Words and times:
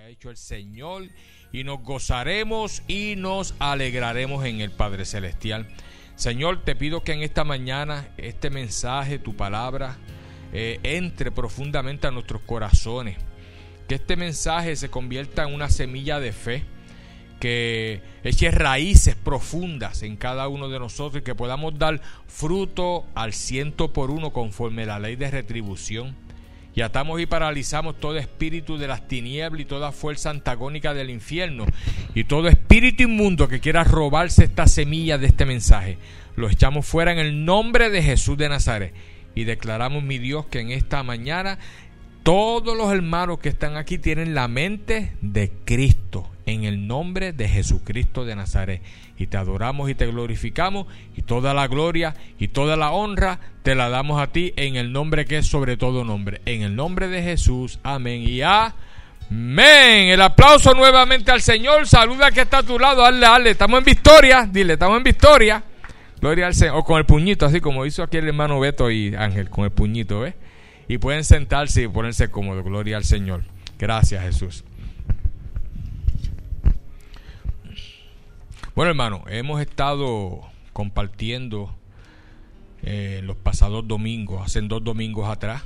ha 0.00 0.08
hecho 0.08 0.30
el 0.30 0.36
Señor 0.38 1.08
y 1.52 1.62
nos 1.64 1.82
gozaremos 1.82 2.82
y 2.88 3.16
nos 3.16 3.54
alegraremos 3.58 4.46
en 4.46 4.62
el 4.62 4.70
Padre 4.70 5.04
Celestial. 5.04 5.66
Señor, 6.16 6.64
te 6.64 6.74
pido 6.74 7.02
que 7.02 7.12
en 7.12 7.22
esta 7.22 7.44
mañana 7.44 8.08
este 8.16 8.48
mensaje, 8.48 9.18
tu 9.18 9.36
palabra, 9.36 9.98
eh, 10.54 10.80
entre 10.84 11.30
profundamente 11.30 12.06
a 12.06 12.12
nuestros 12.12 12.40
corazones. 12.42 13.18
Que 13.88 13.96
este 13.96 14.16
mensaje 14.16 14.74
se 14.76 14.88
convierta 14.88 15.46
en 15.46 15.54
una 15.54 15.68
semilla 15.68 16.18
de 16.18 16.32
fe, 16.32 16.64
que 17.38 18.00
eche 18.24 18.50
raíces 18.50 19.16
profundas 19.16 20.02
en 20.02 20.16
cada 20.16 20.48
uno 20.48 20.70
de 20.70 20.78
nosotros 20.78 21.20
y 21.20 21.24
que 21.24 21.34
podamos 21.34 21.78
dar 21.78 22.00
fruto 22.26 23.04
al 23.14 23.34
ciento 23.34 23.92
por 23.92 24.10
uno 24.10 24.32
conforme 24.32 24.86
la 24.86 24.98
ley 24.98 25.16
de 25.16 25.30
retribución 25.30 26.16
y 26.74 26.82
atamos 26.82 27.20
y 27.20 27.26
paralizamos 27.26 27.98
todo 27.98 28.16
espíritu 28.16 28.78
de 28.78 28.86
las 28.86 29.08
tinieblas 29.08 29.60
y 29.60 29.64
toda 29.64 29.92
fuerza 29.92 30.30
antagónica 30.30 30.94
del 30.94 31.10
infierno 31.10 31.66
y 32.14 32.24
todo 32.24 32.48
espíritu 32.48 33.04
inmundo 33.04 33.48
que 33.48 33.60
quiera 33.60 33.84
robarse 33.84 34.44
esta 34.44 34.66
semilla 34.66 35.18
de 35.18 35.26
este 35.26 35.46
mensaje. 35.46 35.98
Lo 36.36 36.48
echamos 36.48 36.86
fuera 36.86 37.12
en 37.12 37.18
el 37.18 37.44
nombre 37.44 37.90
de 37.90 38.02
Jesús 38.02 38.38
de 38.38 38.48
Nazaret 38.48 38.94
y 39.34 39.44
declaramos, 39.44 40.02
mi 40.02 40.18
Dios, 40.18 40.46
que 40.46 40.60
en 40.60 40.70
esta 40.70 41.02
mañana 41.02 41.58
todos 42.22 42.76
los 42.76 42.92
hermanos 42.92 43.38
que 43.38 43.48
están 43.48 43.76
aquí 43.76 43.98
tienen 43.98 44.34
la 44.34 44.48
mente 44.48 45.12
de 45.20 45.50
Cristo 45.64 46.28
en 46.46 46.64
el 46.64 46.86
nombre 46.86 47.32
de 47.32 47.48
Jesucristo 47.48 48.24
de 48.24 48.36
Nazaret. 48.36 48.82
Y 49.16 49.26
te 49.26 49.36
adoramos 49.36 49.90
y 49.90 49.94
te 49.94 50.06
glorificamos 50.06 50.86
y 51.14 51.22
toda 51.22 51.52
la 51.52 51.68
gloria 51.68 52.14
y 52.38 52.48
toda 52.48 52.76
la 52.76 52.90
honra 52.90 53.38
te 53.62 53.74
la 53.74 53.88
damos 53.90 54.20
a 54.20 54.28
ti 54.28 54.52
en 54.56 54.76
el 54.76 54.92
nombre 54.92 55.26
que 55.26 55.38
es 55.38 55.46
sobre 55.46 55.76
todo 55.76 56.04
nombre. 56.04 56.40
En 56.46 56.62
el 56.62 56.74
nombre 56.74 57.08
de 57.08 57.22
Jesús. 57.22 57.78
Amén 57.82 58.22
y 58.26 58.40
amén. 58.42 60.08
El 60.08 60.22
aplauso 60.22 60.72
nuevamente 60.74 61.30
al 61.30 61.42
Señor. 61.42 61.86
Saluda 61.86 62.30
que 62.30 62.42
está 62.42 62.58
a 62.58 62.62
tu 62.62 62.78
lado. 62.78 63.02
Dale, 63.02 63.20
dale. 63.20 63.50
Estamos 63.50 63.78
en 63.78 63.84
victoria. 63.84 64.48
Dile, 64.50 64.74
estamos 64.74 64.96
en 64.96 65.04
victoria. 65.04 65.62
Gloria 66.20 66.46
al 66.46 66.54
Señor. 66.54 66.76
O 66.76 66.84
con 66.84 66.98
el 66.98 67.04
puñito, 67.04 67.44
así 67.44 67.60
como 67.60 67.84
hizo 67.84 68.02
aquí 68.02 68.16
el 68.16 68.28
hermano 68.28 68.58
Beto 68.58 68.90
y 68.90 69.14
Ángel, 69.14 69.50
con 69.50 69.64
el 69.64 69.70
puñito, 69.70 70.20
¿ves? 70.20 70.34
Y 70.90 70.98
pueden 70.98 71.22
sentarse 71.22 71.84
y 71.84 71.86
ponerse 71.86 72.32
cómodos. 72.32 72.64
Gloria 72.64 72.96
al 72.96 73.04
Señor. 73.04 73.44
Gracias, 73.78 74.24
Jesús. 74.24 74.64
Bueno, 78.74 78.90
hermano, 78.90 79.22
hemos 79.28 79.60
estado 79.60 80.40
compartiendo 80.72 81.72
eh, 82.82 83.20
los 83.22 83.36
pasados 83.36 83.86
domingos, 83.86 84.42
hace 84.44 84.62
dos 84.62 84.82
domingos 84.82 85.28
atrás, 85.28 85.62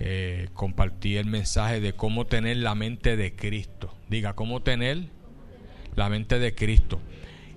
eh, 0.00 0.48
compartí 0.54 1.18
el 1.18 1.26
mensaje 1.26 1.80
de 1.80 1.92
cómo 1.92 2.24
tener 2.24 2.56
la 2.56 2.74
mente 2.74 3.18
de 3.18 3.36
Cristo. 3.36 3.94
Diga, 4.08 4.32
cómo 4.32 4.62
tener 4.62 5.10
la 5.96 6.08
mente 6.08 6.38
de 6.38 6.54
Cristo. 6.54 6.98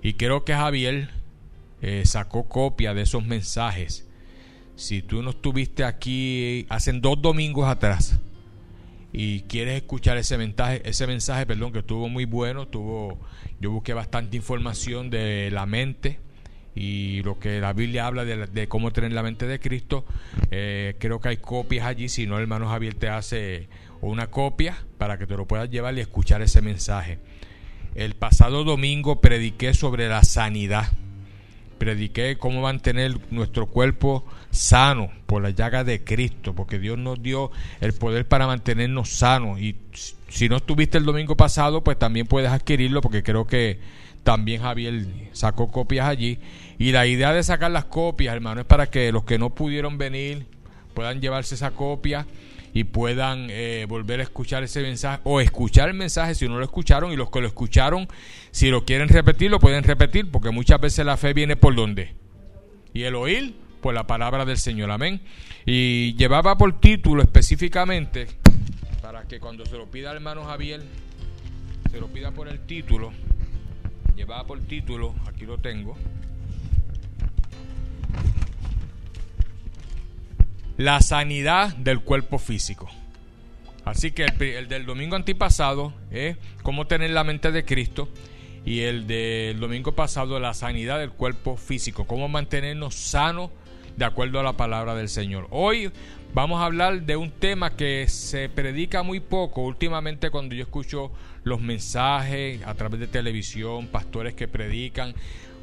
Y 0.02 0.14
creo 0.14 0.44
que 0.44 0.52
Javier 0.52 1.08
eh, 1.80 2.02
sacó 2.04 2.46
copia 2.46 2.92
de 2.92 3.00
esos 3.00 3.24
mensajes. 3.24 4.07
Si 4.78 5.02
tú 5.02 5.22
no 5.22 5.30
estuviste 5.30 5.82
aquí 5.82 6.64
hace 6.68 6.92
dos 6.92 7.20
domingos 7.20 7.66
atrás, 7.66 8.20
y 9.12 9.40
quieres 9.40 9.74
escuchar 9.74 10.18
ese 10.18 10.38
mensaje, 10.38 10.88
ese 10.88 11.08
mensaje, 11.08 11.46
perdón, 11.46 11.72
que 11.72 11.80
estuvo 11.80 12.08
muy 12.08 12.26
bueno, 12.26 12.68
tuvo, 12.68 13.18
yo 13.60 13.72
busqué 13.72 13.92
bastante 13.92 14.36
información 14.36 15.10
de 15.10 15.50
la 15.50 15.66
mente 15.66 16.20
y 16.76 17.22
lo 17.24 17.40
que 17.40 17.58
la 17.58 17.72
Biblia 17.72 18.06
habla 18.06 18.24
de, 18.24 18.68
cómo 18.68 18.92
tener 18.92 19.12
la 19.12 19.24
mente 19.24 19.48
de 19.48 19.58
Cristo. 19.58 20.04
Eh, 20.52 20.94
creo 21.00 21.20
que 21.20 21.30
hay 21.30 21.38
copias 21.38 21.84
allí, 21.84 22.08
si 22.08 22.28
no, 22.28 22.38
hermano 22.38 22.68
Javier 22.68 22.94
te 22.94 23.08
hace 23.08 23.68
una 24.00 24.28
copia 24.28 24.78
para 24.96 25.18
que 25.18 25.26
te 25.26 25.36
lo 25.36 25.48
puedas 25.48 25.68
llevar 25.70 25.98
y 25.98 26.02
escuchar 26.02 26.40
ese 26.40 26.62
mensaje. 26.62 27.18
El 27.96 28.14
pasado 28.14 28.62
domingo 28.62 29.20
prediqué 29.20 29.74
sobre 29.74 30.08
la 30.08 30.22
sanidad 30.22 30.86
prediqué 31.78 32.36
cómo 32.36 32.62
mantener 32.62 33.18
nuestro 33.30 33.66
cuerpo 33.66 34.24
sano 34.50 35.10
por 35.26 35.42
la 35.42 35.50
llaga 35.50 35.84
de 35.84 36.04
Cristo, 36.04 36.54
porque 36.54 36.78
Dios 36.78 36.98
nos 36.98 37.22
dio 37.22 37.50
el 37.80 37.92
poder 37.92 38.26
para 38.26 38.46
mantenernos 38.46 39.10
sanos. 39.10 39.60
Y 39.60 39.76
si 40.28 40.48
no 40.48 40.56
estuviste 40.56 40.98
el 40.98 41.04
domingo 41.04 41.36
pasado, 41.36 41.82
pues 41.82 41.98
también 41.98 42.26
puedes 42.26 42.50
adquirirlo, 42.50 43.00
porque 43.00 43.22
creo 43.22 43.46
que 43.46 43.78
también 44.24 44.62
Javier 44.62 45.06
sacó 45.32 45.70
copias 45.70 46.06
allí. 46.06 46.38
Y 46.78 46.92
la 46.92 47.06
idea 47.06 47.32
de 47.32 47.42
sacar 47.42 47.70
las 47.70 47.86
copias, 47.86 48.34
hermano, 48.34 48.60
es 48.60 48.66
para 48.66 48.90
que 48.90 49.10
los 49.12 49.24
que 49.24 49.38
no 49.38 49.50
pudieron 49.50 49.98
venir 49.98 50.46
puedan 50.94 51.20
llevarse 51.20 51.54
esa 51.54 51.70
copia 51.70 52.26
y 52.78 52.84
puedan 52.84 53.48
eh, 53.50 53.86
volver 53.88 54.20
a 54.20 54.22
escuchar 54.22 54.62
ese 54.62 54.82
mensaje 54.82 55.20
o 55.24 55.40
escuchar 55.40 55.88
el 55.88 55.96
mensaje 55.96 56.36
si 56.36 56.46
no 56.46 56.58
lo 56.58 56.64
escucharon 56.64 57.10
y 57.10 57.16
los 57.16 57.28
que 57.28 57.40
lo 57.40 57.48
escucharon, 57.48 58.06
si 58.52 58.70
lo 58.70 58.84
quieren 58.84 59.08
repetir, 59.08 59.50
lo 59.50 59.58
pueden 59.58 59.82
repetir 59.82 60.30
porque 60.30 60.50
muchas 60.50 60.80
veces 60.80 61.04
la 61.04 61.16
fe 61.16 61.32
viene 61.32 61.56
por 61.56 61.74
donde. 61.74 62.14
Y 62.94 63.02
el 63.02 63.16
oír 63.16 63.56
por 63.80 63.94
la 63.94 64.06
palabra 64.06 64.44
del 64.44 64.58
Señor, 64.58 64.92
amén. 64.92 65.20
Y 65.66 66.14
llevaba 66.14 66.56
por 66.56 66.78
título 66.78 67.20
específicamente, 67.20 68.28
para 69.02 69.24
que 69.24 69.40
cuando 69.40 69.66
se 69.66 69.76
lo 69.76 69.90
pida 69.90 70.12
hermano 70.12 70.44
Javier, 70.44 70.80
se 71.90 71.98
lo 71.98 72.06
pida 72.06 72.30
por 72.30 72.46
el 72.46 72.60
título, 72.60 73.12
llevaba 74.14 74.46
por 74.46 74.60
título, 74.60 75.16
aquí 75.26 75.46
lo 75.46 75.58
tengo, 75.58 75.96
la 80.78 81.00
sanidad 81.00 81.74
del 81.76 82.00
cuerpo 82.00 82.38
físico. 82.38 82.88
Así 83.84 84.12
que 84.12 84.24
el, 84.24 84.68
del 84.68 84.86
domingo 84.86 85.16
antipasado 85.16 85.92
es 86.12 86.36
cómo 86.62 86.86
tener 86.86 87.10
la 87.10 87.24
mente 87.24 87.50
de 87.50 87.64
Cristo 87.64 88.08
y 88.64 88.80
el 88.80 89.08
del 89.08 89.58
domingo 89.58 89.92
pasado 89.92 90.38
la 90.38 90.54
sanidad 90.54 91.00
del 91.00 91.10
cuerpo 91.10 91.56
físico, 91.56 92.06
cómo 92.06 92.28
mantenernos 92.28 92.94
sanos 92.94 93.50
de 93.96 94.04
acuerdo 94.04 94.38
a 94.38 94.44
la 94.44 94.52
palabra 94.52 94.94
del 94.94 95.08
Señor. 95.08 95.48
Hoy 95.50 95.90
vamos 96.32 96.60
a 96.60 96.66
hablar 96.66 97.02
de 97.02 97.16
un 97.16 97.32
tema 97.32 97.74
que 97.74 98.06
se 98.06 98.48
predica 98.48 99.02
muy 99.02 99.18
poco 99.18 99.62
últimamente 99.62 100.30
cuando 100.30 100.54
yo 100.54 100.62
escucho 100.62 101.10
los 101.42 101.60
mensajes 101.60 102.64
a 102.64 102.74
través 102.74 103.00
de 103.00 103.08
televisión, 103.08 103.88
pastores 103.88 104.34
que 104.34 104.46
predican, 104.46 105.12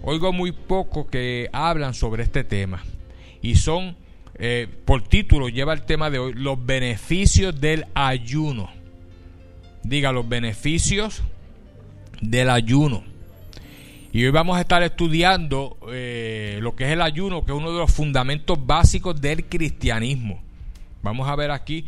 oigo 0.02 0.34
muy 0.34 0.52
poco 0.52 1.08
que 1.08 1.50
hablan 1.54 1.94
sobre 1.94 2.24
este 2.24 2.44
tema 2.44 2.84
y 3.42 3.56
son 3.56 3.96
eh, 4.38 4.68
por 4.86 5.02
título 5.02 5.50
lleva 5.50 5.74
el 5.74 5.84
tema 5.84 6.10
de 6.10 6.20
hoy, 6.20 6.34
los 6.34 6.64
beneficios 6.66 7.60
del 7.60 7.86
ayuno. 7.94 8.70
Diga, 9.84 10.12
los 10.12 10.28
beneficios 10.28 11.24
del 12.22 12.50
ayuno. 12.50 13.04
Y 14.12 14.24
hoy 14.24 14.32
vamos 14.32 14.58
a 14.58 14.62
estar 14.62 14.82
estudiando 14.82 15.78
eh, 15.92 16.60
lo 16.62 16.76
que 16.76 16.86
es 16.86 16.92
el 16.92 17.02
ayuno, 17.02 17.46
que 17.46 17.52
es 17.52 17.58
uno 17.58 17.72
de 17.72 17.80
los 17.80 17.92
fundamentos 17.92 18.66
básicos 18.66 19.20
del 19.20 19.46
cristianismo. 19.46 20.42
Vamos 21.02 21.28
a 21.30 21.36
ver 21.36 21.52
aquí 21.52 21.86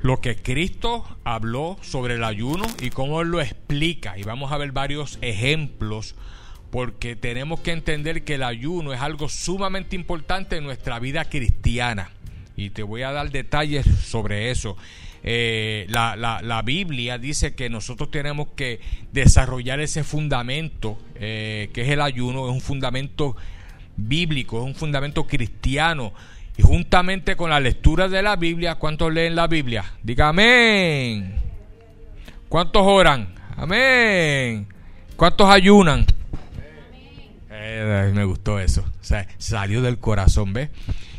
lo 0.00 0.20
que 0.20 0.36
Cristo 0.36 1.04
habló 1.24 1.76
sobre 1.80 2.14
el 2.14 2.24
ayuno 2.24 2.66
y 2.80 2.90
cómo 2.90 3.20
él 3.20 3.28
lo 3.28 3.40
explica. 3.40 4.18
Y 4.18 4.22
vamos 4.22 4.52
a 4.52 4.58
ver 4.58 4.72
varios 4.72 5.18
ejemplos 5.22 6.14
porque 6.70 7.16
tenemos 7.16 7.60
que 7.60 7.72
entender 7.72 8.24
que 8.24 8.34
el 8.34 8.42
ayuno 8.42 8.92
es 8.92 9.00
algo 9.00 9.28
sumamente 9.28 9.96
importante 9.96 10.56
en 10.56 10.64
nuestra 10.64 10.98
vida 10.98 11.24
cristiana. 11.24 12.10
Y 12.56 12.70
te 12.70 12.82
voy 12.82 13.02
a 13.02 13.12
dar 13.12 13.30
detalles 13.30 13.86
sobre 13.86 14.50
eso. 14.50 14.76
Eh, 15.22 15.86
la, 15.88 16.62
Biblia 16.64 17.18
dice 17.18 17.54
que 17.54 17.70
nosotros 17.70 18.10
tenemos 18.10 18.48
que 18.54 18.80
desarrollar 19.12 19.80
ese 19.80 20.04
fundamento 20.04 20.98
eh, 21.16 21.70
que 21.72 21.82
es 21.82 21.88
el 21.88 22.00
ayuno, 22.00 22.48
es 22.48 22.54
un 22.54 22.60
fundamento 22.60 23.36
bíblico, 23.96 24.58
es 24.58 24.64
un 24.64 24.74
fundamento 24.74 25.26
cristiano. 25.26 26.12
Y 26.56 26.62
juntamente 26.62 27.36
con 27.36 27.50
la 27.50 27.60
lectura 27.60 28.08
de 28.08 28.22
la 28.22 28.36
Biblia, 28.36 28.74
¿cuántos 28.74 29.12
leen 29.12 29.36
la 29.36 29.46
Biblia? 29.46 29.84
Diga 30.02 30.28
amén. 30.28 31.36
¿Cuántos 32.48 32.82
oran? 32.84 33.34
Amén. 33.56 34.66
¿Cuántos 35.16 35.48
ayunan? 35.48 36.04
Eh, 37.60 38.12
me 38.14 38.24
gustó 38.24 38.60
eso. 38.60 38.84
Salió 39.38 39.82
del 39.82 39.98
corazón, 39.98 40.52
¿ves? 40.52 40.70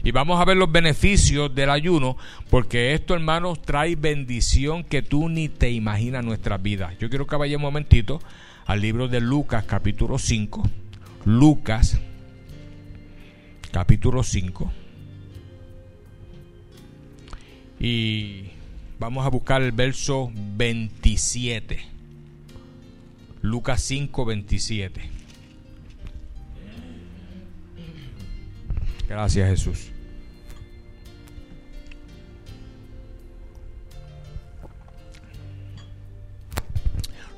Y 0.03 0.11
vamos 0.11 0.39
a 0.39 0.45
ver 0.45 0.55
los 0.55 0.71
beneficios 0.71 1.53
del 1.53 1.69
ayuno, 1.69 2.15
porque 2.49 2.93
esto, 2.93 3.13
hermanos, 3.13 3.61
trae 3.61 3.97
bendición 3.97 4.85
que 4.85 5.01
tú 5.01 5.27
ni 5.27 5.49
te 5.49 5.69
imaginas 5.71 6.21
en 6.21 6.27
nuestras 6.27 6.61
vidas. 6.61 6.97
Yo 6.99 7.09
quiero 7.09 7.27
que 7.27 7.35
vaya 7.35 7.57
un 7.57 7.61
momentito 7.61 8.21
al 8.65 8.79
libro 8.79 9.09
de 9.09 9.19
Lucas, 9.19 9.65
capítulo 9.65 10.17
5. 10.17 10.63
Lucas, 11.25 11.99
capítulo 13.71 14.23
5. 14.23 14.71
Y 17.81 18.45
vamos 18.97 19.25
a 19.25 19.29
buscar 19.29 19.61
el 19.61 19.73
verso 19.73 20.31
27. 20.33 21.79
Lucas 23.41 23.81
5, 23.81 24.25
27. 24.25 25.18
Gracias 29.09 29.49
Jesús. 29.49 29.91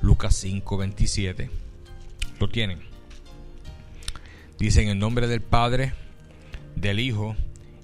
Lucas 0.02 0.36
5, 0.36 0.78
27. 0.78 1.50
Lo 2.40 2.50
tienen. 2.50 2.80
Dice 4.60 4.82
en 4.82 4.90
el 4.90 5.00
nombre 5.00 5.28
del 5.28 5.42
Padre, 5.42 5.94
del 6.76 7.00
Hijo 7.00 7.38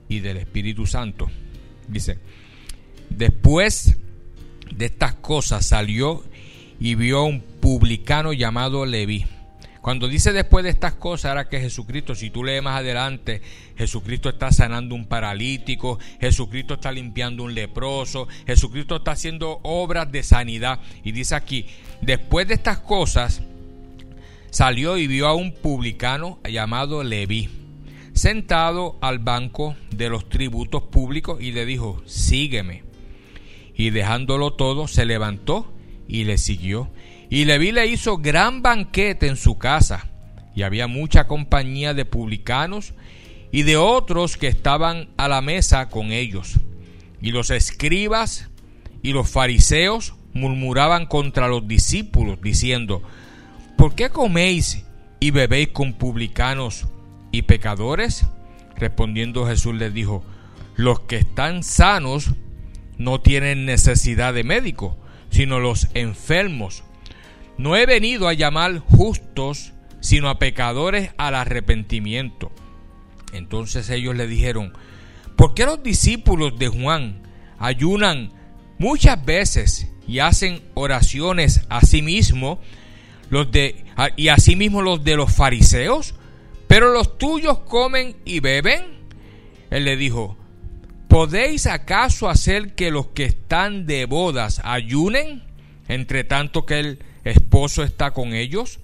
y 0.10 0.19
del 0.19 0.38
Espíritu 0.38 0.86
Santo. 0.86 1.30
Dice, 1.88 2.19
después 3.10 3.98
de 4.69 4.86
estas 4.86 5.16
cosas 5.16 5.66
salió 5.66 6.25
y 6.80 6.95
vio 6.95 7.19
a 7.19 7.24
un 7.24 7.39
publicano 7.39 8.34
llamado 8.34 8.86
Leví. 8.86 9.25
Cuando 9.88 10.10
dice 10.10 10.34
después 10.34 10.66
de 10.66 10.69
estas 10.69 10.95
cosas, 10.95 11.31
era 11.31 11.48
que 11.48 11.62
Jesucristo, 11.62 12.13
si 12.13 12.30
tú 12.30 12.44
lees 12.44 12.62
más 12.62 12.81
adelante, 12.81 13.42
Jesucristo 13.78 14.28
está 14.28 14.51
sanando 14.51 14.95
un 14.95 15.06
paralítico, 15.06 15.98
Jesucristo 16.19 16.74
está 16.74 16.92
limpiando 16.92 17.44
un 17.44 17.56
leproso, 17.56 18.28
Jesucristo 18.45 18.98
está 18.98 19.12
haciendo 19.12 19.62
obras 19.63 20.12
de 20.12 20.24
sanidad. 20.24 20.81
Y 21.06 21.13
dice 21.13 21.36
aquí, 21.36 21.68
después 22.01 22.50
de 22.50 22.56
estas 22.56 22.80
cosas, 22.80 23.42
salió 24.50 24.98
y 24.98 25.07
vio 25.07 25.25
a 25.25 25.36
un 25.36 25.54
publicano 25.54 26.42
llamado 26.44 27.01
Leví, 27.01 27.48
sentado 28.12 28.98
al 29.00 29.19
banco 29.19 29.78
de 29.92 30.10
los 30.10 30.28
tributos 30.28 30.84
públicos 30.84 31.42
y 31.42 31.54
le 31.54 31.66
dijo, 31.66 32.04
sígueme. 32.06 32.84
Y 33.74 33.92
dejándolo 33.92 34.51
todo, 34.51 34.89
se 34.89 35.06
levantó 35.06 35.74
y 36.10 36.25
le 36.25 36.38
siguió. 36.38 36.92
Y 37.29 37.45
Leví 37.45 37.71
le 37.71 37.88
hizo 37.88 38.18
gran 38.18 38.62
banquete 38.62 39.27
en 39.27 39.35
su 39.35 39.57
casa, 39.57 40.07
y 40.56 40.63
había 40.63 40.88
mucha 40.88 41.27
compañía 41.27 41.94
de 41.94 42.06
publicanos 42.06 42.94
y 43.51 43.63
de 43.63 43.77
otros 43.77 44.38
que 44.38 44.47
estaban 44.47 45.09
a 45.18 45.27
la 45.27 45.41
mesa 45.41 45.89
con 45.89 46.12
ellos. 46.12 46.59
Y 47.21 47.31
los 47.31 47.50
escribas 47.50 48.50
y 49.01 49.12
los 49.12 49.29
fariseos 49.29 50.15
murmuraban 50.33 51.06
contra 51.06 51.47
los 51.47 51.68
discípulos, 51.68 52.39
diciendo, 52.41 53.01
¿por 53.77 53.95
qué 53.95 54.09
coméis 54.09 54.85
y 55.19 55.31
bebéis 55.31 55.69
con 55.69 55.94
publicanos 55.94 56.88
y 57.31 57.44
pecadores? 57.44 58.25
Respondiendo 58.75 59.47
Jesús 59.47 59.75
les 59.75 59.94
dijo, 59.94 60.24
los 60.75 61.01
que 61.01 61.18
están 61.18 61.63
sanos 61.63 62.31
no 62.97 63.21
tienen 63.21 63.65
necesidad 63.65 64.33
de 64.33 64.44
médico, 64.44 64.97
sino 65.29 65.59
los 65.59 65.88
enfermos. 65.94 66.83
No 67.57 67.75
he 67.75 67.86
venido 67.86 68.27
a 68.27 68.33
llamar 68.33 68.80
justos, 68.80 69.74
sino 70.00 70.30
a 70.30 70.39
pecadores 70.39 71.12
al 71.18 71.36
arrepentimiento. 71.36 72.51
Entonces 73.33 73.89
ellos 73.89 74.15
le 74.15 74.27
dijeron, 74.27 74.74
¿por 75.36 75.54
qué 75.54 75.65
los 75.65 75.81
discípulos 75.81 76.57
de 76.57 76.68
Juan 76.68 77.21
ayunan 77.59 78.31
muchas 78.77 79.24
veces 79.25 79.92
y 80.07 80.19
hacen 80.19 80.62
oraciones 80.75 81.62
a 81.69 81.81
sí 81.81 82.01
mismos 82.01 82.59
los 83.30 83.51
de, 83.51 83.83
y 84.15 84.30
asimismo 84.30 84.81
los 84.81 85.03
de 85.03 85.15
los 85.15 85.33
fariseos? 85.33 86.15
Pero 86.68 86.94
los 86.94 87.18
tuyos 87.18 87.60
comen 87.60 88.18
y 88.25 88.39
beben. 88.39 88.86
Él 89.69 89.86
le 89.86 89.98
dijo, 89.98 90.38
¿podéis 91.07 91.65
acaso 91.65 92.30
hacer 92.30 92.75
que 92.75 92.92
los 92.92 93.07
que 93.07 93.25
están 93.25 93.86
de 93.86 94.06
bodas 94.06 94.62
ayunen, 94.63 95.44
entre 95.88 96.24
tanto 96.24 96.65
que 96.65 96.80
el 96.80 97.00
esposo 97.31 97.83
está 97.83 98.12
con 98.12 98.33
ellos? 98.33 98.79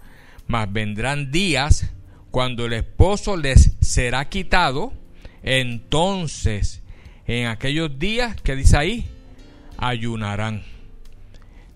Mas 0.48 0.72
vendrán 0.72 1.32
días 1.32 1.90
cuando 2.32 2.66
el 2.66 2.74
esposo 2.74 3.38
les 3.38 3.76
será 3.82 4.30
quitado, 4.30 4.94
entonces 5.44 6.84
en 7.26 7.48
aquellos 7.48 7.98
días, 8.00 8.40
que 8.42 8.56
dice 8.56 8.78
ahí? 8.78 9.06
Ayunarán. 9.78 10.64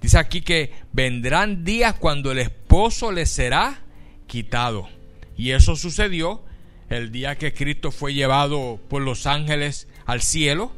Dice 0.01 0.17
aquí 0.17 0.41
que 0.41 0.71
vendrán 0.91 1.63
días 1.63 1.95
cuando 1.95 2.31
el 2.31 2.39
esposo 2.39 3.11
les 3.11 3.29
será 3.29 3.81
quitado. 4.27 4.89
Y 5.37 5.51
eso 5.51 5.75
sucedió 5.75 6.43
el 6.89 7.11
día 7.11 7.37
que 7.37 7.53
Cristo 7.53 7.91
fue 7.91 8.13
llevado 8.13 8.79
por 8.89 9.01
los 9.01 9.25
ángeles 9.25 9.87
al 10.05 10.21
cielo, 10.21 10.71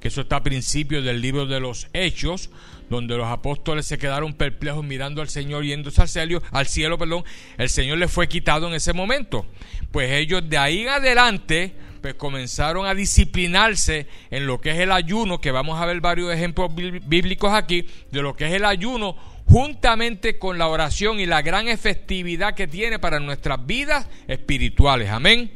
que 0.00 0.08
eso 0.08 0.22
está 0.22 0.36
a 0.36 0.42
principio 0.42 1.02
del 1.02 1.20
libro 1.20 1.46
de 1.46 1.60
los 1.60 1.88
Hechos, 1.92 2.50
donde 2.88 3.16
los 3.16 3.26
apóstoles 3.26 3.86
se 3.86 3.98
quedaron 3.98 4.34
perplejos 4.34 4.84
mirando 4.84 5.22
al 5.22 5.28
Señor 5.28 5.64
yéndose 5.64 6.02
al 6.02 6.08
cielo, 6.08 6.42
al 6.50 6.66
cielo, 6.66 6.98
perdón, 6.98 7.24
el 7.58 7.68
Señor 7.68 7.98
les 7.98 8.10
fue 8.10 8.28
quitado 8.28 8.68
en 8.68 8.74
ese 8.74 8.92
momento. 8.92 9.46
Pues 9.90 10.10
ellos 10.10 10.48
de 10.48 10.58
ahí 10.58 10.82
en 10.82 10.88
adelante 10.88 11.74
pues 12.04 12.14
comenzaron 12.16 12.84
a 12.84 12.94
disciplinarse 12.94 14.06
en 14.30 14.46
lo 14.46 14.60
que 14.60 14.72
es 14.72 14.78
el 14.78 14.92
ayuno, 14.92 15.40
que 15.40 15.50
vamos 15.50 15.80
a 15.80 15.86
ver 15.86 16.02
varios 16.02 16.34
ejemplos 16.34 16.70
bíblicos 16.74 17.50
aquí, 17.54 17.88
de 18.10 18.20
lo 18.20 18.34
que 18.34 18.46
es 18.46 18.52
el 18.52 18.66
ayuno, 18.66 19.16
juntamente 19.46 20.38
con 20.38 20.58
la 20.58 20.68
oración 20.68 21.18
y 21.18 21.24
la 21.24 21.40
gran 21.40 21.66
efectividad 21.66 22.54
que 22.54 22.66
tiene 22.66 22.98
para 22.98 23.20
nuestras 23.20 23.64
vidas 23.64 24.06
espirituales. 24.28 25.08
Amén. 25.08 25.50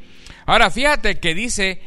Ahora 0.47 0.71
fíjate 0.71 1.21
que 1.21 1.35
dice, 1.35 1.83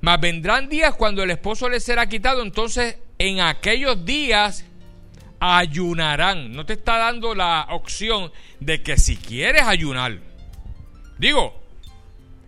mas 0.00 0.20
vendrán 0.20 0.68
días 0.68 0.96
cuando 0.96 1.22
el 1.22 1.30
esposo 1.30 1.68
les 1.68 1.84
será 1.84 2.08
quitado, 2.08 2.42
entonces 2.42 2.96
en 3.18 3.40
aquellos 3.40 4.04
días 4.04 4.64
ayunarán. 5.40 6.52
No 6.52 6.66
te 6.66 6.74
está 6.74 6.98
dando 6.98 7.34
la 7.34 7.66
opción 7.70 8.32
de 8.60 8.82
que 8.82 8.96
si 8.96 9.16
quieres 9.16 9.62
ayunar. 9.62 10.18
Digo, 11.18 11.66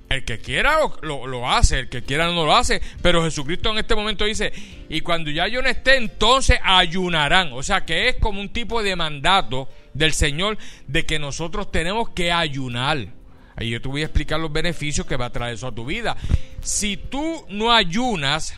el 0.09 0.25
que 0.25 0.39
quiera 0.39 0.79
lo, 1.03 1.51
hace, 1.51 1.81
el 1.81 1.89
que 1.89 2.03
quiera 2.03 2.27
no 2.27 2.47
lo 2.47 2.57
hace. 2.57 2.81
Pero 3.03 3.23
Jesucristo 3.25 3.71
en 3.71 3.79
este 3.79 3.95
momento 3.95 4.25
dice, 4.25 4.53
y 4.89 5.01
cuando 5.01 5.31
ya 5.31 5.49
yo 5.49 5.63
no 5.63 5.69
esté, 5.69 5.97
entonces 5.97 6.59
ayunarán. 6.63 7.53
O 7.53 7.63
sea 7.63 7.85
que 7.85 8.09
es 8.09 8.17
como 8.17 8.41
un 8.41 8.49
tipo 8.51 8.83
de 8.83 8.97
mandato 8.97 9.69
del 9.95 10.13
Señor 10.13 10.59
de 10.87 11.05
que 11.05 11.19
nosotros 11.19 11.71
tenemos 11.71 12.11
que 12.11 12.33
ayunar. 12.33 13.09
Ahí 13.57 13.71
yo 13.71 13.83
te 13.83 13.89
voy 13.89 14.03
a 14.03 14.05
explicar 14.05 14.39
los 14.39 14.53
beneficios 14.53 15.07
que 15.07 15.17
va 15.17 15.27
a 15.27 15.33
traer 15.33 15.55
eso 15.55 15.67
a 15.67 15.75
tu 15.75 15.85
vida. 15.85 16.17
Si 16.63 16.97
tú 16.97 17.45
no 17.49 17.73
ayunas, 17.73 18.57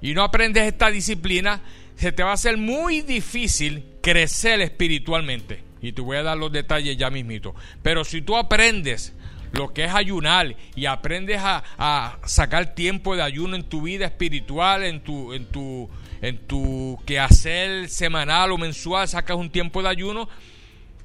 y 0.00 0.14
no 0.14 0.22
aprendes 0.22 0.64
esta 0.64 0.90
disciplina, 0.90 1.60
se 1.96 2.12
te 2.12 2.22
va 2.22 2.30
a 2.30 2.34
hacer 2.34 2.56
muy 2.56 3.00
difícil 3.00 3.84
crecer 4.02 4.60
espiritualmente. 4.60 5.64
Y 5.80 5.92
te 5.92 6.02
voy 6.02 6.16
a 6.16 6.22
dar 6.22 6.36
los 6.36 6.52
detalles 6.52 6.96
ya 6.96 7.10
mismito. 7.10 7.54
Pero 7.82 8.04
si 8.04 8.22
tú 8.22 8.36
aprendes 8.36 9.12
lo 9.52 9.72
que 9.72 9.84
es 9.84 9.94
ayunar 9.94 10.54
y 10.74 10.86
aprendes 10.86 11.40
a, 11.42 12.18
sacar 12.24 12.74
tiempo 12.74 13.16
de 13.16 13.22
ayuno 13.22 13.56
en 13.56 13.64
tu 13.64 13.82
vida 13.82 14.06
espiritual, 14.06 14.84
en 14.84 15.00
tu, 15.00 15.32
en 15.32 15.46
tu, 15.46 15.88
en 16.20 16.38
tu 16.38 16.98
quehacer 17.06 17.88
semanal 17.88 18.52
o 18.52 18.58
mensual, 18.58 19.08
sacas 19.08 19.36
un 19.36 19.50
tiempo 19.50 19.82
de 19.82 19.88
ayuno, 19.88 20.28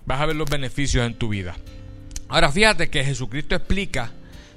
vas 0.06 0.20
a 0.20 0.26
ver 0.26 0.36
los 0.36 0.50
beneficios 0.50 1.06
en 1.06 1.14
tu 1.14 1.30
vida. 1.30 1.56
Ahora 2.28 2.52
fíjate 2.52 2.90
que 2.90 3.04
Jesucristo 3.04 3.56
explica 3.56 4.12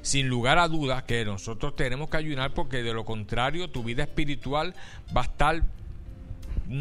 sin 0.04 0.28
lugar 0.28 0.58
a 0.58 0.68
dudas 0.68 1.02
que 1.04 1.24
nosotros 1.24 1.74
tenemos 1.76 2.10
que 2.10 2.18
ayunar 2.18 2.52
porque 2.52 2.82
de 2.82 2.92
lo 2.92 3.06
contrario 3.06 3.70
tu 3.70 3.82
vida 3.82 4.02
espiritual 4.02 4.74
va 5.16 5.22
a 5.22 5.24
estar 5.24 5.62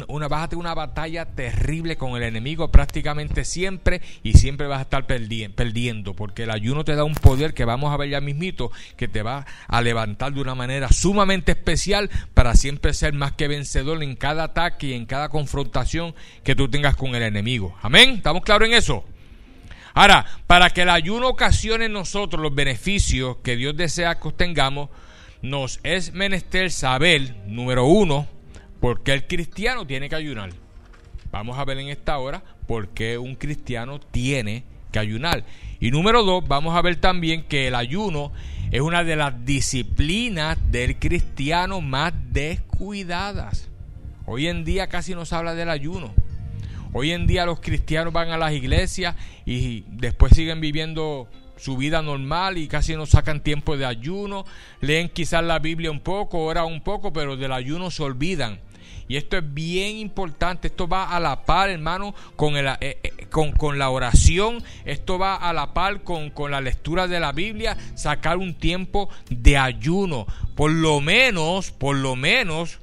una, 0.08 0.26
una 0.56 0.74
batalla 0.74 1.24
terrible 1.24 1.96
con 1.96 2.16
el 2.16 2.22
enemigo 2.22 2.70
prácticamente 2.70 3.46
siempre 3.46 4.02
y 4.22 4.34
siempre 4.34 4.66
vas 4.66 4.80
a 4.80 4.82
estar 4.82 5.06
perdiendo 5.06 6.14
porque 6.14 6.42
el 6.42 6.50
ayuno 6.50 6.84
te 6.84 6.94
da 6.96 7.04
un 7.04 7.14
poder 7.14 7.54
que 7.54 7.64
vamos 7.64 7.92
a 7.92 7.96
ver 7.96 8.10
ya 8.10 8.20
mismito 8.20 8.70
que 8.96 9.08
te 9.08 9.22
va 9.22 9.46
a 9.68 9.80
levantar 9.80 10.34
de 10.34 10.42
una 10.42 10.54
manera 10.54 10.88
sumamente 10.90 11.52
especial 11.52 12.10
para 12.34 12.54
siempre 12.54 12.92
ser 12.92 13.14
más 13.14 13.32
que 13.32 13.48
vencedor 13.48 14.02
en 14.02 14.16
cada 14.16 14.44
ataque 14.44 14.88
y 14.88 14.92
en 14.92 15.06
cada 15.06 15.30
confrontación 15.30 16.14
que 16.42 16.54
tú 16.54 16.68
tengas 16.68 16.94
con 16.94 17.14
el 17.14 17.22
enemigo. 17.22 17.74
Amén. 17.80 18.10
¿Estamos 18.10 18.42
claros 18.42 18.68
en 18.68 18.74
eso? 18.74 19.04
Ahora, 19.94 20.26
para 20.48 20.70
que 20.70 20.82
el 20.82 20.90
ayuno 20.90 21.28
ocasione 21.28 21.84
en 21.84 21.92
nosotros 21.92 22.42
los 22.42 22.54
beneficios 22.54 23.36
que 23.44 23.56
Dios 23.56 23.76
desea 23.76 24.18
que 24.18 24.28
obtengamos, 24.28 24.90
nos 25.40 25.78
es 25.84 26.12
menester 26.12 26.72
saber, 26.72 27.36
número 27.46 27.86
uno, 27.86 28.26
por 28.80 29.04
qué 29.04 29.12
el 29.12 29.26
cristiano 29.26 29.86
tiene 29.86 30.08
que 30.08 30.16
ayunar. 30.16 30.50
Vamos 31.30 31.58
a 31.58 31.64
ver 31.64 31.78
en 31.78 31.88
esta 31.88 32.18
hora 32.18 32.42
por 32.66 32.88
qué 32.88 33.18
un 33.18 33.36
cristiano 33.36 34.00
tiene 34.00 34.64
que 34.90 34.98
ayunar. 34.98 35.44
Y 35.80 35.90
número 35.92 36.24
dos, 36.24 36.46
vamos 36.46 36.76
a 36.76 36.82
ver 36.82 36.96
también 36.96 37.44
que 37.44 37.68
el 37.68 37.76
ayuno 37.76 38.32
es 38.72 38.80
una 38.80 39.04
de 39.04 39.16
las 39.16 39.44
disciplinas 39.44 40.58
del 40.72 40.98
cristiano 40.98 41.80
más 41.80 42.12
descuidadas. 42.32 43.68
Hoy 44.26 44.48
en 44.48 44.64
día 44.64 44.88
casi 44.88 45.14
no 45.14 45.24
se 45.24 45.36
habla 45.36 45.54
del 45.54 45.70
ayuno. 45.70 46.12
Hoy 46.96 47.10
en 47.10 47.26
día 47.26 47.44
los 47.44 47.58
cristianos 47.58 48.12
van 48.12 48.30
a 48.30 48.38
las 48.38 48.52
iglesias 48.52 49.16
y 49.44 49.80
después 49.88 50.32
siguen 50.32 50.60
viviendo 50.60 51.26
su 51.56 51.76
vida 51.76 52.02
normal 52.02 52.56
y 52.56 52.68
casi 52.68 52.94
no 52.94 53.04
sacan 53.04 53.42
tiempo 53.42 53.76
de 53.76 53.84
ayuno, 53.84 54.44
leen 54.80 55.08
quizás 55.08 55.42
la 55.42 55.58
Biblia 55.58 55.90
un 55.90 55.98
poco, 55.98 56.44
oran 56.44 56.66
un 56.66 56.80
poco, 56.80 57.12
pero 57.12 57.36
del 57.36 57.50
ayuno 57.50 57.90
se 57.90 58.04
olvidan. 58.04 58.60
Y 59.08 59.16
esto 59.16 59.36
es 59.36 59.42
bien 59.52 59.96
importante, 59.96 60.68
esto 60.68 60.86
va 60.86 61.10
a 61.10 61.18
la 61.18 61.42
par, 61.42 61.68
hermano, 61.68 62.14
con, 62.36 62.56
el, 62.56 62.68
eh, 62.80 62.98
eh, 63.02 63.26
con, 63.28 63.76
la 63.76 63.90
oración, 63.90 64.62
esto 64.84 65.18
va 65.18 65.34
a 65.34 65.52
la 65.52 65.74
par 65.74 66.04
con, 66.04 66.30
con 66.30 66.52
la 66.52 66.60
lectura 66.60 67.08
de 67.08 67.18
la 67.18 67.32
Biblia, 67.32 67.76
sacar 67.96 68.36
un 68.36 68.54
tiempo 68.54 69.08
de 69.28 69.58
ayuno, 69.58 70.28
por 70.54 70.70
lo 70.70 71.00
menos, 71.00 71.72
por 71.72 71.96
lo 71.96 72.14
menos, 72.14 72.78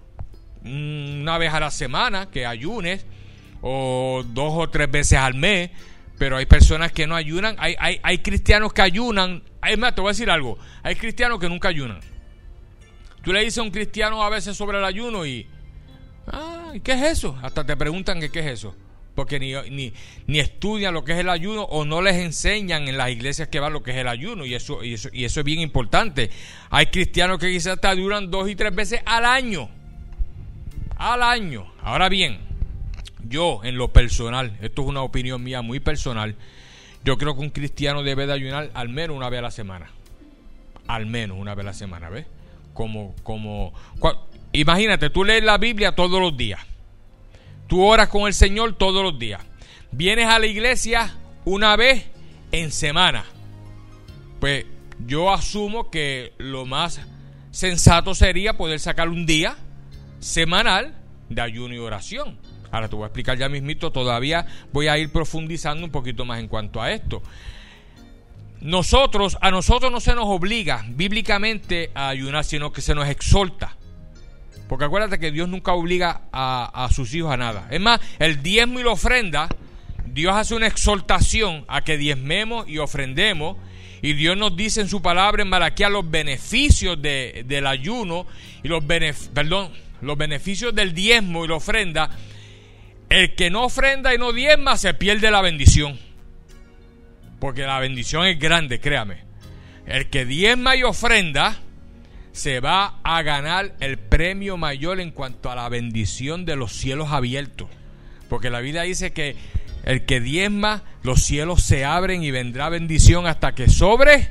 una 0.66 1.38
vez 1.38 1.54
a 1.54 1.62
la 1.62 1.72
semana 1.72 2.30
que 2.30 2.46
ayunes, 2.46 3.06
o 3.62 4.24
dos 4.26 4.54
o 4.56 4.70
tres 4.70 4.90
veces 4.90 5.18
al 5.18 5.34
mes, 5.34 5.72
pero 6.18 6.38
hay 6.38 6.46
personas 6.46 6.92
que 6.92 7.08
no 7.08 7.16
ayunan, 7.16 7.56
hay, 7.60 7.76
hay, 7.80 8.00
hay 8.04 8.18
cristianos 8.20 8.74
que 8.74 8.82
ayunan, 8.82 9.44
es 9.68 9.78
más, 9.78 9.96
te 9.96 10.02
voy 10.02 10.10
a 10.10 10.14
decir 10.14 10.30
algo, 10.30 10.58
hay 10.84 10.96
cristianos 10.96 11.40
que 11.40 11.50
nunca 11.50 11.70
ayunan. 11.70 12.00
Tú 13.24 13.34
le 13.34 13.42
dices 13.42 13.60
a 13.60 13.64
un 13.64 13.72
cristiano 13.72 14.24
a 14.24 14.30
veces 14.30 14.58
sobre 14.58 14.80
el 14.80 14.86
ayuno 14.86 15.26
y, 15.26 15.48
ah, 16.28 16.74
¿qué 16.84 16.94
es 16.94 17.02
eso? 17.04 17.38
Hasta 17.42 17.66
te 17.66 17.78
preguntan 17.78 18.20
que 18.20 18.32
qué 18.32 18.40
es 18.40 18.48
eso 18.48 18.76
porque 19.16 19.40
ni, 19.40 19.54
ni, 19.70 19.94
ni, 20.28 20.40
estudian 20.40 20.94
lo 20.94 21.04
que 21.04 21.14
es 21.14 21.20
el 21.20 21.30
ayuno 21.30 21.64
o 21.64 21.86
no 21.86 22.02
les 22.02 22.16
enseñan 22.16 22.88
en 22.88 22.98
las 22.98 23.10
iglesias 23.10 23.50
que 23.50 23.60
van 23.60 23.74
lo 23.74 23.84
que 23.84 23.92
es 23.92 23.98
el 23.98 24.08
ayuno 24.08 24.46
y 24.46 24.56
eso, 24.56 24.84
y 24.84 24.94
eso, 24.94 25.10
y 25.12 25.26
eso 25.26 25.42
es 25.42 25.46
bien 25.46 25.60
importante. 25.60 26.30
Hay 26.70 26.88
cristianos 26.88 27.38
que 27.38 27.52
quizás 27.52 27.74
hasta 27.74 27.94
duran 27.94 28.32
dos 28.32 28.50
y 28.50 28.56
tres 28.56 28.74
veces 28.74 29.02
al 29.06 29.26
año. 29.26 29.70
Al 30.98 31.24
año. 31.24 31.74
Ahora 31.82 32.10
bien, 32.10 32.40
yo 33.28 33.62
en 33.64 33.78
lo 33.78 33.94
personal, 33.94 34.58
esto 34.62 34.82
es 34.82 34.88
una 34.88 35.02
opinión 35.02 35.44
mía 35.44 35.62
muy 35.62 35.80
personal, 35.80 36.36
yo 37.04 37.18
creo 37.18 37.36
que 37.36 37.42
un 37.42 37.50
cristiano 37.50 38.04
debe 38.04 38.28
de 38.28 38.34
ayunar 38.34 38.72
al 38.74 38.90
menos 38.90 39.18
una 39.18 39.30
vez 39.30 39.40
a 39.40 39.44
la 39.44 39.52
semana. 39.52 39.90
Al 40.88 41.06
menos 41.06 41.38
una 41.38 41.56
vez 41.56 41.64
a 41.64 41.70
la 41.70 41.74
semana, 41.74 42.10
¿ves? 42.10 42.26
Como, 42.74 43.16
como, 43.24 43.74
imagínate, 44.52 45.10
tú 45.10 45.24
lees 45.24 45.44
la 45.44 45.58
Biblia 45.58 45.94
todos 45.94 46.20
los 46.20 46.36
días 46.36 46.60
Tú 47.72 47.86
oras 47.86 48.10
con 48.10 48.28
el 48.28 48.34
Señor 48.34 48.74
todos 48.74 49.02
los 49.02 49.18
días. 49.18 49.42
Vienes 49.94 50.26
a 50.26 50.40
la 50.40 50.46
iglesia 50.46 51.16
una 51.46 51.78
vez 51.78 52.04
en 52.52 52.70
semana. 52.70 53.24
Pues 54.42 54.66
yo 55.08 55.32
asumo 55.32 55.90
que 55.90 56.34
lo 56.38 56.66
más 56.66 57.00
sensato 57.52 58.14
sería 58.14 58.58
poder 58.58 58.82
sacar 58.82 59.08
un 59.08 59.26
día 59.26 59.56
semanal 60.20 60.96
de 61.30 61.42
ayuno 61.42 61.74
y 61.74 61.78
oración. 61.78 62.38
Ahora 62.72 62.88
te 62.88 62.96
voy 62.96 63.04
a 63.04 63.08
explicar 63.08 63.38
ya 63.38 63.50
mismito, 63.50 63.92
todavía 63.92 64.46
voy 64.72 64.88
a 64.88 64.98
ir 64.98 65.12
profundizando 65.12 65.86
un 65.86 65.92
poquito 65.92 66.26
más 66.26 66.40
en 66.40 66.48
cuanto 66.48 66.82
a 66.82 66.92
esto. 66.92 67.22
Nosotros, 68.62 69.38
a 69.42 69.50
nosotros 69.50 69.92
no 69.92 70.00
se 70.00 70.14
nos 70.14 70.26
obliga 70.28 70.86
bíblicamente 70.88 71.92
a 71.96 72.10
ayunar, 72.10 72.46
sino 72.46 72.72
que 72.72 72.82
se 72.82 72.94
nos 72.94 73.08
exhorta. 73.10 73.76
Porque 74.70 74.86
acuérdate 74.86 75.20
que 75.20 75.32
Dios 75.32 75.50
nunca 75.50 75.74
obliga 75.74 76.22
a, 76.32 76.88
sus 76.94 77.14
hijos 77.14 77.34
a 77.34 77.38
nada. 77.38 77.68
Es 77.72 77.82
más, 77.82 78.00
el 78.20 78.42
diezmo 78.42 78.80
y 78.80 78.84
la 78.84 78.92
ofrenda, 78.92 79.50
Dios 80.06 80.34
hace 80.34 80.56
una 80.56 80.68
exhortación 80.68 81.66
a 81.68 81.84
que 81.84 81.98
diezmemos 81.98 82.70
y 82.70 82.78
ofrendemos. 82.78 83.58
Y 84.02 84.14
Dios 84.14 84.38
nos 84.38 84.56
dice 84.56 84.80
en 84.80 84.88
su 84.88 85.02
palabra 85.02 85.42
en 85.42 85.50
Malaquía 85.50 85.90
los 85.90 86.10
beneficios 86.10 87.02
del 87.02 87.68
ayuno 87.68 88.26
y 88.64 88.68
los, 88.70 88.84
perdón, 89.34 89.72
los 90.02 90.18
beneficios 90.18 90.74
del 90.74 90.94
diezmo 90.94 91.44
y 91.44 91.48
la 91.50 91.56
ofrenda. 91.56 92.10
El 93.12 93.36
que 93.36 93.50
no 93.50 93.66
ofrenda 93.66 94.16
y 94.16 94.18
no 94.18 94.32
diezma 94.32 94.78
se 94.78 94.94
pierde 94.94 95.30
la 95.32 95.42
bendición. 95.42 96.00
Porque 97.42 97.64
la 97.64 97.78
bendición 97.78 98.26
es 98.26 98.40
grande, 98.40 98.80
créame. 98.80 99.18
El 99.86 100.10
que 100.10 100.24
diezma 100.26 100.78
y 100.78 100.84
ofrenda 100.84 101.58
se 102.32 102.62
va 102.62 103.02
a 103.04 103.22
ganar 103.22 103.74
el 103.82 103.98
premio 103.98 104.56
mayor 104.56 105.02
en 105.02 105.12
cuanto 105.12 105.52
a 105.52 105.56
la 105.56 105.68
bendición 105.68 106.46
de 106.46 106.56
los 106.56 106.72
cielos 106.72 107.12
abiertos. 107.12 107.68
Porque 108.30 108.50
la 108.50 108.62
vida 108.62 108.84
dice 108.84 109.12
que 109.12 109.36
el 109.84 110.06
que 110.06 110.22
diezma, 110.22 110.84
los 111.04 111.22
cielos 111.22 111.64
se 111.64 111.84
abren 111.84 112.24
y 112.24 112.32
vendrá 112.32 112.70
bendición 112.70 113.28
hasta 113.28 113.54
que 113.54 113.68
sobre 113.68 114.30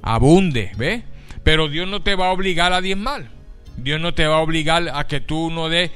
abunde, 0.00 0.72
¿ves? 0.78 1.02
Pero 1.44 1.68
Dios 1.68 1.86
no 1.86 2.02
te 2.02 2.14
va 2.14 2.28
a 2.28 2.32
obligar 2.32 2.72
a 2.72 2.80
diezmar. 2.80 3.28
Dios 3.76 4.00
no 4.00 4.14
te 4.14 4.26
va 4.26 4.36
a 4.36 4.40
obligar 4.40 4.90
a 4.94 5.06
que 5.06 5.20
tú 5.20 5.50
no 5.50 5.68
des 5.68 5.90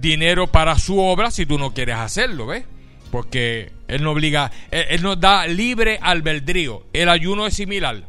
dinero 0.00 0.46
para 0.46 0.78
su 0.78 0.98
obra 0.98 1.30
si 1.30 1.46
tú 1.46 1.58
no 1.58 1.72
quieres 1.72 1.96
hacerlo, 1.96 2.46
¿ves? 2.46 2.64
Porque 3.10 3.72
Él 3.88 4.02
no 4.02 4.12
obliga, 4.12 4.50
Él, 4.70 5.02
nos 5.02 5.20
da 5.20 5.46
libre 5.46 5.98
albedrío. 6.00 6.84
El 6.92 7.08
ayuno 7.08 7.46
es 7.46 7.54
similar. 7.54 8.02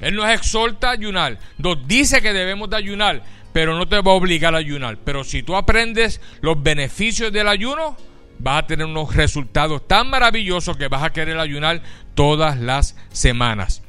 Él 0.00 0.14
nos 0.14 0.30
exhorta 0.30 0.88
a 0.88 0.92
ayunar, 0.92 1.38
nos 1.58 1.86
dice 1.86 2.22
que 2.22 2.32
debemos 2.32 2.70
de 2.70 2.76
ayunar, 2.76 3.22
pero 3.52 3.76
no 3.76 3.86
te 3.86 4.00
va 4.00 4.12
a 4.12 4.14
obligar 4.14 4.54
a 4.54 4.58
ayunar. 4.58 4.98
Pero 5.04 5.24
si 5.24 5.42
tú 5.42 5.56
aprendes 5.56 6.20
los 6.40 6.62
beneficios 6.62 7.32
del 7.32 7.48
ayuno, 7.48 7.96
vas 8.38 8.62
a 8.62 8.66
tener 8.66 8.86
unos 8.86 9.14
resultados 9.14 9.86
tan 9.86 10.08
maravillosos 10.08 10.76
que 10.76 10.88
vas 10.88 11.02
a 11.02 11.10
querer 11.10 11.38
ayunar 11.38 11.82
todas 12.14 12.58
las 12.58 12.96
semanas. 13.12 13.82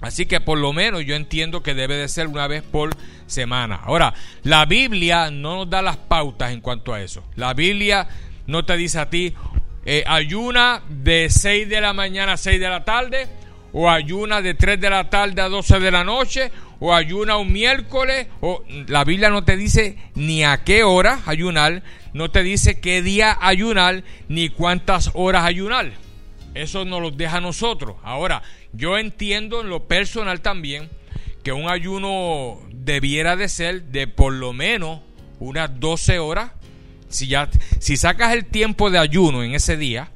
Así 0.00 0.26
que 0.26 0.40
por 0.40 0.58
lo 0.58 0.72
menos 0.72 1.04
yo 1.04 1.14
entiendo 1.14 1.62
que 1.62 1.74
debe 1.74 1.96
de 1.96 2.08
ser 2.08 2.26
una 2.28 2.46
vez 2.46 2.62
por 2.62 2.90
semana. 3.30 3.76
Ahora, 3.76 4.12
la 4.42 4.66
Biblia 4.66 5.30
no 5.30 5.56
nos 5.56 5.70
da 5.70 5.82
las 5.82 5.96
pautas 5.96 6.52
en 6.52 6.60
cuanto 6.60 6.92
a 6.92 7.00
eso. 7.00 7.24
La 7.36 7.54
Biblia 7.54 8.08
no 8.46 8.64
te 8.64 8.76
dice 8.76 8.98
a 8.98 9.08
ti, 9.08 9.34
eh, 9.84 10.04
ayuna 10.06 10.82
de 10.88 11.30
6 11.30 11.68
de 11.68 11.80
la 11.80 11.92
mañana 11.92 12.34
a 12.34 12.36
6 12.36 12.60
de 12.60 12.68
la 12.68 12.84
tarde 12.84 13.28
o 13.72 13.90
ayuna 13.90 14.42
de 14.42 14.54
3 14.54 14.80
de 14.80 14.90
la 14.90 15.10
tarde 15.10 15.42
a 15.42 15.48
12 15.48 15.80
de 15.80 15.90
la 15.90 16.04
noche, 16.04 16.50
o 16.80 16.94
ayuna 16.94 17.36
un 17.36 17.52
miércoles, 17.52 18.26
o 18.40 18.64
la 18.86 19.04
Biblia 19.04 19.30
no 19.30 19.44
te 19.44 19.56
dice 19.56 19.96
ni 20.14 20.44
a 20.44 20.64
qué 20.64 20.82
hora 20.82 21.20
ayunar, 21.26 21.82
no 22.12 22.30
te 22.30 22.42
dice 22.42 22.80
qué 22.80 23.02
día 23.02 23.36
ayunar, 23.40 24.02
ni 24.28 24.48
cuántas 24.48 25.10
horas 25.14 25.44
ayunar. 25.44 25.92
Eso 26.54 26.84
nos 26.84 27.00
lo 27.00 27.10
deja 27.10 27.36
a 27.36 27.40
nosotros. 27.40 27.96
Ahora, 28.02 28.42
yo 28.72 28.98
entiendo 28.98 29.60
en 29.60 29.68
lo 29.68 29.86
personal 29.86 30.40
también 30.40 30.88
que 31.44 31.52
un 31.52 31.70
ayuno 31.70 32.58
debiera 32.90 33.36
de 33.36 33.48
ser 33.48 33.84
de 33.84 34.08
por 34.08 34.32
lo 34.32 34.52
menos 34.52 35.00
unas 35.38 35.78
12 35.78 36.18
horas. 36.18 36.50
Si, 37.08 37.28
ya, 37.28 37.48
si 37.78 37.96
sacas 37.96 38.32
el 38.32 38.46
tiempo 38.46 38.90
de 38.90 38.98
ayuno 38.98 39.44
en 39.44 39.54
ese 39.54 39.76
día, 39.76 40.10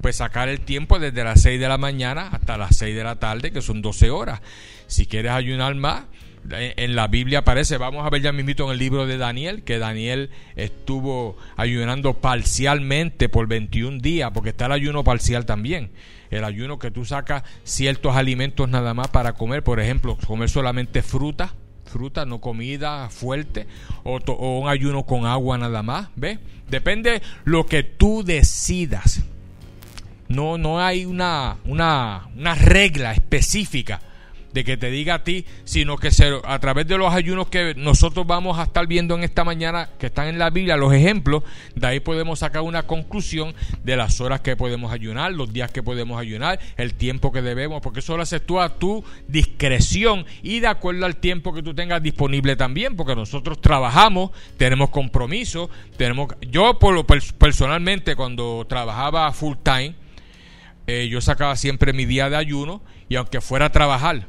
pues 0.00 0.16
sacar 0.16 0.48
el 0.48 0.60
tiempo 0.60 0.98
desde 0.98 1.24
las 1.24 1.42
6 1.42 1.60
de 1.60 1.68
la 1.68 1.78
mañana 1.78 2.28
hasta 2.32 2.56
las 2.56 2.76
6 2.76 2.94
de 2.94 3.04
la 3.04 3.16
tarde, 3.16 3.50
que 3.50 3.60
son 3.60 3.82
12 3.82 4.10
horas. 4.10 4.40
Si 4.86 5.06
quieres 5.06 5.32
ayunar 5.32 5.74
más, 5.74 6.04
en 6.50 6.96
la 6.96 7.08
Biblia 7.08 7.40
aparece, 7.40 7.76
vamos 7.76 8.04
a 8.04 8.10
ver 8.10 8.22
ya 8.22 8.32
mismito 8.32 8.64
en 8.66 8.72
el 8.72 8.78
libro 8.78 9.06
de 9.06 9.16
Daniel, 9.16 9.62
que 9.62 9.78
Daniel 9.78 10.30
estuvo 10.56 11.36
ayunando 11.56 12.14
parcialmente 12.14 13.28
por 13.28 13.46
21 13.46 13.98
días, 13.98 14.30
porque 14.32 14.50
está 14.50 14.66
el 14.66 14.72
ayuno 14.72 15.04
parcial 15.04 15.44
también. 15.44 15.92
El 16.30 16.44
ayuno 16.44 16.78
que 16.78 16.90
tú 16.90 17.04
sacas 17.04 17.42
ciertos 17.64 18.16
alimentos 18.16 18.68
nada 18.68 18.94
más 18.94 19.08
para 19.08 19.34
comer, 19.34 19.62
por 19.62 19.80
ejemplo, 19.80 20.16
comer 20.26 20.48
solamente 20.48 21.02
fruta, 21.02 21.54
fruta, 21.92 22.24
no 22.24 22.40
comida 22.40 23.10
fuerte, 23.10 23.66
o, 24.02 24.16
o 24.16 24.58
un 24.60 24.68
ayuno 24.68 25.04
con 25.04 25.26
agua 25.26 25.58
nada 25.58 25.82
más, 25.82 26.08
¿ves? 26.16 26.38
Depende 26.68 27.22
lo 27.44 27.66
que 27.66 27.82
tú 27.82 28.22
decidas. 28.24 29.22
No, 30.28 30.56
no 30.56 30.80
hay 30.80 31.04
una, 31.04 31.58
una, 31.66 32.28
una 32.34 32.54
regla 32.54 33.12
específica 33.12 34.00
de 34.52 34.64
que 34.64 34.76
te 34.76 34.90
diga 34.90 35.14
a 35.14 35.24
ti, 35.24 35.44
sino 35.64 35.96
que 35.96 36.10
a 36.44 36.58
través 36.58 36.86
de 36.86 36.98
los 36.98 37.12
ayunos 37.12 37.48
que 37.48 37.74
nosotros 37.76 38.26
vamos 38.26 38.58
a 38.58 38.64
estar 38.64 38.86
viendo 38.86 39.14
en 39.14 39.24
esta 39.24 39.44
mañana, 39.44 39.90
que 39.98 40.06
están 40.06 40.28
en 40.28 40.38
la 40.38 40.50
Biblia, 40.50 40.76
los 40.76 40.92
ejemplos, 40.92 41.42
de 41.74 41.86
ahí 41.86 42.00
podemos 42.00 42.40
sacar 42.40 42.62
una 42.62 42.84
conclusión 42.84 43.54
de 43.82 43.96
las 43.96 44.20
horas 44.20 44.40
que 44.40 44.56
podemos 44.56 44.92
ayunar, 44.92 45.32
los 45.32 45.52
días 45.52 45.70
que 45.70 45.82
podemos 45.82 46.20
ayunar, 46.20 46.60
el 46.76 46.94
tiempo 46.94 47.32
que 47.32 47.42
debemos, 47.42 47.80
porque 47.80 48.00
eso 48.00 48.16
lo 48.16 48.22
haces 48.22 48.44
tú 48.44 48.60
a 48.60 48.78
tu 48.78 49.04
discreción 49.28 50.26
y 50.42 50.60
de 50.60 50.66
acuerdo 50.66 51.06
al 51.06 51.16
tiempo 51.16 51.52
que 51.52 51.62
tú 51.62 51.74
tengas 51.74 52.02
disponible 52.02 52.56
también, 52.56 52.96
porque 52.96 53.14
nosotros 53.14 53.60
trabajamos, 53.60 54.30
tenemos 54.56 54.90
compromiso, 54.90 55.70
tenemos, 55.96 56.28
yo 56.50 56.78
por 56.78 57.04
personalmente 57.38 58.16
cuando 58.16 58.66
trabajaba 58.68 59.32
full 59.32 59.56
time, 59.62 59.94
eh, 60.86 61.08
yo 61.08 61.20
sacaba 61.20 61.56
siempre 61.56 61.92
mi 61.92 62.04
día 62.04 62.28
de 62.28 62.36
ayuno 62.36 62.82
y 63.08 63.16
aunque 63.16 63.40
fuera 63.40 63.66
a 63.66 63.72
trabajar, 63.72 64.26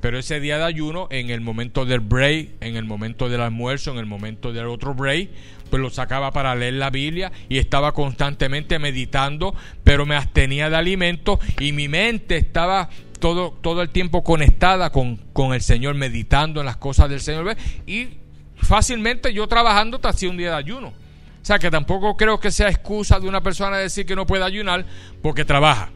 pero 0.00 0.18
ese 0.18 0.40
día 0.40 0.58
de 0.58 0.64
ayuno, 0.64 1.08
en 1.10 1.30
el 1.30 1.40
momento 1.40 1.84
del 1.84 2.00
break, 2.00 2.50
en 2.60 2.76
el 2.76 2.84
momento 2.84 3.28
del 3.28 3.40
almuerzo, 3.40 3.92
en 3.92 3.98
el 3.98 4.06
momento 4.06 4.52
del 4.52 4.66
otro 4.66 4.94
break, 4.94 5.30
pues 5.68 5.80
lo 5.80 5.90
sacaba 5.90 6.32
para 6.32 6.54
leer 6.54 6.74
la 6.74 6.90
Biblia 6.90 7.30
y 7.48 7.58
estaba 7.58 7.92
constantemente 7.92 8.78
meditando, 8.78 9.54
pero 9.84 10.06
me 10.06 10.16
abstenía 10.16 10.68
de 10.68 10.76
alimentos 10.76 11.38
y 11.60 11.72
mi 11.72 11.88
mente 11.88 12.36
estaba 12.36 12.88
todo, 13.20 13.56
todo 13.60 13.82
el 13.82 13.90
tiempo 13.90 14.24
conectada 14.24 14.90
con, 14.90 15.16
con 15.32 15.54
el 15.54 15.60
Señor, 15.60 15.94
meditando 15.94 16.60
en 16.60 16.66
las 16.66 16.76
cosas 16.76 17.08
del 17.08 17.20
Señor. 17.20 17.56
Y 17.86 18.08
fácilmente 18.56 19.32
yo 19.32 19.46
trabajando 19.46 19.98
te 19.98 20.08
hacía 20.08 20.30
un 20.30 20.36
día 20.36 20.50
de 20.50 20.56
ayuno. 20.56 20.88
O 20.88 21.44
sea 21.44 21.58
que 21.58 21.70
tampoco 21.70 22.16
creo 22.16 22.38
que 22.38 22.50
sea 22.50 22.68
excusa 22.68 23.18
de 23.18 23.28
una 23.28 23.42
persona 23.42 23.78
decir 23.78 24.04
que 24.04 24.16
no 24.16 24.26
puede 24.26 24.44
ayunar 24.44 24.84
porque 25.22 25.44
trabaja. 25.44 25.90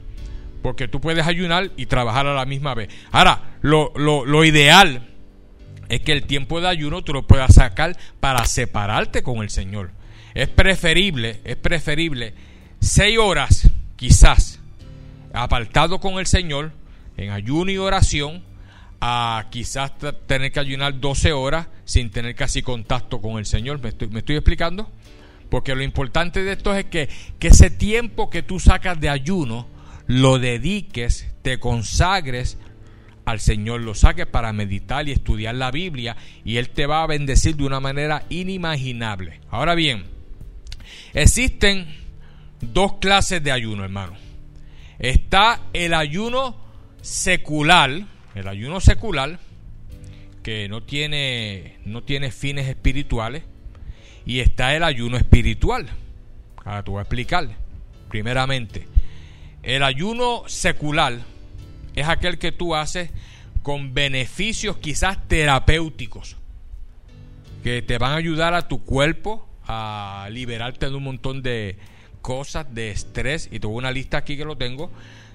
Porque 0.64 0.88
tú 0.88 0.98
puedes 0.98 1.26
ayunar 1.26 1.72
y 1.76 1.84
trabajar 1.84 2.26
a 2.26 2.32
la 2.32 2.46
misma 2.46 2.72
vez. 2.72 2.88
Ahora, 3.12 3.58
lo, 3.60 3.92
lo, 3.94 4.44
ideal 4.46 5.10
es 5.90 6.00
que 6.00 6.12
el 6.12 6.22
tiempo 6.24 6.62
de 6.62 6.68
ayuno 6.68 7.04
tú 7.04 7.12
lo 7.12 7.26
puedas 7.26 7.56
sacar 7.56 7.98
para 8.18 8.46
separarte 8.46 9.22
con 9.22 9.42
el 9.42 9.50
Señor. 9.50 9.90
Es 10.32 10.48
preferible, 10.48 11.42
es 11.44 11.56
preferible 11.56 12.32
seis 12.80 13.18
horas, 13.18 13.68
quizás, 13.96 14.58
apartado 15.34 16.00
con 16.00 16.18
el 16.18 16.24
Señor, 16.24 16.72
en 17.18 17.28
ayuno 17.28 17.70
y 17.70 17.76
oración, 17.76 18.42
a 19.02 19.48
quizás 19.50 19.92
tener 20.26 20.50
que 20.50 20.60
ayunar 20.60 20.98
12 20.98 21.34
horas 21.34 21.66
sin 21.84 22.10
tener 22.10 22.34
casi 22.34 22.62
contacto 22.62 23.20
con 23.20 23.36
el 23.36 23.44
Señor. 23.44 23.82
¿Me 23.82 23.90
estoy, 23.90 24.08
me 24.08 24.20
estoy 24.20 24.36
explicando? 24.36 24.90
Porque 25.50 25.74
lo 25.74 25.82
importante 25.82 26.42
de 26.42 26.52
esto 26.52 26.74
es 26.74 26.86
que, 26.86 27.10
que 27.38 27.48
ese 27.48 27.68
tiempo 27.68 28.30
que 28.30 28.42
tú 28.42 28.58
sacas 28.58 28.98
de 28.98 29.10
ayuno, 29.10 29.73
lo 30.06 30.38
dediques, 30.38 31.32
te 31.42 31.58
consagres 31.58 32.58
al 33.24 33.40
Señor, 33.40 33.80
lo 33.80 33.94
saques 33.94 34.26
para 34.26 34.52
meditar 34.52 35.08
y 35.08 35.12
estudiar 35.12 35.54
la 35.54 35.70
Biblia 35.70 36.16
y 36.44 36.58
Él 36.58 36.70
te 36.70 36.86
va 36.86 37.02
a 37.02 37.06
bendecir 37.06 37.56
de 37.56 37.64
una 37.64 37.80
manera 37.80 38.24
inimaginable. 38.28 39.40
Ahora 39.50 39.74
bien, 39.74 40.04
existen 41.14 41.86
dos 42.60 42.94
clases 42.94 43.42
de 43.42 43.52
ayuno, 43.52 43.84
hermano. 43.84 44.14
Está 44.98 45.60
el 45.72 45.94
ayuno 45.94 46.56
secular, 47.00 47.90
el 48.34 48.48
ayuno 48.48 48.80
secular, 48.80 49.38
que 50.42 50.68
no 50.68 50.82
tiene, 50.82 51.78
no 51.84 52.02
tiene 52.02 52.30
fines 52.30 52.68
espirituales, 52.68 53.42
y 54.26 54.40
está 54.40 54.74
el 54.74 54.84
ayuno 54.84 55.16
espiritual. 55.16 55.88
Ahora 56.64 56.82
te 56.82 56.90
voy 56.90 56.98
a 56.98 57.02
explicar. 57.02 57.48
Primeramente, 58.08 58.86
el 59.64 59.82
ayuno 59.82 60.44
secular 60.46 61.18
es 61.94 62.08
aquel 62.08 62.38
que 62.38 62.52
tú 62.52 62.74
haces 62.74 63.10
con 63.62 63.94
beneficios 63.94 64.76
quizás 64.76 65.26
terapéuticos, 65.26 66.36
que 67.62 67.80
te 67.80 67.96
van 67.98 68.12
a 68.12 68.16
ayudar 68.16 68.52
a 68.52 68.68
tu 68.68 68.84
cuerpo 68.84 69.48
a 69.66 70.28
liberarte 70.30 70.86
de 70.86 70.94
un 70.94 71.04
montón 71.04 71.42
de 71.42 71.78
cosas, 72.20 72.74
de 72.74 72.90
estrés, 72.90 73.48
y 73.50 73.60
tengo 73.60 73.74
una 73.74 73.90
lista 73.90 74.18
aquí 74.18 74.36
que 74.36 74.44
lo 74.44 74.56
tengo, 74.56 74.90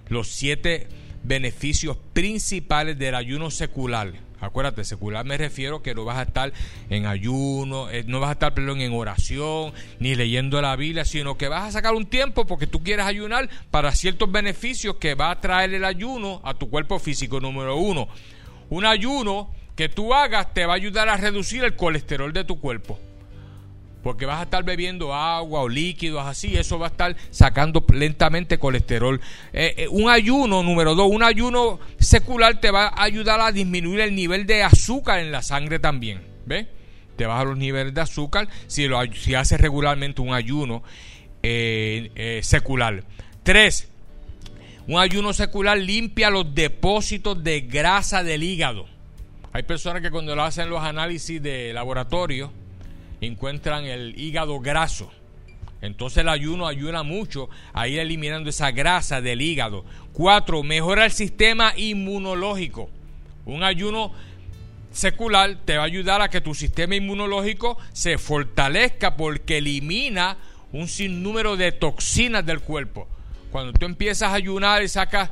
los 0.09 0.27
siete 0.27 0.87
beneficios 1.23 1.97
principales 2.13 2.97
del 2.99 3.15
ayuno 3.15 3.49
secular. 3.49 4.13
Acuérdate, 4.41 4.83
secular 4.83 5.25
me 5.25 5.37
refiero 5.37 5.81
que 5.81 5.93
no 5.93 6.05
vas 6.05 6.17
a 6.17 6.23
estar 6.23 6.53
en 6.89 7.05
ayuno, 7.05 7.89
eh, 7.89 8.03
no 8.07 8.19
vas 8.19 8.29
a 8.29 8.33
estar 8.33 8.53
perdón, 8.53 8.81
en 8.81 8.93
oración, 8.93 9.73
ni 9.99 10.15
leyendo 10.15 10.61
la 10.61 10.75
Biblia, 10.75 11.05
sino 11.05 11.37
que 11.37 11.47
vas 11.47 11.63
a 11.63 11.71
sacar 11.71 11.93
un 11.93 12.05
tiempo 12.05 12.45
porque 12.45 12.67
tú 12.67 12.83
quieres 12.83 13.05
ayunar 13.05 13.49
para 13.71 13.91
ciertos 13.93 14.31
beneficios 14.31 14.95
que 14.95 15.15
va 15.15 15.31
a 15.31 15.41
traer 15.41 15.73
el 15.73 15.85
ayuno 15.85 16.41
a 16.43 16.53
tu 16.53 16.69
cuerpo 16.69 16.99
físico. 16.99 17.39
Número 17.39 17.75
uno, 17.75 18.07
un 18.69 18.85
ayuno 18.85 19.51
que 19.75 19.89
tú 19.89 20.13
hagas 20.13 20.53
te 20.53 20.65
va 20.65 20.73
a 20.73 20.77
ayudar 20.77 21.09
a 21.09 21.17
reducir 21.17 21.63
el 21.63 21.75
colesterol 21.75 22.33
de 22.33 22.43
tu 22.43 22.59
cuerpo 22.59 22.99
porque 24.03 24.25
vas 24.25 24.39
a 24.39 24.43
estar 24.43 24.63
bebiendo 24.63 25.13
agua 25.13 25.61
o 25.61 25.69
líquidos 25.69 26.25
así, 26.25 26.55
eso 26.55 26.79
va 26.79 26.87
a 26.87 26.89
estar 26.89 27.15
sacando 27.29 27.85
lentamente 27.93 28.57
colesterol. 28.57 29.19
Eh, 29.53 29.73
eh, 29.77 29.87
un 29.89 30.09
ayuno, 30.09 30.63
número 30.63 30.95
dos, 30.95 31.09
un 31.11 31.23
ayuno 31.23 31.79
secular 31.99 32.59
te 32.59 32.71
va 32.71 32.87
a 32.87 33.03
ayudar 33.03 33.41
a 33.41 33.51
disminuir 33.51 34.01
el 34.01 34.15
nivel 34.15 34.45
de 34.45 34.63
azúcar 34.63 35.19
en 35.19 35.31
la 35.31 35.41
sangre 35.41 35.79
también, 35.79 36.21
¿ves? 36.45 36.67
Te 37.15 37.25
baja 37.25 37.43
los 37.43 37.57
niveles 37.57 37.93
de 37.93 38.01
azúcar 38.01 38.47
si, 38.67 38.87
lo, 38.87 39.01
si 39.13 39.35
haces 39.35 39.59
regularmente 39.59 40.21
un 40.21 40.33
ayuno 40.33 40.83
eh, 41.43 42.39
secular. 42.43 43.03
Tres, 43.43 43.89
un 44.87 44.97
ayuno 44.99 45.33
secular 45.33 45.77
limpia 45.77 46.29
los 46.29 46.55
depósitos 46.55 47.43
de 47.43 47.61
grasa 47.61 48.23
del 48.23 48.43
hígado. 48.43 48.87
Hay 49.51 49.63
personas 49.63 50.01
que 50.01 50.11
cuando 50.11 50.35
lo 50.35 50.43
hacen 50.43 50.69
los 50.69 50.81
análisis 50.81 51.41
de 51.41 51.73
laboratorio, 51.73 52.51
encuentran 53.21 53.85
el 53.85 54.19
hígado 54.19 54.59
graso. 54.59 55.11
Entonces 55.81 56.19
el 56.19 56.29
ayuno 56.29 56.67
ayuda 56.67 57.03
mucho 57.03 57.49
a 57.73 57.87
ir 57.87 57.99
eliminando 57.99 58.49
esa 58.49 58.71
grasa 58.71 59.21
del 59.21 59.41
hígado. 59.41 59.85
Cuatro, 60.13 60.61
mejora 60.63 61.05
el 61.05 61.11
sistema 61.11 61.73
inmunológico. 61.77 62.89
Un 63.45 63.63
ayuno 63.63 64.11
secular 64.91 65.57
te 65.65 65.77
va 65.77 65.83
a 65.83 65.85
ayudar 65.85 66.21
a 66.21 66.29
que 66.29 66.41
tu 66.41 66.53
sistema 66.53 66.95
inmunológico 66.95 67.77
se 67.93 68.17
fortalezca 68.17 69.15
porque 69.15 69.59
elimina 69.59 70.37
un 70.71 70.87
sinnúmero 70.87 71.55
de 71.55 71.71
toxinas 71.71 72.45
del 72.45 72.59
cuerpo. 72.59 73.07
Cuando 73.51 73.73
tú 73.73 73.85
empiezas 73.85 74.31
a 74.31 74.35
ayunar 74.35 74.83
y 74.83 74.87
sacas 74.87 75.29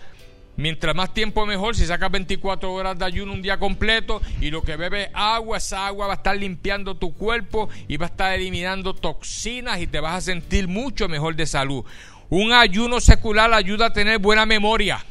Mientras 0.58 0.96
más 0.96 1.14
tiempo 1.14 1.46
mejor, 1.46 1.76
si 1.76 1.86
sacas 1.86 2.10
24 2.10 2.74
horas 2.74 2.98
de 2.98 3.06
ayuno 3.06 3.32
un 3.32 3.44
día 3.44 3.60
completo 3.60 4.24
y 4.42 4.50
lo 4.50 4.64
que 4.64 4.76
bebes 4.76 5.10
agua, 5.14 5.58
esa 5.58 5.86
agua 5.86 6.08
va 6.08 6.14
a 6.14 6.16
estar 6.16 6.36
limpiando 6.36 6.96
tu 6.96 7.14
cuerpo 7.14 7.70
y 7.88 7.98
va 7.98 8.08
a 8.08 8.10
estar 8.10 8.34
eliminando 8.34 8.96
toxinas 8.96 9.80
y 9.80 9.86
te 9.86 10.00
vas 10.00 10.16
a 10.16 10.22
sentir 10.22 10.68
mucho 10.68 11.08
mejor 11.08 11.36
de 11.36 11.46
salud. 11.46 11.86
Un 12.30 12.54
ayuno 12.54 13.00
secular 13.00 13.54
ayuda 13.54 13.86
a 13.86 13.94
tener 13.94 14.18
buena 14.18 14.48
memoria. 14.48 15.06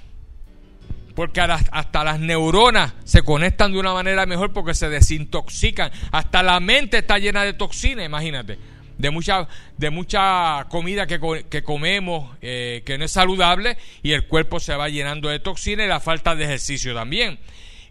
Porque 1.14 1.40
hasta 1.40 2.04
las 2.04 2.18
neuronas 2.18 2.92
se 3.04 3.22
conectan 3.22 3.72
de 3.72 3.78
una 3.78 3.94
manera 3.94 4.26
mejor 4.26 4.52
porque 4.52 4.74
se 4.74 4.88
desintoxican. 4.88 5.92
Hasta 6.10 6.42
la 6.42 6.58
mente 6.58 6.98
está 6.98 7.18
llena 7.18 7.44
de 7.44 7.54
toxinas, 7.54 8.04
imagínate 8.04 8.58
de 8.98 9.10
mucha, 9.10 9.48
de 9.76 9.90
mucha 9.90 10.66
comida 10.68 11.06
que, 11.06 11.44
que 11.48 11.62
comemos 11.62 12.36
eh, 12.40 12.82
que 12.84 12.98
no 12.98 13.04
es 13.04 13.12
saludable 13.12 13.76
y 14.02 14.12
el 14.12 14.26
cuerpo 14.26 14.60
se 14.60 14.74
va 14.74 14.88
llenando 14.88 15.28
de 15.28 15.38
toxinas 15.38 15.86
y 15.86 15.88
la 15.88 16.00
falta 16.00 16.34
de 16.34 16.44
ejercicio 16.44 16.94
también. 16.94 17.38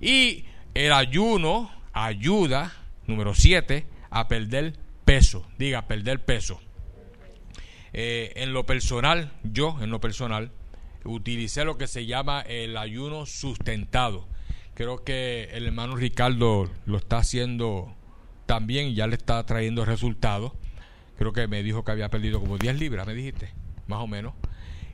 Y 0.01 0.45
el 0.73 0.93
ayuno 0.93 1.71
ayuda, 1.93 2.73
número 3.07 3.33
7, 3.33 3.85
a 4.09 4.27
perder 4.27 4.73
peso. 5.05 5.45
Diga, 5.57 5.87
perder 5.87 6.23
peso. 6.23 6.59
Eh, 7.93 8.33
en 8.35 8.51
lo 8.51 8.65
personal, 8.65 9.31
yo 9.43 9.77
en 9.81 9.89
lo 9.89 10.01
personal, 10.01 10.51
utilicé 11.05 11.63
lo 11.63 11.77
que 11.77 11.87
se 11.87 12.05
llama 12.05 12.41
el 12.41 12.77
ayuno 12.77 13.25
sustentado. 13.25 14.27
Creo 14.73 15.03
que 15.05 15.45
el 15.53 15.67
hermano 15.67 15.95
Ricardo 15.95 16.69
lo 16.85 16.97
está 16.97 17.19
haciendo 17.19 17.95
también 18.45 18.87
y 18.87 18.95
ya 18.95 19.07
le 19.07 19.15
está 19.15 19.43
trayendo 19.45 19.85
resultados 19.85 20.51
creo 21.17 21.34
que 21.34 21.47
me 21.47 21.63
dijo 21.63 21.84
que 21.84 21.91
había 21.91 22.10
perdido 22.10 22.39
como 22.39 22.58
10 22.58 22.80
libras, 22.80 23.08
me 23.08 23.13
dijiste, 23.13 23.49
más 23.88 23.99
o 23.99 24.08
menos. 24.08 24.34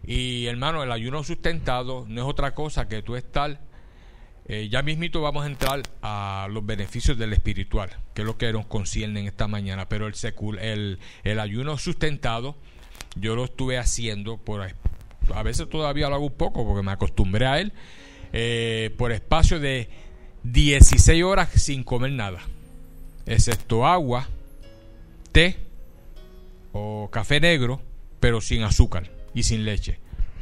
Y 0.05 0.47
hermano, 0.47 0.83
el 0.83 0.91
ayuno 0.91 1.23
sustentado 1.23 2.05
no 2.07 2.21
es 2.21 2.27
otra 2.27 2.55
cosa 2.55 2.87
que 2.87 3.01
tú 3.01 3.15
estar, 3.15 3.59
eh, 4.45 4.67
ya 4.69 4.81
mismito 4.81 5.21
vamos 5.21 5.43
a 5.43 5.47
entrar 5.47 5.83
a 6.01 6.47
los 6.49 6.65
beneficios 6.65 7.17
del 7.17 7.33
espiritual, 7.33 7.89
que 8.13 8.23
es 8.23 8.25
lo 8.25 8.37
que 8.37 8.51
nos 8.51 8.65
concierne 8.65 9.19
en 9.19 9.27
esta 9.27 9.47
mañana, 9.47 9.87
pero 9.87 10.07
el, 10.07 10.13
el, 10.59 10.99
el 11.23 11.39
ayuno 11.39 11.77
sustentado 11.77 12.55
yo 13.15 13.35
lo 13.35 13.45
estuve 13.45 13.77
haciendo 13.77 14.37
por, 14.37 14.67
a 15.33 15.43
veces 15.43 15.69
todavía 15.69 16.09
lo 16.09 16.15
hago 16.15 16.25
un 16.25 16.33
poco 16.33 16.65
porque 16.65 16.83
me 16.83 16.91
acostumbré 16.91 17.45
a 17.45 17.59
él, 17.59 17.73
eh, 18.33 18.93
por 18.97 19.11
espacio 19.11 19.59
de 19.59 19.89
16 20.43 21.23
horas 21.23 21.49
sin 21.49 21.83
comer 21.83 22.11
nada, 22.11 22.39
excepto 23.25 23.85
agua, 23.85 24.27
té, 25.31 25.57
o 26.73 27.09
café 27.11 27.39
negro, 27.39 27.81
pero 28.19 28.41
sin 28.41 28.63
azúcar 28.63 29.09
y 29.33 29.43
sin 29.43 29.65
leche, 29.65 29.99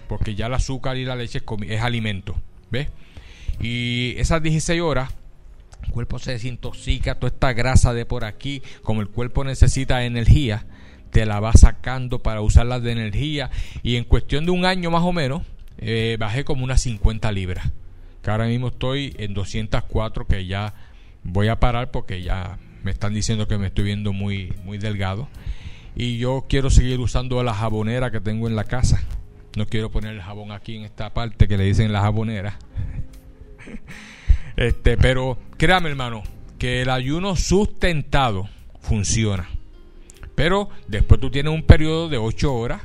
porque 0.07 0.35
ya 0.35 0.47
el 0.47 0.53
azúcar 0.53 0.97
y 0.97 1.05
la 1.05 1.15
leche 1.15 1.41
es, 1.67 1.81
alimento, 1.81 2.35
¿ves? 2.69 2.89
Y 3.59 4.15
esas 4.17 4.41
16 4.41 4.81
horas, 4.81 5.13
el 5.83 5.91
cuerpo 5.91 6.19
se 6.19 6.31
desintoxica, 6.31 7.15
toda 7.15 7.33
esta 7.33 7.53
grasa 7.53 7.93
de 7.93 8.05
por 8.05 8.25
aquí, 8.25 8.61
como 8.83 9.01
el 9.01 9.07
cuerpo 9.07 9.43
necesita 9.43 10.05
energía, 10.05 10.65
te 11.11 11.25
la 11.25 11.39
va 11.39 11.53
sacando 11.53 12.19
para 12.19 12.41
usarla 12.41 12.79
de 12.79 12.91
energía. 12.91 13.49
Y 13.81 13.95
en 13.95 14.03
cuestión 14.03 14.45
de 14.45 14.51
un 14.51 14.65
año 14.65 14.91
más 14.91 15.03
o 15.03 15.11
menos, 15.11 15.41
eh, 15.79 16.17
bajé 16.19 16.43
como 16.43 16.63
unas 16.63 16.81
50 16.81 17.31
libras, 17.31 17.71
que 18.21 18.29
ahora 18.29 18.45
mismo 18.45 18.67
estoy 18.67 19.15
en 19.17 19.33
204, 19.33 20.27
que 20.27 20.45
ya 20.45 20.73
voy 21.23 21.47
a 21.47 21.59
parar 21.59 21.91
porque 21.91 22.21
ya 22.21 22.59
me 22.83 22.91
están 22.91 23.13
diciendo 23.13 23.47
que 23.47 23.57
me 23.57 23.67
estoy 23.67 23.85
viendo 23.85 24.13
muy, 24.13 24.53
muy 24.63 24.77
delgado 24.77 25.27
y 25.99 26.17
yo 26.17 26.45
quiero 26.47 26.69
seguir 26.69 27.01
usando 27.01 27.43
la 27.43 27.53
jabonera 27.53 28.09
que 28.09 28.21
tengo 28.21 28.47
en 28.47 28.55
la 28.55 28.63
casa. 28.63 29.03
No 29.57 29.65
quiero 29.65 29.91
poner 29.91 30.13
el 30.13 30.21
jabón 30.21 30.53
aquí 30.53 30.77
en 30.77 30.85
esta 30.85 31.13
parte 31.13 31.45
que 31.45 31.57
le 31.57 31.65
dicen 31.65 31.91
la 31.91 32.01
jabonera. 32.01 32.57
Este, 34.55 34.97
pero 34.97 35.37
créame, 35.57 35.89
hermano, 35.89 36.21
que 36.57 36.81
el 36.81 36.89
ayuno 36.89 37.37
sustentado 37.37 38.49
funciona. 38.81 39.47
Pero 40.35 40.69
después 40.87 41.21
tú 41.21 41.31
tienes 41.31 41.53
un 41.53 41.63
periodo 41.63 42.09
de 42.09 42.17
8 42.17 42.53
horas 42.53 42.81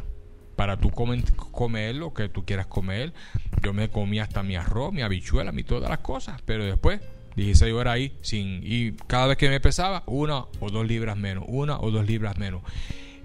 para 0.54 0.76
tú 0.76 0.90
comer, 0.90 1.96
lo 1.96 2.14
que 2.14 2.28
tú 2.28 2.44
quieras 2.44 2.66
comer. 2.66 3.12
Yo 3.60 3.72
me 3.72 3.88
comí 3.88 4.20
hasta 4.20 4.44
mi 4.44 4.54
arroz, 4.54 4.92
mi 4.92 5.02
habichuela, 5.02 5.50
mi 5.50 5.64
todas 5.64 5.90
las 5.90 5.98
cosas. 5.98 6.40
Pero 6.42 6.64
después 6.64 7.00
16 7.34 7.74
horas 7.74 7.94
ahí 7.94 8.16
sin 8.22 8.60
y 8.62 8.92
cada 9.08 9.26
vez 9.26 9.36
que 9.36 9.48
me 9.48 9.58
pesaba 9.58 10.04
una 10.06 10.44
o 10.60 10.70
dos 10.70 10.86
libras 10.86 11.16
menos, 11.16 11.44
una 11.48 11.80
o 11.80 11.90
dos 11.90 12.06
libras 12.06 12.38
menos. 12.38 12.62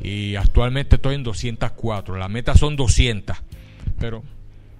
Y 0.01 0.35
actualmente 0.35 0.95
estoy 0.95 1.15
en 1.15 1.23
204, 1.23 2.17
la 2.17 2.29
meta 2.29 2.55
son 2.55 2.75
200, 2.75 3.37
pero 3.99 4.23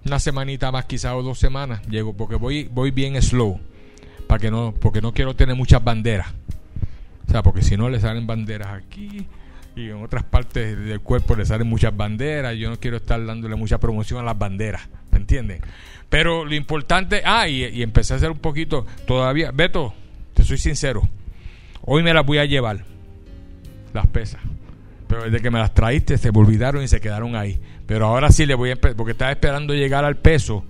una 0.06 0.20
semanita 0.20 0.72
más 0.72 0.86
quizás 0.86 1.14
o 1.14 1.24
dos 1.24 1.38
semanas 1.40 1.86
llego 1.88 2.16
porque 2.16 2.36
voy 2.36 2.70
voy 2.72 2.92
bien 2.92 3.22
slow 3.22 3.60
para 4.28 4.40
que 4.40 4.50
no 4.50 4.74
porque 4.80 5.02
no 5.02 5.14
quiero 5.14 5.36
tener 5.36 5.56
muchas 5.56 5.84
banderas. 5.84 6.28
O 7.28 7.32
sea, 7.32 7.44
porque 7.44 7.62
si 7.62 7.78
no 7.78 7.90
le 7.90 8.00
salen 8.00 8.26
banderas 8.26 8.70
aquí 8.70 9.28
y 9.76 9.90
en 9.90 10.04
otras 10.04 10.24
partes 10.24 10.78
del 10.78 11.00
cuerpo 11.02 11.36
le 11.36 11.46
salen 11.46 11.68
muchas 11.68 11.96
banderas, 11.96 12.56
yo 12.56 12.70
no 12.70 12.80
quiero 12.80 12.98
estar 12.98 13.24
dándole 13.24 13.56
mucha 13.56 13.78
promoción 13.78 14.20
a 14.20 14.24
las 14.24 14.38
banderas, 14.38 14.90
¿me 15.12 15.20
entienden? 15.20 15.62
Pero 16.10 16.44
lo 16.44 16.56
importante, 16.56 17.22
ah, 17.24 17.48
y, 17.48 17.84
empecé 17.84 18.14
a 18.14 18.18
hacer 18.18 18.32
un 18.32 18.40
poquito, 18.40 18.86
todavía, 19.06 19.52
Beto, 19.52 19.94
te 20.34 20.44
soy 20.44 20.58
sincero, 20.58 21.08
hoy 21.82 22.02
me 22.02 22.14
las 22.14 22.26
voy 22.26 22.40
a 22.40 22.46
llevar, 22.46 22.84
las 23.94 24.08
pesas. 24.08 24.42
Pero 25.10 25.24
desde 25.24 25.42
que 25.42 25.50
me 25.50 25.58
las 25.58 25.74
traíste 25.74 26.20
se 26.20 26.32
me 26.32 26.38
olvidaron 26.38 26.84
y 26.84 26.88
se 26.88 27.02
quedaron 27.02 27.36
ahí. 27.36 27.60
Pero 27.88 28.06
ahora 28.06 28.32
sí 28.32 28.46
le 28.46 28.54
voy 28.54 28.70
a 28.70 28.76
porque 28.76 29.14
estaba 29.14 29.32
esperando 29.32 29.74
llegar 29.74 30.06
al 30.06 30.18
peso 30.18 30.64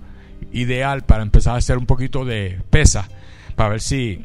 ideal 0.50 1.04
para 1.04 1.22
empezar 1.22 1.56
a 1.56 1.58
hacer 1.58 1.76
un 1.76 1.84
poquito 1.84 2.24
de 2.24 2.58
pesa, 2.70 3.06
para 3.54 3.68
ver 3.68 3.82
si 3.82 4.24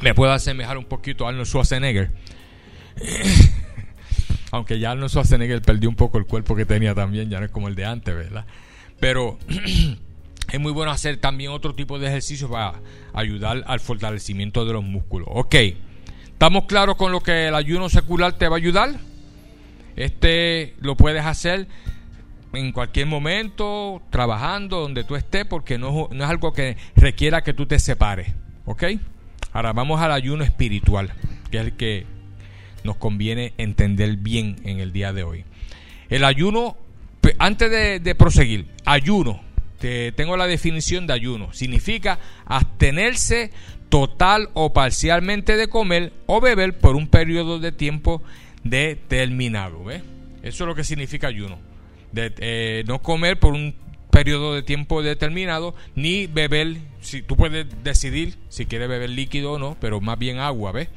me 0.00 0.14
puedo 0.14 0.32
asemejar 0.32 0.78
un 0.78 0.86
poquito 0.86 1.26
a 1.26 1.28
Arnold 1.28 1.46
Schwarzenegger. 1.46 2.12
Aunque 4.52 4.78
ya 4.78 4.92
Arnold 4.92 5.10
Schwarzenegger 5.10 5.60
perdió 5.60 5.90
un 5.90 5.96
poco 5.96 6.16
el 6.16 6.24
cuerpo 6.24 6.56
que 6.56 6.64
tenía 6.64 6.94
también, 6.94 7.28
ya 7.28 7.40
no 7.40 7.44
es 7.44 7.52
como 7.52 7.68
el 7.68 7.74
de 7.74 7.84
antes, 7.84 8.14
¿verdad? 8.14 8.46
Pero 9.00 9.38
es 10.50 10.60
muy 10.60 10.72
bueno 10.72 10.90
hacer 10.90 11.18
también 11.18 11.50
otro 11.50 11.74
tipo 11.74 11.98
de 11.98 12.06
ejercicios 12.06 12.50
para 12.50 12.80
ayudar 13.12 13.64
al 13.66 13.80
fortalecimiento 13.80 14.64
de 14.64 14.72
los 14.72 14.82
músculos. 14.82 15.28
Ok, 15.30 15.56
¿estamos 16.44 16.66
claros 16.66 16.96
con 16.96 17.10
lo 17.10 17.22
que 17.22 17.48
el 17.48 17.54
ayuno 17.54 17.88
secular 17.88 18.34
te 18.34 18.46
va 18.48 18.56
a 18.56 18.58
ayudar? 18.58 18.90
Este 19.96 20.74
lo 20.82 20.94
puedes 20.94 21.24
hacer 21.24 21.66
en 22.52 22.70
cualquier 22.72 23.06
momento, 23.06 24.02
trabajando, 24.10 24.80
donde 24.80 25.04
tú 25.04 25.16
estés, 25.16 25.46
porque 25.46 25.78
no, 25.78 26.10
no 26.12 26.24
es 26.24 26.28
algo 26.28 26.52
que 26.52 26.76
requiera 26.96 27.42
que 27.42 27.54
tú 27.54 27.64
te 27.64 27.78
separes. 27.78 28.28
¿Ok? 28.66 28.84
Ahora 29.54 29.72
vamos 29.72 30.02
al 30.02 30.12
ayuno 30.12 30.44
espiritual, 30.44 31.14
que 31.50 31.60
es 31.60 31.64
el 31.64 31.72
que 31.78 32.04
nos 32.82 32.96
conviene 32.96 33.54
entender 33.56 34.16
bien 34.18 34.56
en 34.64 34.80
el 34.80 34.92
día 34.92 35.14
de 35.14 35.22
hoy. 35.22 35.46
El 36.10 36.24
ayuno, 36.24 36.76
antes 37.38 37.70
de, 37.70 38.14
proseguir, 38.16 38.66
ayuno, 38.84 39.40
te, 39.78 40.12
tengo 40.12 40.36
la 40.36 40.46
definición 40.46 41.06
de 41.06 41.14
ayuno, 41.14 41.54
significa 41.54 42.18
abstenerse 42.44 43.50
total 43.94 44.50
o 44.54 44.72
parcialmente 44.72 45.56
de 45.56 45.68
comer 45.68 46.12
o 46.26 46.40
beber 46.40 46.76
por 46.76 46.96
un 46.96 47.06
periodo 47.06 47.60
de 47.60 47.70
tiempo 47.70 48.24
determinado. 48.64 49.88
Eso 49.88 50.02
es 50.42 50.60
lo 50.66 50.74
que 50.74 50.82
significa 50.82 51.28
ayuno. 51.28 51.60
De, 52.10 52.34
eh, 52.38 52.82
no 52.88 53.02
comer 53.02 53.38
por 53.38 53.52
un 53.52 53.76
periodo 54.10 54.52
de 54.52 54.64
tiempo 54.64 55.00
determinado, 55.00 55.76
ni 55.94 56.26
beber, 56.26 56.78
si 57.02 57.22
tú 57.22 57.36
puedes 57.36 57.66
decidir 57.84 58.34
si 58.48 58.66
quieres 58.66 58.88
beber 58.88 59.10
líquido 59.10 59.52
o 59.52 59.58
no, 59.60 59.76
pero 59.80 60.00
más 60.00 60.18
bien 60.18 60.40
agua, 60.40 60.72
¿ves? 60.72 60.88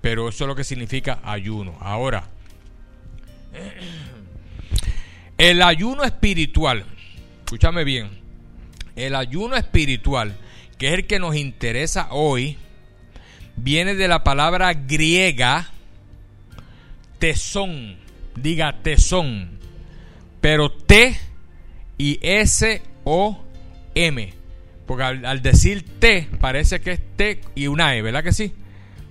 Pero 0.00 0.28
eso 0.28 0.42
es 0.42 0.48
lo 0.48 0.56
que 0.56 0.64
significa 0.64 1.20
ayuno. 1.22 1.78
Ahora, 1.78 2.30
el 5.38 5.62
ayuno 5.62 6.02
espiritual, 6.02 6.84
escúchame 7.44 7.84
bien, 7.84 8.10
el 8.96 9.14
ayuno 9.14 9.54
espiritual, 9.54 10.34
que 10.80 10.88
es 10.88 10.94
el 10.94 11.06
que 11.06 11.18
nos 11.18 11.36
interesa 11.36 12.08
hoy, 12.10 12.56
viene 13.56 13.94
de 13.94 14.08
la 14.08 14.24
palabra 14.24 14.72
griega 14.72 15.68
tesón, 17.18 17.98
diga 18.34 18.80
tesón, 18.82 19.58
pero 20.40 20.72
T 20.72 21.14
y 21.98 22.18
S 22.22 22.80
O 23.04 23.44
M, 23.94 24.32
porque 24.86 25.04
al, 25.04 25.42
decir 25.42 25.84
T 25.98 26.28
parece 26.40 26.80
que 26.80 26.92
es 26.92 27.00
T 27.14 27.42
y 27.54 27.66
una 27.66 27.94
E, 27.94 28.00
¿verdad 28.00 28.24
que 28.24 28.32
sí? 28.32 28.54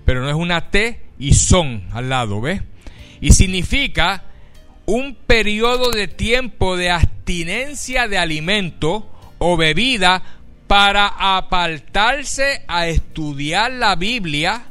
pero 0.06 0.24
no 0.24 0.30
es 0.30 0.36
una 0.36 0.72
T 0.72 1.00
y 1.20 1.36
son 1.36 1.88
al 1.92 2.10
lado, 2.10 2.42
¿ves? 2.42 2.64
Y 3.22 3.34
significa 3.34 4.24
un 4.88 5.14
periodo 5.14 5.92
de 5.92 6.08
tiempo 6.08 6.78
de 6.78 6.90
abstinencia 6.90 8.08
de 8.08 8.18
alimento 8.18 9.08
o 9.38 9.56
bebida 9.56 10.39
para 10.70 11.08
apartarse 11.08 12.62
a 12.68 12.86
estudiar 12.86 13.72
la 13.72 13.96
Biblia, 13.96 14.66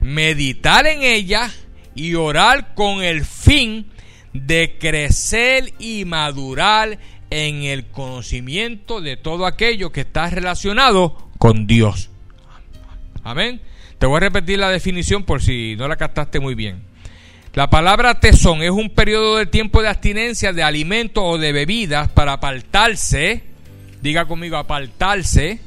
meditar 0.00 0.86
en 0.86 1.02
ella 1.02 1.50
y 1.94 2.14
orar 2.14 2.72
con 2.74 3.02
el 3.02 3.22
fin 3.22 3.92
de 4.32 4.78
crecer 4.78 5.74
y 5.78 6.06
madurar 6.06 6.98
en 7.28 7.64
el 7.64 7.84
conocimiento 7.88 9.02
de 9.02 9.18
todo 9.18 9.44
aquello 9.44 9.92
que 9.92 10.00
está 10.00 10.30
relacionado 10.30 11.28
con 11.36 11.66
Dios. 11.66 12.08
Amén. 13.22 13.60
Te 13.98 14.06
voy 14.06 14.16
a 14.16 14.20
repetir 14.20 14.58
la 14.58 14.70
definición 14.70 15.24
por 15.24 15.42
si 15.42 15.76
no 15.76 15.86
la 15.86 15.96
captaste 15.96 16.40
muy 16.40 16.54
bien. 16.54 16.82
La 17.52 17.68
palabra 17.68 18.20
tesón 18.20 18.62
es 18.62 18.70
un 18.70 18.88
periodo 18.88 19.36
de 19.36 19.44
tiempo 19.44 19.82
de 19.82 19.88
abstinencia 19.88 20.54
de 20.54 20.62
alimentos 20.62 21.22
o 21.26 21.36
de 21.36 21.52
bebidas 21.52 22.10
para 22.10 22.32
apartarse, 22.32 23.51
diga 24.02 24.26
conmigo, 24.26 24.56
apartarse, 24.56 25.60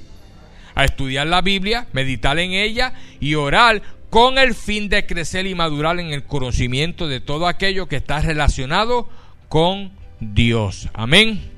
a 0.76 0.84
estudiar 0.84 1.26
la 1.28 1.42
Biblia, 1.42 1.88
meditar 1.94 2.38
en 2.38 2.52
ella 2.52 2.94
y 3.20 3.36
orar 3.36 3.82
con 4.10 4.38
el 4.38 4.54
fin 4.54 4.90
de 4.90 5.06
crecer 5.06 5.48
y 5.48 5.56
madurar 5.56 6.00
en 6.00 6.12
el 6.12 6.24
conocimiento 6.26 7.08
de 7.08 7.22
todo 7.22 7.48
aquello 7.48 7.88
que 7.88 7.96
está 7.96 8.20
relacionado 8.20 9.10
con 9.50 9.92
Dios. 10.20 10.90
Amén. 10.94 11.52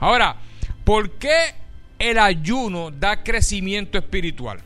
Ahora, 0.00 0.36
¿por 0.84 1.12
qué 1.12 1.54
el 1.98 2.18
ayuno 2.18 2.90
da 2.90 3.22
crecimiento 3.22 3.98
espiritual? 3.98 4.60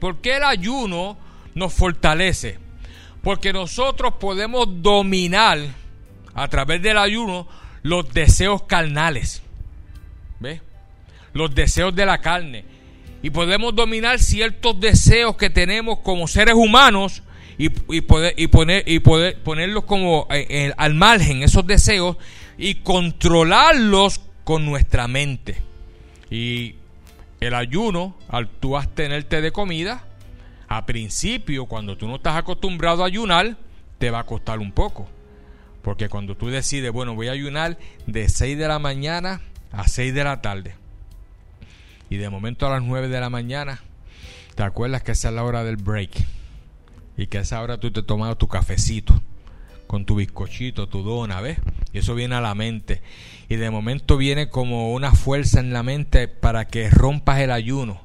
¿Por 0.00 0.20
qué 0.20 0.36
el 0.36 0.44
ayuno 0.44 1.16
nos 1.54 1.72
fortalece? 1.72 2.58
Porque 3.22 3.52
nosotros 3.52 4.14
podemos 4.18 4.82
dominar 4.82 5.58
a 6.34 6.48
través 6.48 6.82
del 6.82 6.98
ayuno 6.98 7.46
los 7.82 8.12
deseos 8.12 8.64
carnales. 8.64 9.42
¿Ves? 10.42 10.60
Los 11.32 11.54
deseos 11.54 11.94
de 11.94 12.04
la 12.04 12.18
carne. 12.20 12.64
Y 13.22 13.30
podemos 13.30 13.74
dominar 13.74 14.18
ciertos 14.18 14.78
deseos 14.80 15.36
que 15.36 15.48
tenemos 15.48 16.00
como 16.00 16.26
seres 16.26 16.54
humanos 16.54 17.22
y, 17.56 17.68
poder, 17.68 18.34
y 18.36 18.48
poner, 18.48 18.82
y 18.86 18.98
poder 18.98 19.40
ponerlos 19.42 19.84
como 19.84 20.26
eh, 20.30 20.46
eh, 20.48 20.74
al 20.76 20.94
margen, 20.94 21.42
esos 21.42 21.64
deseos, 21.66 22.16
y 22.58 22.76
controlarlos 22.76 24.20
con 24.42 24.66
nuestra 24.66 25.06
mente. 25.06 25.56
Y 26.30 26.74
el 27.40 27.54
ayuno, 27.54 28.16
al 28.28 28.48
tú 28.48 28.76
abstenerte 28.76 29.40
de 29.40 29.52
comida, 29.52 30.04
a 30.66 30.84
principio, 30.86 31.66
cuando 31.66 31.96
tú 31.96 32.08
no 32.08 32.16
estás 32.16 32.36
acostumbrado 32.36 33.04
a 33.04 33.06
ayunar, 33.06 33.56
te 33.98 34.10
va 34.10 34.20
a 34.20 34.26
costar 34.26 34.58
un 34.58 34.72
poco. 34.72 35.08
Porque 35.82 36.08
cuando 36.08 36.36
tú 36.36 36.48
decides, 36.48 36.90
bueno, 36.90 37.14
voy 37.14 37.28
a 37.28 37.32
ayunar 37.32 37.78
de 38.06 38.28
6 38.28 38.58
de 38.58 38.68
la 38.68 38.78
mañana 38.78 39.40
a 39.72 39.88
6 39.88 40.14
de 40.14 40.24
la 40.24 40.40
tarde. 40.40 40.74
Y 42.10 42.16
de 42.16 42.28
momento 42.28 42.66
a 42.66 42.70
las 42.70 42.82
9 42.82 43.08
de 43.08 43.20
la 43.20 43.30
mañana, 43.30 43.80
te 44.54 44.62
acuerdas 44.62 45.02
que 45.02 45.12
esa 45.12 45.30
es 45.30 45.34
la 45.34 45.44
hora 45.44 45.64
del 45.64 45.76
break. 45.76 46.10
Y 47.16 47.26
que 47.26 47.38
a 47.38 47.40
esa 47.40 47.60
hora 47.62 47.78
tú 47.78 47.90
te 47.90 48.02
tomas 48.02 48.36
tu 48.38 48.48
cafecito 48.48 49.20
con 49.92 50.06
tu 50.06 50.14
bizcochito, 50.14 50.88
tu 50.88 51.02
dona, 51.02 51.42
¿ves? 51.42 51.58
Y 51.92 51.98
eso 51.98 52.14
viene 52.14 52.34
a 52.34 52.40
la 52.40 52.54
mente. 52.54 53.02
Y 53.50 53.56
de 53.56 53.70
momento 53.70 54.16
viene 54.16 54.48
como 54.48 54.94
una 54.94 55.12
fuerza 55.12 55.60
en 55.60 55.74
la 55.74 55.82
mente 55.82 56.28
para 56.28 56.66
que 56.66 56.88
rompas 56.88 57.40
el 57.40 57.50
ayuno. 57.50 58.00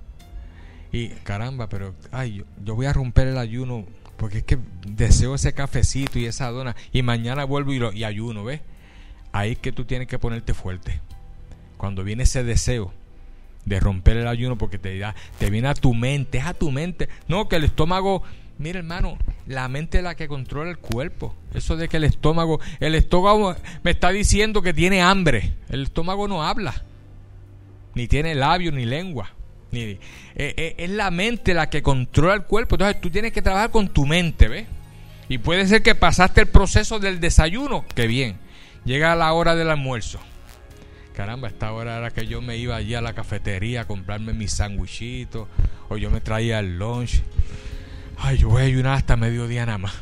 Y 0.91 1.09
caramba, 1.23 1.69
pero 1.69 1.95
ay, 2.11 2.43
yo, 2.61 2.75
voy 2.75 2.87
a 2.87 2.93
romper 2.93 3.27
el 3.27 3.37
ayuno 3.37 3.85
porque 4.17 4.39
es 4.39 4.43
que 4.43 4.57
deseo 4.85 5.35
ese 5.35 5.53
cafecito 5.53 6.19
y 6.19 6.25
esa 6.25 6.49
dona 6.49 6.75
y 6.91 7.03
mañana 7.03 7.45
vuelvo 7.45 7.71
y, 7.71 7.99
y 7.99 8.03
ayuno, 8.03 8.43
¿ves? 8.43 8.59
Ahí 9.31 9.53
es 9.53 9.57
que 9.59 9.71
tú 9.71 9.85
tienes 9.85 10.09
que 10.09 10.19
ponerte 10.19 10.53
fuerte. 10.53 10.99
Cuando 11.77 12.03
viene 12.03 12.23
ese 12.23 12.43
deseo 12.43 12.93
de 13.65 13.79
romper 13.79 14.17
el 14.17 14.27
ayuno 14.27 14.57
porque 14.57 14.77
te, 14.77 15.01
te 15.39 15.49
viene 15.49 15.67
a 15.67 15.73
tu 15.73 15.93
mente, 15.93 16.39
es 16.39 16.45
a 16.45 16.53
tu 16.53 16.71
mente. 16.71 17.09
No, 17.27 17.47
que 17.47 17.57
el 17.57 17.63
estómago 17.63 18.23
Mira, 18.59 18.79
hermano, 18.79 19.17
la 19.45 19.67
mente 19.67 19.99
es 19.99 20.03
la 20.03 20.15
que 20.15 20.27
controla 20.27 20.71
el 20.71 20.79
cuerpo. 20.79 21.35
Eso 21.53 21.77
de 21.77 21.87
que 21.87 21.97
el 21.97 22.03
estómago, 22.05 22.59
el 22.79 22.95
estómago 22.95 23.55
me 23.83 23.91
está 23.91 24.09
diciendo 24.09 24.61
que 24.63 24.73
tiene 24.73 25.01
hambre. 25.01 25.53
El 25.69 25.83
estómago 25.83 26.27
no 26.27 26.43
habla, 26.43 26.83
ni 27.93 28.07
tiene 28.07 28.33
labio 28.33 28.71
ni 28.71 28.85
lengua. 28.85 29.31
Ni, 29.71 29.81
eh, 29.81 29.99
eh, 30.35 30.75
es 30.77 30.89
la 30.89 31.11
mente 31.11 31.53
la 31.53 31.69
que 31.69 31.83
controla 31.83 32.33
el 32.33 32.43
cuerpo. 32.43 32.75
Entonces 32.75 32.99
tú 32.99 33.11
tienes 33.11 33.31
que 33.31 33.43
trabajar 33.43 33.69
con 33.69 33.89
tu 33.89 34.07
mente, 34.07 34.47
¿ves? 34.47 34.65
Y 35.29 35.37
puede 35.37 35.67
ser 35.67 35.83
que 35.83 35.93
pasaste 35.93 36.41
el 36.41 36.47
proceso 36.47 36.99
del 36.99 37.19
desayuno, 37.19 37.85
que 37.93 38.07
bien. 38.07 38.37
Llega 38.85 39.15
la 39.15 39.33
hora 39.33 39.55
del 39.55 39.69
almuerzo. 39.69 40.19
Caramba, 41.17 41.47
esta 41.47 41.71
hora 41.71 41.97
era 41.97 42.11
que 42.11 42.27
yo 42.27 42.43
me 42.43 42.57
iba 42.57 42.75
allí 42.75 42.93
a 42.93 43.01
la 43.01 43.13
cafetería 43.13 43.81
a 43.81 43.85
comprarme 43.85 44.33
mis 44.33 44.51
sandwichitos, 44.51 45.47
o 45.89 45.97
yo 45.97 46.11
me 46.11 46.21
traía 46.21 46.59
el 46.59 46.77
lunch 46.77 47.23
ay, 48.19 48.37
yo 48.37 48.49
voy 48.49 48.61
a 48.61 48.65
ayunar 48.65 48.93
hasta 48.93 49.15
mediodía 49.15 49.65
nada 49.65 49.79
más. 49.79 49.95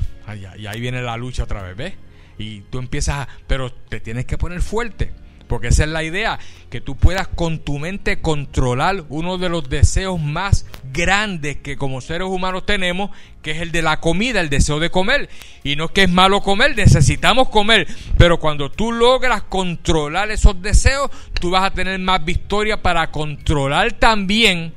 y 0.59 0.67
ahí 0.67 0.81
viene 0.81 1.01
la 1.01 1.15
lucha 1.15 1.43
otra 1.45 1.61
vez, 1.61 1.77
¿ves? 1.77 1.93
Y 2.37 2.63
tú 2.69 2.79
empiezas 2.79 3.15
a, 3.15 3.27
pero 3.47 3.71
te 3.71 4.01
tienes 4.01 4.25
que 4.25 4.37
poner 4.37 4.61
fuerte. 4.61 5.13
Porque 5.47 5.67
esa 5.67 5.83
es 5.83 5.89
la 5.89 6.03
idea, 6.03 6.39
que 6.69 6.81
tú 6.81 6.95
puedas 6.95 7.27
con 7.27 7.59
tu 7.59 7.77
mente 7.77 8.21
controlar 8.21 9.03
uno 9.09 9.37
de 9.37 9.49
los 9.49 9.69
deseos 9.69 10.19
más 10.19 10.65
grandes 10.91 11.57
que 11.57 11.77
como 11.77 12.01
seres 12.01 12.27
humanos 12.27 12.65
tenemos, 12.65 13.11
que 13.41 13.51
es 13.51 13.61
el 13.61 13.71
de 13.71 13.81
la 13.81 13.99
comida, 13.99 14.41
el 14.41 14.49
deseo 14.49 14.79
de 14.79 14.89
comer. 14.89 15.29
Y 15.63 15.75
no 15.75 15.85
es 15.85 15.91
que 15.91 16.03
es 16.03 16.09
malo 16.09 16.41
comer, 16.41 16.75
necesitamos 16.75 17.49
comer. 17.49 17.87
Pero 18.17 18.39
cuando 18.39 18.71
tú 18.71 18.91
logras 18.91 19.43
controlar 19.43 20.31
esos 20.31 20.61
deseos, 20.61 21.09
tú 21.39 21.51
vas 21.51 21.63
a 21.63 21.73
tener 21.73 21.99
más 21.99 22.25
victoria 22.25 22.81
para 22.81 23.11
controlar 23.11 23.93
también 23.93 24.73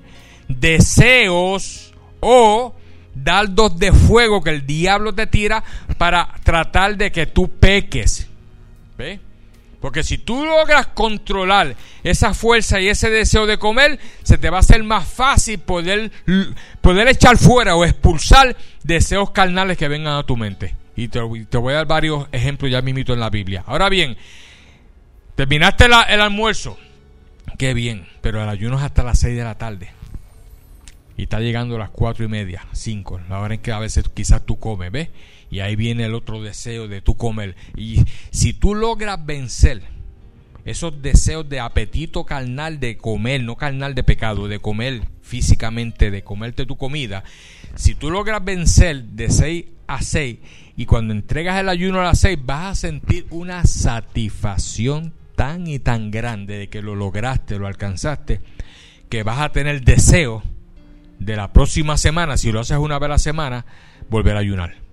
deseos 0.49 1.95
o 2.21 2.75
dardos 3.15 3.79
de 3.79 3.93
fuego 3.93 4.43
que 4.43 4.51
el 4.51 4.67
diablo 4.67 5.15
te 5.15 5.27
tira 5.27 5.65
para 5.97 6.35
tratar 6.45 6.97
de 6.97 7.11
que 7.11 7.27
tú 7.27 7.49
peques. 7.49 8.29
¿Ve? 8.97 9.21
Porque 9.81 10.03
si 10.03 10.19
tú 10.19 10.45
logras 10.45 10.89
controlar 10.89 11.77
esa 12.03 12.35
fuerza 12.35 12.81
y 12.81 12.89
ese 12.89 13.11
deseo 13.11 13.47
de 13.47 13.59
comer, 13.59 13.99
se 14.25 14.37
te 14.37 14.51
va 14.51 14.57
a 14.57 14.61
hacer 14.61 14.83
más 14.83 15.07
fácil 15.07 15.61
poder, 15.61 16.11
poder 16.81 17.07
echar 17.09 17.37
fuera 17.37 17.77
o 17.77 17.85
expulsar 17.85 18.57
deseos 18.83 19.31
carnales 19.31 19.79
que 19.79 19.89
vengan 19.89 20.17
a 20.17 20.25
tu 20.25 20.37
mente. 20.37 20.75
Y 20.97 21.07
te, 21.07 21.21
voy 21.21 21.73
a 21.73 21.77
dar 21.77 21.87
varios 21.87 22.27
ejemplos 22.33 22.73
ya 22.73 22.83
mismito 22.83 23.13
en 23.13 23.21
la 23.21 23.31
Biblia. 23.31 23.63
Ahora 23.67 23.89
bien, 23.89 24.17
terminaste 25.37 25.85
el 25.85 26.21
almuerzo. 26.21 26.77
Qué 27.57 27.73
bien, 27.73 28.09
pero 28.21 28.43
el 28.43 28.49
ayuno 28.49 28.79
es 28.79 28.83
hasta 28.83 29.05
las 29.05 29.21
6 29.21 29.37
de 29.37 29.45
la 29.45 29.57
tarde. 29.57 29.93
Y 31.17 31.25
está 31.25 31.39
llegando 31.39 31.77
a 31.77 31.79
las 31.79 31.91
cuatro 31.91 32.25
y 32.25 32.29
media, 32.29 32.67
5, 32.73 33.21
la 33.29 33.41
hora 33.41 33.55
en 33.55 33.61
que 33.61 33.73
a 33.73 33.79
veces 33.79 34.09
quizás 34.13 34.45
tú 34.45 34.59
comes, 34.59 34.91
¿ves? 34.91 35.09
Y 35.51 35.61
ahí 35.61 35.77
viene 35.77 36.05
el 36.05 36.15
otro 36.15 36.43
deseo 36.43 36.89
de 36.89 37.01
tú 37.01 37.17
comer. 37.17 37.57
Y 37.77 38.05
si 38.31 38.53
tú 38.53 38.75
logras 38.75 39.25
vencer 39.25 39.83
esos 40.65 41.01
deseos 41.01 41.49
de 41.49 41.61
apetito 41.61 42.25
carnal 42.25 42.79
de 42.81 42.99
comer, 42.99 43.43
no 43.43 43.57
carnal 43.57 43.95
de 43.95 44.03
pecado, 44.03 44.49
de 44.49 44.59
comer 44.59 45.03
físicamente, 45.23 46.11
de 46.11 46.23
comerte 46.23 46.67
tu 46.67 46.77
comida, 46.77 47.25
si 47.75 47.95
tú 47.95 48.11
logras 48.11 48.45
vencer 48.45 49.05
de 49.05 49.31
6 49.31 49.65
a 49.87 50.03
6 50.03 50.39
y 50.77 50.87
cuando 50.87 51.15
entregas 51.15 51.59
el 51.59 51.69
ayuno 51.69 52.01
a 52.01 52.05
las 52.05 52.21
6 52.21 52.39
vas 52.45 52.73
a 52.73 52.75
sentir 52.75 53.27
una 53.31 53.65
satisfacción 53.65 55.15
tan 55.37 55.67
y 55.67 55.79
tan 55.79 56.11
grande 56.11 56.59
de 56.59 56.69
que 56.69 56.83
lo 56.83 56.95
lograste, 56.95 57.59
lo 57.59 57.67
alcanzaste, 57.67 58.41
que 59.09 59.23
vas 59.23 59.41
a 59.41 59.53
tener 59.53 59.83
deseo 59.83 60.43
de 61.19 61.37
la 61.37 61.53
próxima 61.53 61.97
semana, 61.97 62.37
si 62.37 62.53
lo 62.53 62.61
haces 62.61 62.79
una 62.79 62.99
vez 62.99 63.07
a 63.07 63.11
la 63.11 63.19
semana, 63.19 63.65
volver 64.11 64.37
a 64.37 64.41
ayunar. 64.41 64.88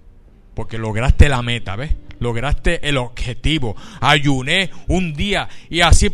Porque 0.55 0.77
lograste 0.77 1.29
la 1.29 1.41
meta, 1.41 1.75
¿ves? 1.75 1.95
Lograste 2.19 2.87
el 2.87 2.97
objetivo. 2.97 3.75
Ayuné 3.99 4.71
un 4.87 5.13
día 5.13 5.49
y 5.69 5.81
así 5.81 6.09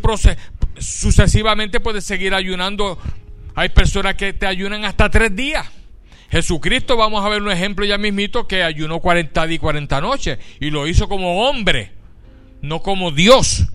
sucesivamente 0.78 1.80
puedes 1.80 2.04
seguir 2.04 2.34
ayunando. 2.34 3.00
Hay 3.56 3.70
personas 3.70 4.16
que 4.16 4.34
te 4.34 4.48
ayunan 4.48 4.84
hasta 4.84 5.10
tres 5.10 5.36
días. 5.36 5.70
Jesucristo, 6.32 6.96
vamos 6.96 7.26
a 7.26 7.30
ver 7.30 7.42
un 7.42 7.52
ejemplo 7.52 7.86
ya 7.86 7.98
mismito, 7.98 8.48
que 8.48 8.64
ayunó 8.64 9.00
40 9.00 9.48
días 9.48 9.58
y 9.58 9.60
40 9.60 10.02
noches 10.02 10.40
y 10.62 10.70
lo 10.70 10.88
hizo 10.88 11.10
como 11.10 11.48
hombre, 11.48 11.92
no 12.62 12.82
como 12.82 13.12
Dios. 13.12 13.68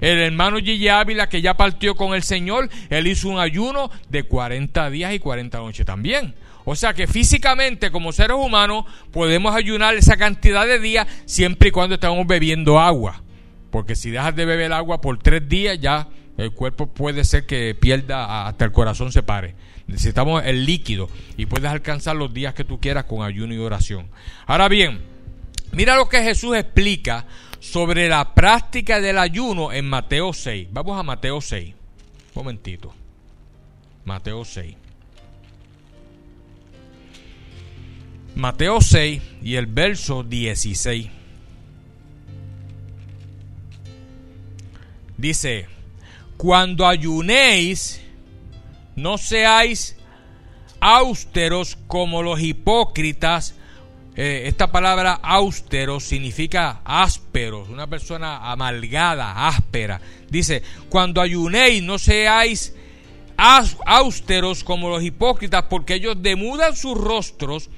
El 0.00 0.18
hermano 0.18 0.58
Gigi 0.58 0.88
Ávila, 0.88 1.28
que 1.28 1.40
ya 1.40 1.56
partió 1.56 1.94
con 1.94 2.14
el 2.14 2.22
Señor, 2.22 2.68
él 2.88 3.06
hizo 3.06 3.28
un 3.28 3.38
ayuno 3.38 3.90
de 4.08 4.24
40 4.24 4.90
días 4.90 5.14
y 5.14 5.18
40 5.20 5.58
noches 5.58 5.86
también. 5.86 6.34
O 6.70 6.76
sea 6.76 6.94
que 6.94 7.08
físicamente 7.08 7.90
como 7.90 8.12
seres 8.12 8.36
humanos 8.36 8.84
podemos 9.10 9.56
ayunar 9.56 9.96
esa 9.96 10.16
cantidad 10.16 10.64
de 10.68 10.78
días 10.78 11.04
siempre 11.24 11.70
y 11.70 11.72
cuando 11.72 11.96
estamos 11.96 12.24
bebiendo 12.28 12.78
agua. 12.78 13.24
Porque 13.72 13.96
si 13.96 14.12
dejas 14.12 14.36
de 14.36 14.44
beber 14.44 14.72
agua 14.72 15.00
por 15.00 15.18
tres 15.18 15.48
días 15.48 15.80
ya 15.80 16.06
el 16.38 16.52
cuerpo 16.52 16.86
puede 16.86 17.24
ser 17.24 17.44
que 17.44 17.74
pierda 17.74 18.46
hasta 18.46 18.66
el 18.66 18.70
corazón 18.70 19.10
se 19.10 19.24
pare. 19.24 19.56
Necesitamos 19.88 20.44
el 20.46 20.64
líquido 20.64 21.08
y 21.36 21.46
puedes 21.46 21.68
alcanzar 21.68 22.14
los 22.14 22.32
días 22.32 22.54
que 22.54 22.62
tú 22.62 22.78
quieras 22.78 23.02
con 23.02 23.24
ayuno 23.24 23.52
y 23.52 23.58
oración. 23.58 24.08
Ahora 24.46 24.68
bien, 24.68 25.00
mira 25.72 25.96
lo 25.96 26.08
que 26.08 26.22
Jesús 26.22 26.56
explica 26.56 27.26
sobre 27.58 28.08
la 28.08 28.32
práctica 28.32 29.00
del 29.00 29.18
ayuno 29.18 29.72
en 29.72 29.88
Mateo 29.88 30.32
6. 30.32 30.68
Vamos 30.70 30.96
a 30.96 31.02
Mateo 31.02 31.40
6. 31.40 31.74
Un 31.74 31.74
momentito. 32.36 32.94
Mateo 34.04 34.44
6. 34.44 34.79
Mateo 38.34 38.80
6 38.80 39.22
y 39.42 39.56
el 39.56 39.66
verso 39.66 40.22
16. 40.22 41.08
Dice, 45.16 45.66
cuando 46.36 46.86
ayunéis, 46.86 48.00
no 48.96 49.18
seáis 49.18 49.96
austeros 50.80 51.76
como 51.86 52.22
los 52.22 52.40
hipócritas. 52.40 53.54
Eh, 54.16 54.44
esta 54.46 54.72
palabra 54.72 55.12
austero 55.22 56.00
significa 56.00 56.80
ásperos, 56.84 57.68
una 57.68 57.86
persona 57.86 58.50
amalgada, 58.50 59.48
áspera. 59.48 60.00
Dice, 60.30 60.62
cuando 60.88 61.20
ayunéis, 61.20 61.82
no 61.82 61.98
seáis 61.98 62.74
austeros 63.36 64.64
como 64.64 64.88
los 64.88 65.02
hipócritas, 65.02 65.64
porque 65.68 65.94
ellos 65.94 66.16
demudan 66.20 66.76
sus 66.76 66.96
rostros 66.96 67.70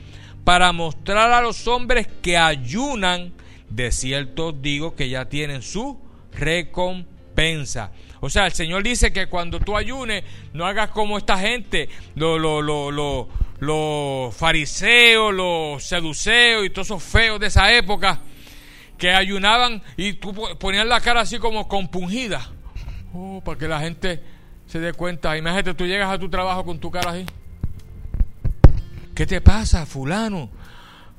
para 0.45 0.73
mostrar 0.73 1.31
a 1.33 1.41
los 1.41 1.67
hombres 1.69 2.09
que 2.23 2.37
ayunan, 2.37 3.33
de 3.69 3.93
cierto 3.93 4.53
digo 4.53 4.95
que 4.95 5.09
ya 5.09 5.29
tienen 5.29 5.63
su 5.63 5.99
recompensa. 6.33 7.93
O 8.21 8.31
sea, 8.31 8.47
el 8.47 8.53
Señor 8.53 8.83
dice 8.83 9.13
que 9.13 9.27
cuando 9.27 9.59
tú 9.61 9.77
ayunes, 9.77 10.25
no 10.53 10.65
hagas 10.67 10.91
como 10.91 11.19
esta 11.19 11.39
gente, 11.39 11.89
los 12.15 12.41
lo, 12.41 14.33
fariseos, 14.33 15.35
los 15.35 15.83
seduceos 15.83 16.65
y 16.65 16.71
todos 16.71 16.89
esos 16.89 17.03
feos 17.03 17.41
de 17.41 17.49
esa 17.49 17.73
época, 17.73 18.21
que 18.99 19.11
ayunaban 19.11 19.83
y 19.97 20.13
tú 20.15 20.33
ponías 20.59 20.87
la 20.87 21.01
cara 21.01 21.23
así 21.23 21.39
como 21.39 21.67
compungida. 21.67 22.49
Oh, 23.13 23.43
para 23.45 23.59
que 23.59 23.69
la 23.69 23.81
gente 23.81 24.23
se 24.67 24.79
dé 24.79 24.93
cuenta. 24.93 25.37
Imagínate, 25.37 25.75
tú 25.75 25.87
llegas 25.87 26.11
a 26.11 26.19
tu 26.19 26.31
trabajo 26.31 26.65
con 26.65 26.79
tu 26.79 26.91
cara 26.91 27.11
así. 27.11 27.27
¿Qué 29.15 29.27
te 29.27 29.43
pasa, 29.43 29.85
fulano? 29.85 30.49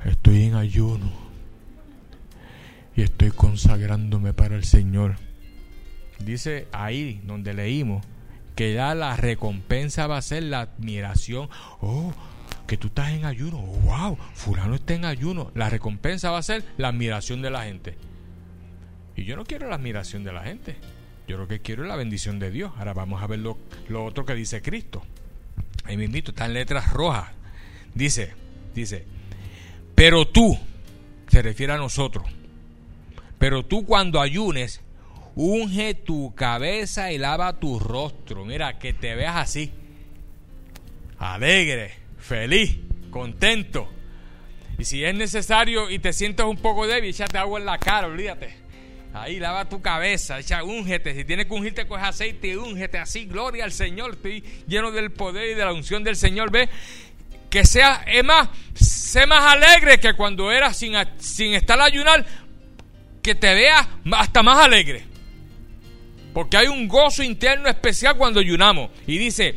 Estoy 0.04 0.46
en 0.46 0.56
ayuno 0.56 1.12
y 2.96 3.04
estoy 3.04 3.30
consagrándome 3.30 4.34
para 4.34 4.56
el 4.56 4.64
Señor. 4.64 5.18
Dice 6.18 6.68
ahí 6.72 7.22
donde 7.24 7.54
leímos 7.54 8.04
que 8.56 8.74
ya 8.74 8.96
la 8.96 9.16
recompensa 9.16 10.08
va 10.08 10.18
a 10.18 10.22
ser 10.24 10.42
la 10.44 10.62
admiración. 10.62 11.50
Oh, 11.82 12.12
que 12.66 12.78
tú 12.78 12.88
estás 12.88 13.12
en 13.12 13.26
ayuno. 13.26 13.60
Wow, 13.60 14.18
fulano 14.34 14.74
está 14.74 14.96
en 14.96 15.06
ayuno. 15.06 15.52
La 15.54 15.70
recompensa 15.70 16.32
va 16.32 16.40
a 16.40 16.44
ser 16.44 16.64
la 16.78 16.88
admiración 16.88 17.44
de 17.44 17.52
la 17.52 17.66
gente. 17.66 17.96
Y 19.16 19.26
yo 19.26 19.36
no 19.36 19.44
quiero 19.44 19.70
la 19.70 19.76
admiración 19.76 20.24
de 20.24 20.34
la 20.34 20.42
gente. 20.42 20.78
Yo 21.28 21.38
lo 21.38 21.48
que 21.48 21.62
quiero 21.62 21.84
es 21.84 21.90
la 21.90 21.96
bendición 21.96 22.40
de 22.40 22.50
Dios. 22.50 22.72
Ahora 22.76 22.94
vamos 22.96 23.22
a 23.22 23.28
ver 23.28 23.40
lo, 23.40 23.60
lo 23.88 24.04
otro 24.04 24.26
que 24.26 24.34
dice 24.34 24.64
Cristo. 24.64 25.04
Ahí 25.84 25.96
mismito, 25.96 26.32
está 26.32 26.46
en 26.46 26.54
letras 26.54 26.92
rojas. 26.92 27.28
Dice, 27.94 28.34
dice, 28.74 29.06
pero 29.96 30.28
tú, 30.28 30.58
se 31.28 31.42
refiere 31.42 31.74
a 31.74 31.78
nosotros, 31.78 32.26
pero 33.38 33.66
tú 33.66 33.86
cuando 33.86 34.22
ayunes, 34.22 34.82
unge 35.36 35.94
tu 35.94 36.34
cabeza 36.36 37.12
y 37.12 37.18
lava 37.18 37.60
tu 37.60 37.80
rostro. 37.80 38.46
Mira, 38.46 38.80
que 38.80 38.94
te 38.94 39.16
veas 39.16 39.36
así, 39.36 39.72
alegre, 41.18 41.94
feliz, 42.18 42.78
contento. 43.12 43.90
Y 44.78 44.86
si 44.86 45.04
es 45.04 45.14
necesario 45.14 45.90
y 45.90 46.00
te 46.00 46.14
sientes 46.14 46.46
un 46.46 46.58
poco 46.58 46.88
débil, 46.88 47.12
échate 47.12 47.38
agua 47.38 47.60
en 47.60 47.66
la 47.66 47.78
cara, 47.78 48.08
olvídate. 48.08 48.64
Ahí 49.14 49.40
lava 49.40 49.70
tu 49.70 49.80
cabeza, 49.80 50.40
echa, 50.40 50.64
úngete. 50.64 51.14
Si 51.14 51.24
tienes 51.24 51.46
que 51.46 51.54
ungirte, 51.54 51.86
coge 51.86 52.02
aceite 52.02 52.48
y 52.48 52.56
úngete 52.56 52.98
así. 52.98 53.26
Gloria 53.26 53.64
al 53.64 53.72
Señor. 53.72 54.14
Estoy 54.14 54.44
lleno 54.66 54.92
del 54.92 55.12
poder 55.12 55.52
y 55.52 55.54
de 55.54 55.64
la 55.64 55.72
unción 55.72 56.04
del 56.04 56.16
Señor. 56.16 56.52
Ve 56.52 56.68
que 57.54 57.68
sea, 57.68 58.04
es 58.08 58.24
más, 58.24 58.50
sé 58.74 59.28
más 59.28 59.46
alegre 59.46 60.00
que 60.00 60.16
cuando 60.16 60.52
eras 60.52 60.76
sin, 60.76 60.96
sin 61.20 61.54
estar 61.54 61.80
ayunar, 61.80 62.26
que 63.22 63.36
te 63.36 63.54
veas 63.54 63.88
hasta 64.12 64.42
más 64.42 64.58
alegre. 64.58 65.06
Porque 66.34 66.58
hay 66.58 66.66
un 66.66 66.88
gozo 66.88 67.22
interno 67.22 67.70
especial 67.70 68.18
cuando 68.18 68.40
ayunamos. 68.40 68.90
Y 69.06 69.20
dice, 69.20 69.56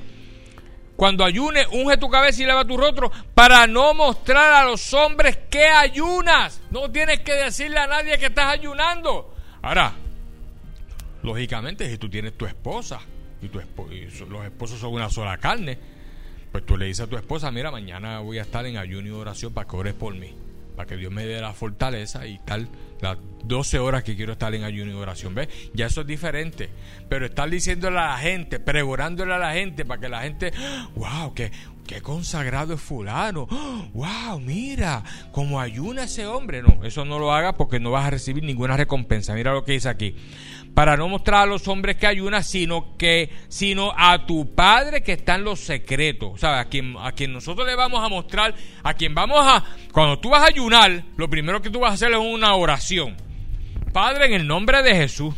cuando 0.94 1.24
ayunes, 1.24 1.68
unge 1.72 1.96
tu 1.96 2.10
cabeza 2.10 2.42
y 2.42 2.44
lava 2.44 2.66
tu 2.66 2.76
rostro 2.76 3.10
para 3.32 3.66
no 3.66 3.94
mostrar 3.94 4.52
a 4.52 4.64
los 4.66 4.92
hombres 4.92 5.38
que 5.48 5.64
ayunas. 5.64 6.60
No 6.70 6.90
tienes 6.90 7.20
que 7.20 7.32
decirle 7.32 7.78
a 7.78 7.86
nadie 7.86 8.18
que 8.18 8.26
estás 8.26 8.52
ayunando. 8.52 9.34
Ahora, 9.62 9.94
lógicamente, 11.22 11.88
si 11.88 11.96
tú 11.96 12.10
tienes 12.10 12.36
tu 12.36 12.44
esposa 12.44 13.00
y, 13.40 13.48
tu 13.48 13.58
y 13.90 14.04
los 14.28 14.44
esposos 14.44 14.78
son 14.78 14.92
una 14.92 15.08
sola 15.08 15.38
carne, 15.38 15.95
pues 16.56 16.64
tú 16.64 16.78
le 16.78 16.86
dices 16.86 17.04
a 17.04 17.06
tu 17.06 17.18
esposa, 17.18 17.50
mira, 17.50 17.70
mañana 17.70 18.20
voy 18.20 18.38
a 18.38 18.40
estar 18.40 18.64
en 18.64 18.78
ayuno 18.78 19.08
y 19.08 19.10
oración 19.10 19.52
para 19.52 19.68
que 19.68 19.76
ores 19.76 19.92
por 19.92 20.14
mí, 20.14 20.34
para 20.74 20.88
que 20.88 20.96
Dios 20.96 21.12
me 21.12 21.26
dé 21.26 21.38
la 21.38 21.52
fortaleza 21.52 22.26
y 22.26 22.38
tal 22.38 22.66
las 23.02 23.18
12 23.44 23.78
horas 23.78 24.02
que 24.02 24.16
quiero 24.16 24.32
estar 24.32 24.54
en 24.54 24.64
ayuno 24.64 24.90
y 24.90 24.94
oración. 24.94 25.34
¿Ves? 25.34 25.48
Ya 25.74 25.84
eso 25.84 26.00
es 26.00 26.06
diferente. 26.06 26.70
Pero 27.10 27.26
estar 27.26 27.50
diciéndole 27.50 27.98
a 27.98 28.06
la 28.06 28.16
gente, 28.16 28.58
pregorándole 28.58 29.34
a 29.34 29.38
la 29.38 29.52
gente 29.52 29.84
para 29.84 30.00
que 30.00 30.08
la 30.08 30.22
gente, 30.22 30.50
wow, 30.94 31.34
que 31.34 31.52
qué 31.86 32.00
consagrado 32.00 32.72
es 32.72 32.80
fulano. 32.80 33.46
¡Wow! 33.92 34.40
Mira, 34.40 35.04
como 35.32 35.60
ayuna 35.60 36.04
ese 36.04 36.26
hombre. 36.26 36.62
No, 36.62 36.84
eso 36.84 37.04
no 37.04 37.18
lo 37.18 37.34
hagas 37.34 37.54
porque 37.54 37.80
no 37.80 37.90
vas 37.90 38.06
a 38.06 38.10
recibir 38.10 38.42
ninguna 38.42 38.78
recompensa. 38.78 39.34
Mira 39.34 39.52
lo 39.52 39.62
que 39.62 39.72
dice 39.72 39.88
aquí. 39.88 40.16
Para 40.76 40.94
no 40.94 41.08
mostrar 41.08 41.44
a 41.44 41.46
los 41.46 41.66
hombres 41.68 41.96
que 41.96 42.06
ayunan, 42.06 42.44
sino 42.44 42.98
que, 42.98 43.30
sino 43.48 43.94
a 43.96 44.26
tu 44.26 44.54
padre 44.54 45.02
que 45.02 45.14
está 45.14 45.36
en 45.36 45.44
los 45.44 45.60
secretos. 45.60 46.38
Sea, 46.38 46.60
a 46.60 46.66
quien, 46.66 46.96
a 47.00 47.12
quien 47.12 47.32
nosotros 47.32 47.66
le 47.66 47.74
vamos 47.74 48.04
a 48.04 48.10
mostrar, 48.10 48.54
a 48.82 48.92
quien 48.92 49.14
vamos 49.14 49.38
a. 49.40 49.64
Cuando 49.90 50.18
tú 50.18 50.28
vas 50.28 50.42
a 50.42 50.48
ayunar, 50.48 51.02
lo 51.16 51.30
primero 51.30 51.62
que 51.62 51.70
tú 51.70 51.80
vas 51.80 51.92
a 51.92 51.94
hacer 51.94 52.12
es 52.12 52.18
una 52.18 52.54
oración. 52.56 53.16
Padre, 53.94 54.26
en 54.26 54.34
el 54.34 54.46
nombre 54.46 54.82
de 54.82 54.94
Jesús, 54.94 55.34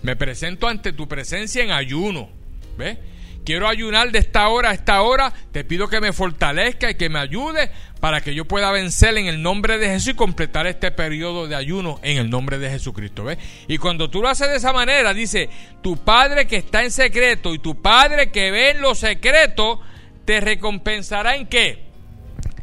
me 0.00 0.16
presento 0.16 0.66
ante 0.66 0.94
tu 0.94 1.06
presencia 1.06 1.62
en 1.62 1.70
ayuno. 1.70 2.30
¿Ves? 2.78 2.96
Quiero 3.44 3.68
ayunar 3.68 4.12
de 4.12 4.18
esta 4.18 4.48
hora 4.48 4.70
a 4.70 4.74
esta 4.74 5.02
hora, 5.02 5.32
te 5.52 5.64
pido 5.64 5.88
que 5.88 6.00
me 6.00 6.12
fortalezca 6.12 6.90
y 6.90 6.94
que 6.94 7.08
me 7.08 7.18
ayude 7.18 7.70
para 8.00 8.20
que 8.20 8.34
yo 8.34 8.44
pueda 8.44 8.70
vencer 8.70 9.16
en 9.18 9.26
el 9.26 9.42
nombre 9.42 9.78
de 9.78 9.88
Jesús 9.88 10.08
y 10.08 10.14
completar 10.14 10.66
este 10.66 10.90
periodo 10.90 11.48
de 11.48 11.56
ayuno 11.56 11.98
en 12.02 12.18
el 12.18 12.30
nombre 12.30 12.58
de 12.58 12.70
Jesucristo. 12.70 13.24
¿ves? 13.24 13.38
Y 13.66 13.78
cuando 13.78 14.10
tú 14.10 14.22
lo 14.22 14.28
haces 14.28 14.48
de 14.48 14.56
esa 14.56 14.72
manera, 14.72 15.14
dice, 15.14 15.50
tu 15.82 15.96
Padre 15.96 16.46
que 16.46 16.56
está 16.56 16.84
en 16.84 16.90
secreto 16.90 17.54
y 17.54 17.58
tu 17.58 17.80
Padre 17.80 18.30
que 18.30 18.50
ve 18.50 18.70
en 18.70 18.80
lo 18.80 18.94
secreto, 18.94 19.80
te 20.24 20.40
recompensará 20.40 21.36
en 21.36 21.46
qué? 21.46 21.86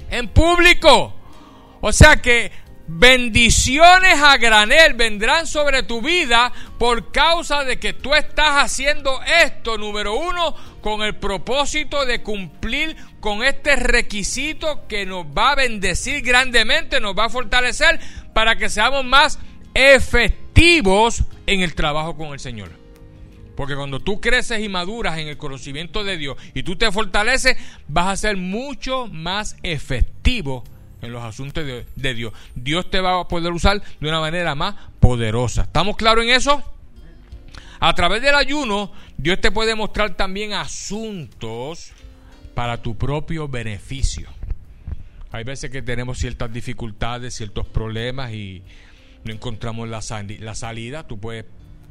En 0.10 0.28
público. 0.30 1.16
O 1.82 1.92
sea 1.92 2.18
que 2.18 2.52
bendiciones 2.88 4.22
a 4.22 4.38
granel 4.38 4.94
vendrán 4.94 5.48
sobre 5.48 5.84
tu 5.84 6.02
vida 6.02 6.52
por 6.78 7.12
causa 7.12 7.64
de 7.64 7.80
que 7.80 7.94
tú 7.94 8.14
estás 8.14 8.64
haciendo 8.64 9.20
esto, 9.44 9.78
número 9.78 10.16
uno, 10.16 10.56
con 10.82 11.02
el 11.02 11.16
propósito 11.16 12.06
de 12.06 12.22
cumplir 12.22 12.96
con 13.20 13.44
este 13.44 13.76
requisito 13.76 14.88
que 14.88 15.06
nos 15.06 15.26
va 15.26 15.52
a 15.52 15.56
bendecir 15.56 16.22
grandemente, 16.22 17.00
nos 17.00 17.18
va 17.18 17.26
a 17.26 17.30
fortalecer 17.30 18.00
para 18.34 18.56
que 18.56 18.70
seamos 18.70 19.04
más 19.04 19.40
efectivos 19.74 21.24
en 21.48 21.62
el 21.62 21.74
trabajo 21.74 22.16
con 22.16 22.34
el 22.34 22.40
Señor. 22.40 22.72
Porque 23.56 23.76
cuando 23.76 24.02
tú 24.02 24.20
creces 24.20 24.62
y 24.62 24.70
maduras 24.70 25.18
en 25.18 25.28
el 25.28 25.38
conocimiento 25.38 26.04
de 26.04 26.18
Dios 26.18 26.38
y 26.54 26.64
tú 26.64 26.76
te 26.76 26.92
fortaleces, 26.92 27.58
vas 27.88 28.08
a 28.08 28.18
ser 28.18 28.38
mucho 28.38 29.08
más 29.08 29.56
efectivo 29.64 30.64
en 31.06 31.14
los 31.14 31.24
asuntos 31.24 31.66
de, 31.66 32.14
Dios. 32.14 32.34
Dios 32.56 32.90
te 32.90 33.00
va 33.00 33.20
a 33.20 33.28
poder 33.28 33.52
usar 33.52 33.82
de 34.00 34.10
una 34.10 34.20
manera 34.20 34.56
más 34.56 34.76
poderosa. 35.00 35.64
¿Estamos 35.64 35.96
claros 35.96 36.26
en 36.26 36.32
eso? 36.32 36.64
A 37.80 37.94
través 37.94 38.22
del 38.22 38.36
ayuno, 38.36 38.92
Dios 39.18 39.40
te 39.42 39.52
puede 39.52 39.76
mostrar 39.76 40.16
también 40.16 40.54
asuntos 40.54 41.92
para 42.54 42.82
tu 42.82 42.98
propio 42.98 43.48
beneficio. 43.48 44.30
Hay 45.32 45.44
veces 45.44 45.70
que 45.70 45.82
tenemos 45.82 46.18
ciertas 46.18 46.52
dificultades, 46.52 47.36
ciertos 47.36 47.68
problemas 47.68 48.32
y 48.32 48.64
no 49.26 49.34
encontramos 49.34 49.90
la, 49.90 50.02
salida. 50.02 51.08
Tú 51.08 51.20
puedes 51.20 51.46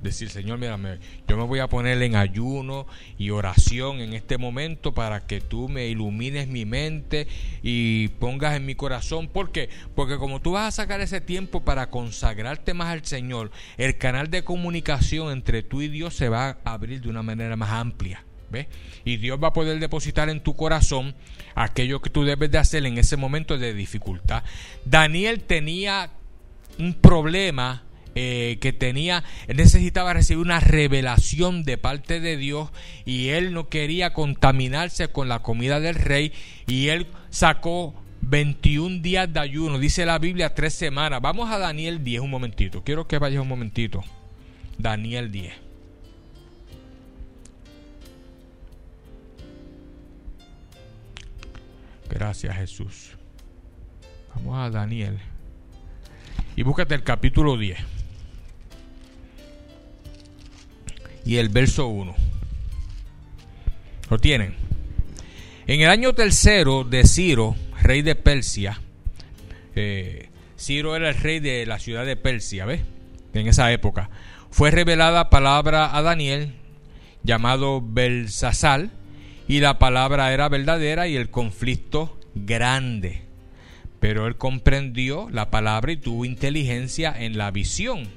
decir, 0.05 0.31
Señor, 0.31 0.59
mira, 0.59 0.79
yo 1.27 1.37
me 1.37 1.45
voy 1.45 1.59
a 1.59 1.69
poner 1.69 2.01
en 2.03 2.15
ayuno 2.15 2.87
y 3.19 3.31
oración 3.31 4.01
en 4.01 4.13
este 4.13 4.39
momento 4.39 4.95
para 4.95 5.27
que 5.27 5.41
tú 5.41 5.69
me 5.69 5.89
ilumines 5.89 6.47
mi 6.47 6.65
mente 6.65 7.27
y 7.63 8.09
pongas 8.09 8.55
en 8.55 8.67
mi 8.67 8.75
corazón. 8.77 9.29
¿Por 9.29 9.51
qué? 9.51 9.69
Porque 9.97 10.19
como 10.19 10.41
tú 10.41 10.53
vas 10.53 10.69
a 10.69 10.83
sacar 10.83 11.01
ese 11.01 11.21
tiempo 11.21 11.65
para 11.65 11.91
consagrarte 11.91 12.75
más 12.75 12.89
al 12.89 13.05
Señor, 13.05 13.51
el 13.77 13.99
canal 13.99 14.31
de 14.31 14.45
comunicación 14.45 15.33
entre 15.33 15.63
tú 15.63 15.83
y 15.83 15.89
Dios 15.89 16.15
se 16.15 16.29
va 16.29 16.59
a 16.65 16.73
abrir 16.73 17.01
de 17.01 17.09
una 17.09 17.23
manera 17.23 17.57
más 17.57 17.71
amplia. 17.71 18.25
¿Ves? 18.51 18.67
Y 19.05 19.17
Dios 19.17 19.39
va 19.43 19.49
a 19.49 19.53
poder 19.53 19.81
depositar 19.81 20.29
en 20.29 20.41
tu 20.41 20.55
corazón 20.55 21.15
aquello 21.57 22.01
que 22.01 22.11
tú 22.11 22.25
debes 22.25 22.51
de 22.51 22.59
hacer 22.59 22.87
en 22.87 22.99
ese 22.99 23.17
momento 23.17 23.59
de 23.59 23.75
dificultad. 23.75 24.45
Daniel 24.85 25.43
tenía 25.43 26.11
un 26.79 26.95
problema 26.95 27.84
eh, 28.15 28.59
que 28.61 28.73
tenía, 28.73 29.25
necesitaba 29.49 30.13
recibir 30.13 30.43
una 30.43 30.61
revelación 30.61 31.65
de 31.65 31.79
parte 31.79 32.21
de 32.21 32.37
Dios 32.37 32.71
y 33.05 33.29
él 33.31 33.53
no 33.53 33.69
quería 33.69 34.13
contaminarse 34.13 35.09
con 35.09 35.29
la 35.29 35.41
comida 35.41 35.81
del 35.81 35.97
rey 35.97 36.33
y 36.67 36.89
él 36.89 37.07
sacó 37.31 37.95
21 38.23 39.03
días 39.03 39.33
de 39.33 39.41
ayuno, 39.41 39.79
dice 39.79 40.07
la 40.07 40.19
Biblia 40.19 40.55
tres 40.55 40.75
semanas. 40.75 41.21
Vamos 41.21 41.51
a 41.51 41.59
Daniel 41.59 42.03
10 42.03 42.23
un 42.23 42.31
momentito, 42.31 42.83
quiero 42.85 43.07
que 43.07 43.19
vayas 43.19 43.43
un 43.43 43.49
momentito. 43.49 44.03
Daniel 44.79 45.31
10. 45.31 45.53
Gracias 52.11 52.57
Jesús. 52.57 53.11
Vamos 54.35 54.59
a 54.59 54.71
Daniel. 54.71 55.19
Y 56.57 56.63
búscate 56.63 56.95
el 56.95 57.03
capítulo 57.03 57.57
10. 57.57 57.94
Y 61.25 61.37
el 61.37 61.49
verso 61.49 61.89
1. 61.89 62.15
¿Lo 64.11 64.19
tienen? 64.19 64.55
En 65.67 65.81
el 65.81 65.89
año 65.89 66.13
tercero 66.13 66.85
de 66.85 67.07
Ciro, 67.07 67.57
rey 67.83 68.03
de 68.03 68.15
Persia, 68.15 68.81
eh, 69.75 70.29
Ciro 70.59 70.95
era 70.95 71.09
el 71.09 71.17
rey 71.17 71.41
de 71.41 71.67
la 71.67 71.79
ciudad 71.79 72.05
de 72.05 72.17
Persia, 72.17 72.65
¿ves? 72.65 72.83
En 73.33 73.49
esa 73.49 73.73
época. 73.73 74.11
Fue 74.51 74.71
revelada 74.71 75.31
palabra 75.31 75.97
a 75.97 76.03
Daniel, 76.03 76.55
llamado 77.23 77.83
Belsasal, 77.83 78.91
y 79.49 79.61
la 79.61 79.79
palabra 79.79 80.33
era 80.33 80.49
verdadera 80.49 81.09
y 81.09 81.17
el 81.17 81.31
conflicto 81.31 82.19
grande. 82.35 83.23
Pero 84.01 84.27
él 84.27 84.37
comprendió 84.37 85.29
la 85.31 85.51
palabra 85.51 85.93
y 85.93 85.97
tuvo 85.97 86.25
inteligencia 86.25 87.15
en 87.17 87.37
la 87.37 87.51
visión 87.51 88.09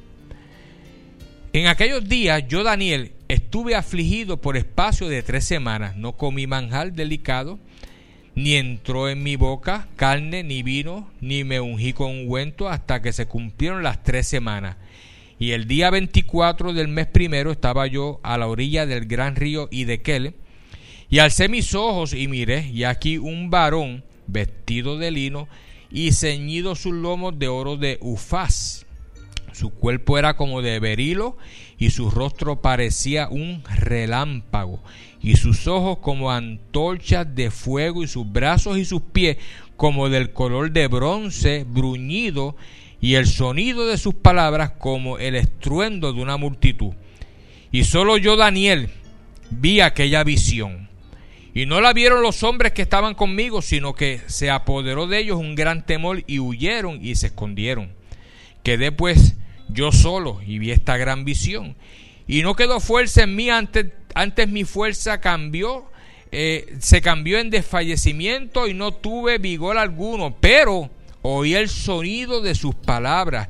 en 1.53 1.67
aquellos 1.67 2.07
días 2.07 2.47
yo, 2.47 2.63
Daniel, 2.63 3.13
estuve 3.27 3.75
afligido 3.75 4.41
por 4.41 4.57
espacio 4.57 5.07
de 5.07 5.23
tres 5.23 5.45
semanas. 5.45 5.95
No 5.95 6.13
comí 6.13 6.47
manjar 6.47 6.93
delicado, 6.93 7.59
ni 8.35 8.55
entró 8.55 9.09
en 9.09 9.23
mi 9.23 9.35
boca 9.35 9.87
carne 9.95 10.43
ni 10.43 10.63
vino, 10.63 11.09
ni 11.21 11.43
me 11.43 11.59
ungí 11.59 11.93
con 11.93 12.11
ungüento 12.11 12.69
hasta 12.69 13.01
que 13.01 13.13
se 13.13 13.25
cumplieron 13.25 13.83
las 13.83 14.03
tres 14.03 14.27
semanas. 14.27 14.77
Y 15.39 15.51
el 15.51 15.67
día 15.67 15.89
24 15.89 16.73
del 16.73 16.87
mes 16.87 17.07
primero 17.07 17.51
estaba 17.51 17.87
yo 17.87 18.19
a 18.23 18.37
la 18.37 18.47
orilla 18.47 18.85
del 18.85 19.05
gran 19.05 19.35
río 19.35 19.69
Idekel, 19.71 20.33
y 21.09 21.19
alcé 21.19 21.47
mis 21.47 21.73
ojos 21.73 22.13
y 22.13 22.27
miré, 22.27 22.67
y 22.67 22.83
aquí 22.83 23.17
un 23.17 23.49
varón 23.49 24.03
vestido 24.27 24.97
de 24.97 25.11
lino 25.11 25.47
y 25.89 26.11
ceñido 26.11 26.75
sus 26.75 26.93
lomos 26.93 27.39
de 27.39 27.47
oro 27.47 27.77
de 27.77 27.97
Ufaz 28.01 28.86
su 29.57 29.71
cuerpo 29.71 30.19
era 30.19 30.37
como 30.37 30.61
de 30.61 30.79
berilo 30.79 31.35
y 31.79 31.89
su 31.89 32.11
rostro 32.11 32.61
parecía 32.61 33.27
un 33.27 33.63
relámpago 33.63 34.79
y 35.19 35.35
sus 35.35 35.67
ojos 35.67 35.97
como 35.97 36.31
antorchas 36.31 37.33
de 37.33 37.49
fuego 37.49 38.03
y 38.03 38.07
sus 38.07 38.31
brazos 38.31 38.77
y 38.77 38.85
sus 38.85 39.01
pies 39.01 39.37
como 39.75 40.09
del 40.09 40.31
color 40.31 40.71
de 40.71 40.87
bronce 40.87 41.65
bruñido 41.67 42.55
y 43.01 43.15
el 43.15 43.25
sonido 43.25 43.87
de 43.87 43.97
sus 43.97 44.13
palabras 44.13 44.71
como 44.77 45.17
el 45.17 45.35
estruendo 45.35 46.13
de 46.13 46.21
una 46.21 46.37
multitud. 46.37 46.93
Y 47.71 47.83
solo 47.83 48.17
yo, 48.17 48.37
Daniel, 48.37 48.89
vi 49.49 49.81
aquella 49.81 50.23
visión. 50.23 50.87
Y 51.53 51.65
no 51.65 51.81
la 51.81 51.93
vieron 51.93 52.21
los 52.21 52.43
hombres 52.43 52.71
que 52.71 52.83
estaban 52.83 53.15
conmigo, 53.15 53.61
sino 53.61 53.93
que 53.93 54.21
se 54.27 54.49
apoderó 54.49 55.07
de 55.07 55.19
ellos 55.19 55.37
un 55.37 55.55
gran 55.55 55.85
temor 55.85 56.23
y 56.27 56.39
huyeron 56.39 57.03
y 57.03 57.15
se 57.15 57.27
escondieron. 57.27 57.91
Quedé 58.63 58.91
pues 58.91 59.35
yo 59.69 59.91
solo 59.91 60.39
y 60.45 60.59
vi 60.59 60.71
esta 60.71 60.97
gran 60.97 61.25
visión. 61.25 61.75
Y 62.27 62.41
no 62.41 62.55
quedó 62.55 62.79
fuerza 62.79 63.23
en 63.23 63.35
mí, 63.35 63.49
antes, 63.49 63.87
antes 64.13 64.49
mi 64.49 64.63
fuerza 64.63 65.19
cambió, 65.21 65.85
eh, 66.31 66.75
se 66.79 67.01
cambió 67.01 67.39
en 67.39 67.49
desfallecimiento 67.49 68.67
y 68.67 68.73
no 68.73 68.93
tuve 68.93 69.37
vigor 69.37 69.77
alguno, 69.77 70.35
pero 70.39 70.89
oí 71.21 71.55
el 71.55 71.69
sonido 71.69 72.41
de 72.41 72.53
sus 72.53 72.75
palabras 72.75 73.47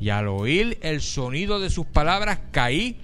y 0.00 0.10
al 0.10 0.28
oír 0.28 0.78
el 0.82 1.00
sonido 1.00 1.60
de 1.60 1.70
sus 1.70 1.86
palabras 1.86 2.40
caí 2.50 2.96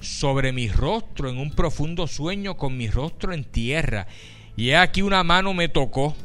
sobre 0.00 0.52
mi 0.52 0.68
rostro 0.68 1.28
en 1.28 1.38
un 1.38 1.50
profundo 1.50 2.06
sueño 2.06 2.56
con 2.56 2.76
mi 2.76 2.88
rostro 2.88 3.32
en 3.32 3.44
tierra. 3.44 4.06
Y 4.56 4.70
he 4.70 4.76
aquí 4.76 5.02
una 5.02 5.22
mano 5.22 5.54
me 5.54 5.68
tocó 5.68 6.16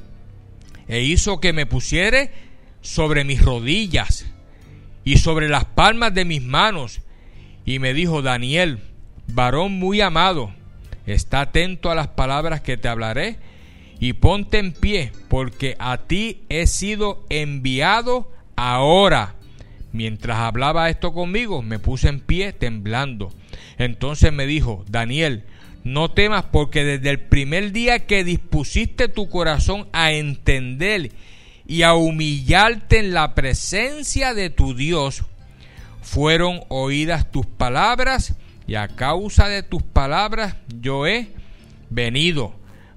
e 0.87 1.01
hizo 1.01 1.39
que 1.39 1.53
me 1.53 1.65
pusiere 1.65 2.31
sobre 2.81 3.23
mis 3.23 3.41
rodillas 3.41 4.25
y 5.07 5.15
sobre 5.19 5.47
las 5.47 5.63
palmas 5.63 6.13
de 6.13 6.25
mis 6.25 6.41
manos. 6.41 6.99
Y 7.65 7.79
me 7.79 7.93
dijo, 7.93 8.21
Daniel, 8.21 8.79
varón 9.27 9.71
muy 9.71 10.01
amado, 10.01 10.51
está 11.05 11.39
atento 11.39 11.89
a 11.89 11.95
las 11.95 12.09
palabras 12.09 12.59
que 12.59 12.75
te 12.75 12.89
hablaré 12.89 13.37
y 14.01 14.11
ponte 14.11 14.59
en 14.59 14.73
pie, 14.73 15.13
porque 15.29 15.77
a 15.79 15.99
ti 15.99 16.41
he 16.49 16.67
sido 16.67 17.25
enviado 17.29 18.29
ahora. 18.57 19.35
Mientras 19.93 20.39
hablaba 20.39 20.89
esto 20.89 21.13
conmigo, 21.13 21.61
me 21.61 21.79
puse 21.79 22.09
en 22.09 22.19
pie 22.19 22.51
temblando. 22.51 23.31
Entonces 23.77 24.33
me 24.33 24.45
dijo, 24.45 24.83
Daniel, 24.89 25.45
no 25.85 26.11
temas 26.11 26.43
porque 26.43 26.83
desde 26.83 27.11
el 27.11 27.21
primer 27.21 27.71
día 27.71 28.05
que 28.07 28.25
dispusiste 28.25 29.07
tu 29.07 29.29
corazón 29.29 29.87
a 29.93 30.11
entender 30.11 31.11
y 31.67 31.83
a 31.83 31.93
humillarte 31.93 32.99
en 32.99 33.13
la 33.13 33.35
presencia 33.35 34.33
de 34.33 34.49
tu 34.49 34.73
Dios, 34.73 35.23
fueron 36.01 36.61
oídas 36.69 37.29
tus 37.31 37.45
palabras 37.45 38.35
y 38.65 38.75
a 38.75 38.87
causa 38.87 39.47
de 39.49 39.63
tus 39.63 39.83
palabras 39.83 40.55
yo 40.81 41.05
he 41.05 41.29
venido. 41.89 42.53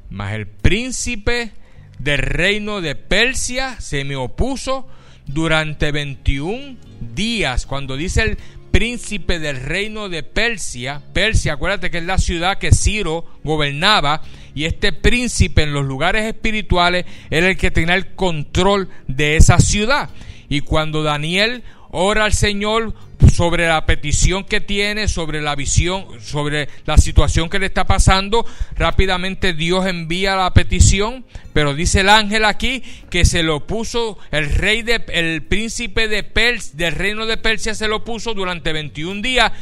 Mas 0.09 0.35
el 0.35 0.47
príncipe 0.47 1.53
del 1.99 2.19
reino 2.19 2.81
de 2.81 2.95
Persia 2.95 3.81
se 3.81 4.05
me 4.05 4.17
opuso 4.17 4.87
durante 5.27 5.93
21 5.93 6.77
días. 7.15 7.67
Cuando 7.67 7.97
dice 7.97 8.23
el 8.23 8.39
príncipe 8.71 9.39
del 9.39 9.61
reino 9.61 10.09
de 10.09 10.23
Persia, 10.23 11.03
Persia, 11.13 11.55
acuérdate 11.55 11.91
que 11.91 11.99
es 11.99 12.05
la 12.05 12.19
ciudad 12.19 12.59
que 12.59 12.73
Ciro 12.73 13.25
gobernaba, 13.45 14.23
y 14.61 14.67
este 14.67 14.93
príncipe 14.93 15.63
en 15.63 15.73
los 15.73 15.87
lugares 15.87 16.27
espirituales 16.27 17.07
era 17.31 17.49
el 17.49 17.57
que 17.57 17.71
tenía 17.71 17.95
el 17.95 18.15
control 18.15 18.91
de 19.09 19.37
esa 19.37 19.59
ciudad. 19.59 20.11
Y 20.51 20.61
cuando 20.61 21.03
Daniel 21.03 21.63
ora 21.93 22.27
al 22.27 22.35
Señor 22.35 22.93
sobre 23.33 23.67
la 23.67 23.87
petición 23.87 24.45
que 24.45 24.61
tiene, 24.61 25.09
sobre 25.09 25.41
la 25.41 25.55
visión, 25.55 26.05
sobre 26.21 26.69
la 26.85 26.99
situación 26.99 27.49
que 27.49 27.59
le 27.59 27.65
está 27.65 27.87
pasando. 27.87 28.45
Rápidamente 28.77 29.55
Dios 29.55 29.87
envía 29.87 30.37
la 30.37 30.53
petición, 30.53 31.25
pero 31.55 31.73
dice 31.73 32.01
el 32.01 32.11
ángel 32.11 32.45
aquí 32.45 32.83
que 33.09 33.25
se 33.25 33.43
lo 33.43 33.67
puso 33.67 34.19
el 34.31 34.53
rey 34.53 34.83
de 34.83 35.03
el 35.15 35.43
príncipe 35.43 36.07
de 36.07 36.23
Persia, 36.23 36.73
del 36.75 36.97
reino 36.97 37.25
de 37.25 37.39
Persia 37.39 37.75
se 37.75 37.89
lo 37.89 38.05
puso 38.05 38.35
durante 38.35 38.75
21 38.75 39.23
días, 39.23 39.53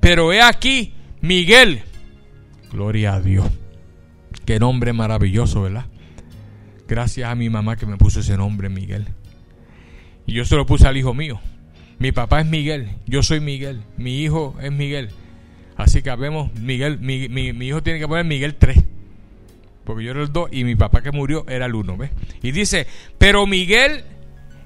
pero 0.00 0.32
he 0.32 0.42
aquí 0.42 0.92
Miguel. 1.20 1.84
Gloria 2.72 3.14
a 3.14 3.20
Dios. 3.20 3.46
Qué 4.50 4.58
nombre 4.58 4.92
maravilloso, 4.92 5.62
¿verdad? 5.62 5.86
Gracias 6.88 7.30
a 7.30 7.36
mi 7.36 7.48
mamá 7.48 7.76
que 7.76 7.86
me 7.86 7.96
puso 7.96 8.18
ese 8.18 8.36
nombre, 8.36 8.68
Miguel. 8.68 9.06
Y 10.26 10.32
yo 10.32 10.44
se 10.44 10.56
lo 10.56 10.66
puse 10.66 10.88
al 10.88 10.96
hijo 10.96 11.14
mío. 11.14 11.40
Mi 12.00 12.10
papá 12.10 12.40
es 12.40 12.46
Miguel, 12.46 12.96
yo 13.06 13.22
soy 13.22 13.38
Miguel, 13.38 13.84
mi 13.96 14.20
hijo 14.20 14.56
es 14.60 14.72
Miguel. 14.72 15.10
Así 15.76 16.02
que 16.02 16.12
vemos, 16.16 16.52
Miguel, 16.54 16.98
mi, 16.98 17.28
mi, 17.28 17.64
hijo 17.64 17.80
tiene 17.84 18.00
que 18.00 18.08
poner 18.08 18.24
Miguel 18.24 18.56
3. 18.56 18.76
Porque 19.84 20.02
yo 20.02 20.10
era 20.10 20.22
el 20.22 20.32
2 20.32 20.48
y 20.50 20.64
mi 20.64 20.74
papá 20.74 21.00
que 21.00 21.12
murió 21.12 21.46
era 21.48 21.66
el 21.66 21.74
1. 21.76 21.96
¿ves? 21.96 22.10
Y 22.42 22.50
dice, 22.50 22.88
pero 23.18 23.46
Miguel 23.46 24.02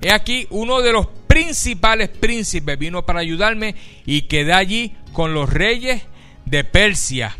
es 0.00 0.14
aquí 0.14 0.46
uno 0.48 0.80
de 0.80 0.94
los 0.94 1.08
principales 1.26 2.08
príncipes, 2.08 2.78
vino 2.78 3.04
para 3.04 3.20
ayudarme 3.20 3.74
y 4.06 4.22
quedé 4.22 4.54
allí 4.54 4.94
con 5.12 5.34
los 5.34 5.52
reyes 5.52 6.00
de 6.46 6.64
Persia. 6.64 7.36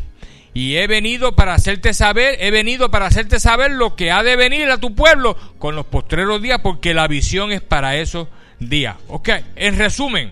Y 0.55 0.77
he 0.77 0.87
venido 0.87 1.35
para 1.35 1.53
hacerte 1.53 1.93
saber, 1.93 2.37
he 2.39 2.49
venido 2.49 2.89
para 2.89 3.07
hacerte 3.07 3.41
saber 3.41 3.71
lo 3.71 3.97
que 3.97 4.09
ha 4.09 4.23
de 4.23 4.37
venir 4.37 4.71
a 4.71 4.77
tu 4.77 4.95
pueblo 4.95 5.35
con 5.59 5.75
los 5.75 5.85
postreros 5.85 6.41
días, 6.41 6.61
porque 6.63 6.93
la 6.93 7.09
visión 7.09 7.51
es 7.51 7.59
para 7.59 7.97
eso 7.97 8.29
día. 8.59 8.95
Ok, 9.09 9.29
en 9.57 9.77
resumen, 9.77 10.31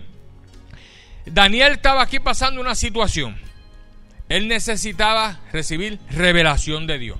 Daniel 1.26 1.74
estaba 1.74 2.00
aquí 2.00 2.20
pasando 2.20 2.58
una 2.62 2.74
situación. 2.74 3.36
Él 4.30 4.48
necesitaba 4.48 5.40
recibir 5.52 5.98
revelación 6.10 6.86
de 6.86 6.98
Dios 6.98 7.18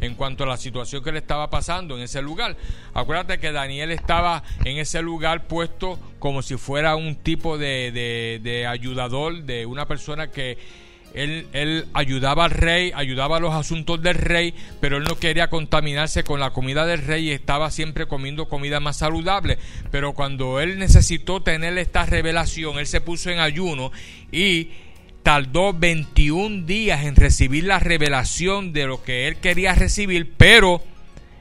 en 0.00 0.14
cuanto 0.14 0.44
a 0.44 0.46
la 0.46 0.56
situación 0.56 1.04
que 1.04 1.12
le 1.12 1.18
estaba 1.18 1.50
pasando 1.50 1.98
en 1.98 2.04
ese 2.04 2.22
lugar. 2.22 2.56
Acuérdate 2.94 3.38
que 3.38 3.52
Daniel 3.52 3.90
estaba 3.90 4.42
en 4.64 4.78
ese 4.78 5.02
lugar 5.02 5.48
puesto 5.48 5.98
como 6.18 6.40
si 6.40 6.56
fuera 6.56 6.96
un 6.96 7.16
tipo 7.16 7.58
de, 7.58 7.92
de, 7.92 8.40
de 8.42 8.66
ayudador, 8.66 9.42
de 9.42 9.66
una 9.66 9.86
persona 9.86 10.30
que 10.30 10.56
él, 11.14 11.86
ayudaba 11.94 12.44
al 12.44 12.50
rey, 12.50 12.92
ayudaba 12.94 13.38
a 13.38 13.40
los 13.40 13.54
asuntos 13.54 14.02
del 14.02 14.14
rey, 14.14 14.54
pero 14.80 14.98
él 14.98 15.04
no 15.04 15.18
quería 15.18 15.48
contaminarse 15.50 16.24
con 16.24 16.40
la 16.40 16.50
comida 16.50 16.86
del 16.86 17.04
rey 17.04 17.28
y 17.28 17.32
estaba 17.32 17.70
siempre 17.70 18.06
comiendo 18.06 18.48
comida 18.48 18.80
más 18.80 18.98
saludable. 18.98 19.58
Pero 19.90 20.12
cuando 20.12 20.60
él 20.60 20.78
necesitó 20.78 21.42
tener 21.42 21.76
esta 21.78 22.06
revelación, 22.06 22.78
él 22.78 22.86
se 22.86 23.00
puso 23.00 23.30
en 23.30 23.40
ayuno 23.40 23.90
y 24.30 24.70
tardó 25.22 25.72
21 25.72 26.66
días 26.66 27.04
en 27.04 27.16
recibir 27.16 27.64
la 27.64 27.78
revelación 27.78 28.72
de 28.72 28.86
lo 28.86 29.02
que 29.02 29.28
él 29.28 29.36
quería 29.36 29.74
recibir, 29.74 30.32
pero 30.36 30.82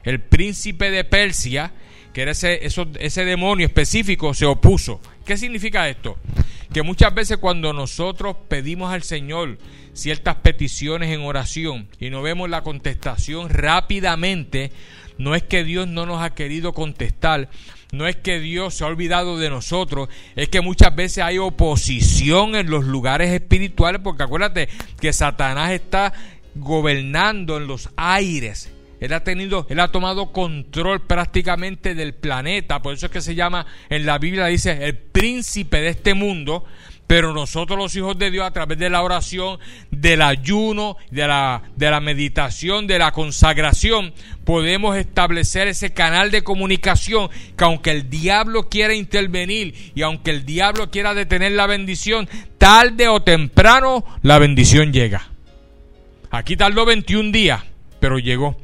el 0.03 0.19
príncipe 0.19 0.91
de 0.91 1.03
Persia, 1.03 1.71
que 2.13 2.21
era 2.23 2.31
ese, 2.31 2.65
ese 2.99 3.25
demonio 3.25 3.67
específico, 3.67 4.33
se 4.33 4.45
opuso. 4.45 5.01
¿Qué 5.25 5.37
significa 5.37 5.87
esto? 5.87 6.17
Que 6.73 6.81
muchas 6.81 7.13
veces 7.13 7.37
cuando 7.37 7.73
nosotros 7.73 8.35
pedimos 8.47 8.93
al 8.93 9.03
Señor 9.03 9.57
ciertas 9.93 10.35
peticiones 10.35 11.11
en 11.11 11.21
oración 11.21 11.87
y 11.99 12.09
no 12.09 12.21
vemos 12.21 12.49
la 12.49 12.61
contestación 12.61 13.49
rápidamente, 13.49 14.71
no 15.17 15.33
es 15.35 15.43
que 15.43 15.63
Dios 15.63 15.87
no 15.87 16.05
nos 16.05 16.21
ha 16.21 16.35
querido 16.35 16.73
contestar, 16.73 17.49
no 17.91 18.07
es 18.07 18.15
que 18.15 18.39
Dios 18.39 18.75
se 18.75 18.83
ha 18.83 18.87
olvidado 18.87 19.37
de 19.37 19.49
nosotros, 19.49 20.09
es 20.35 20.49
que 20.49 20.61
muchas 20.61 20.95
veces 20.95 21.23
hay 21.23 21.37
oposición 21.37 22.55
en 22.55 22.69
los 22.69 22.85
lugares 22.85 23.31
espirituales, 23.31 24.01
porque 24.03 24.23
acuérdate 24.23 24.69
que 24.99 25.13
Satanás 25.13 25.71
está 25.71 26.13
gobernando 26.55 27.57
en 27.57 27.67
los 27.67 27.89
aires 27.95 28.71
él 28.99 29.13
ha 29.13 29.23
tenido, 29.23 29.67
él 29.69 29.79
ha 29.79 29.91
tomado 29.91 30.31
control 30.31 31.05
prácticamente 31.05 31.95
del 31.95 32.13
planeta, 32.13 32.81
por 32.81 32.93
eso 32.93 33.07
es 33.07 33.11
que 33.11 33.21
se 33.21 33.35
llama 33.35 33.65
en 33.89 34.05
la 34.05 34.17
Biblia 34.17 34.45
dice 34.47 34.85
el 34.85 34.97
príncipe 34.97 35.81
de 35.81 35.89
este 35.89 36.13
mundo, 36.13 36.65
pero 37.07 37.33
nosotros 37.33 37.79
los 37.79 37.95
hijos 37.95 38.19
de 38.19 38.29
Dios 38.29 38.45
a 38.45 38.51
través 38.51 38.77
de 38.77 38.89
la 38.89 39.01
oración, 39.01 39.59
del 39.91 40.21
ayuno, 40.21 40.97
de 41.09 41.25
la, 41.25 41.63
de 41.77 41.89
la 41.89 42.01
meditación, 42.01 42.85
de 42.85 42.99
la 42.99 43.11
consagración, 43.11 44.13
podemos 44.43 44.97
establecer 44.97 45.69
ese 45.69 45.93
canal 45.93 46.31
de 46.31 46.43
comunicación 46.43 47.29
que 47.57 47.63
aunque 47.63 47.91
el 47.91 48.09
diablo 48.09 48.67
quiera 48.67 48.93
intervenir 48.93 49.73
y 49.95 50.01
aunque 50.01 50.31
el 50.31 50.45
diablo 50.45 50.91
quiera 50.91 51.13
detener 51.13 51.53
la 51.53 51.65
bendición, 51.65 52.27
tarde 52.57 53.07
o 53.07 53.21
temprano 53.21 54.03
la 54.21 54.37
bendición 54.37 54.91
llega. 54.91 55.29
Aquí 56.29 56.57
tardó 56.57 56.85
21 56.85 57.31
días, 57.31 57.63
pero 58.01 58.19
llegó. 58.19 58.57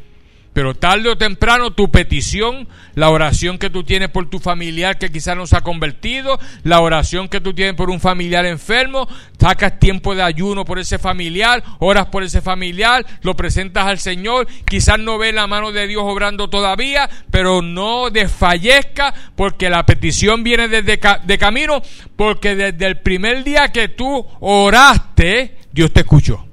Pero 0.53 0.75
tarde 0.75 1.09
o 1.09 1.17
temprano 1.17 1.71
tu 1.71 1.89
petición, 1.89 2.67
la 2.93 3.09
oración 3.09 3.57
que 3.57 3.71
tú 3.71 3.83
tienes 3.83 4.09
por 4.09 4.29
tu 4.29 4.39
familiar 4.39 4.99
que 4.99 5.11
quizás 5.11 5.35
no 5.35 5.47
se 5.47 5.57
ha 5.57 5.61
convertido, 5.61 6.39
la 6.63 6.79
oración 6.79 7.27
que 7.27 7.41
tú 7.41 7.53
tienes 7.53 7.73
por 7.73 7.89
un 7.89 7.99
familiar 7.99 8.45
enfermo, 8.45 9.07
sacas 9.39 9.79
tiempo 9.79 10.13
de 10.13 10.21
ayuno 10.21 10.63
por 10.63 10.77
ese 10.77 10.99
familiar, 10.99 11.63
oras 11.79 12.05
por 12.05 12.21
ese 12.21 12.41
familiar, 12.41 13.03
lo 13.23 13.35
presentas 13.35 13.87
al 13.87 13.97
Señor, 13.97 14.47
quizás 14.65 14.99
no 14.99 15.17
ve 15.17 15.33
la 15.33 15.47
mano 15.47 15.71
de 15.71 15.87
Dios 15.87 16.03
obrando 16.05 16.49
todavía, 16.49 17.09
pero 17.31 17.63
no 17.63 18.11
desfallezca 18.11 19.13
porque 19.35 19.71
la 19.71 19.85
petición 19.87 20.43
viene 20.43 20.67
desde 20.67 20.99
de 21.23 21.37
camino, 21.39 21.81
porque 22.15 22.55
desde 22.55 22.85
el 22.85 22.99
primer 22.99 23.43
día 23.43 23.69
que 23.69 23.89
tú 23.89 24.25
oraste, 24.39 25.57
Dios 25.71 25.91
te 25.91 26.01
escuchó. 26.01 26.45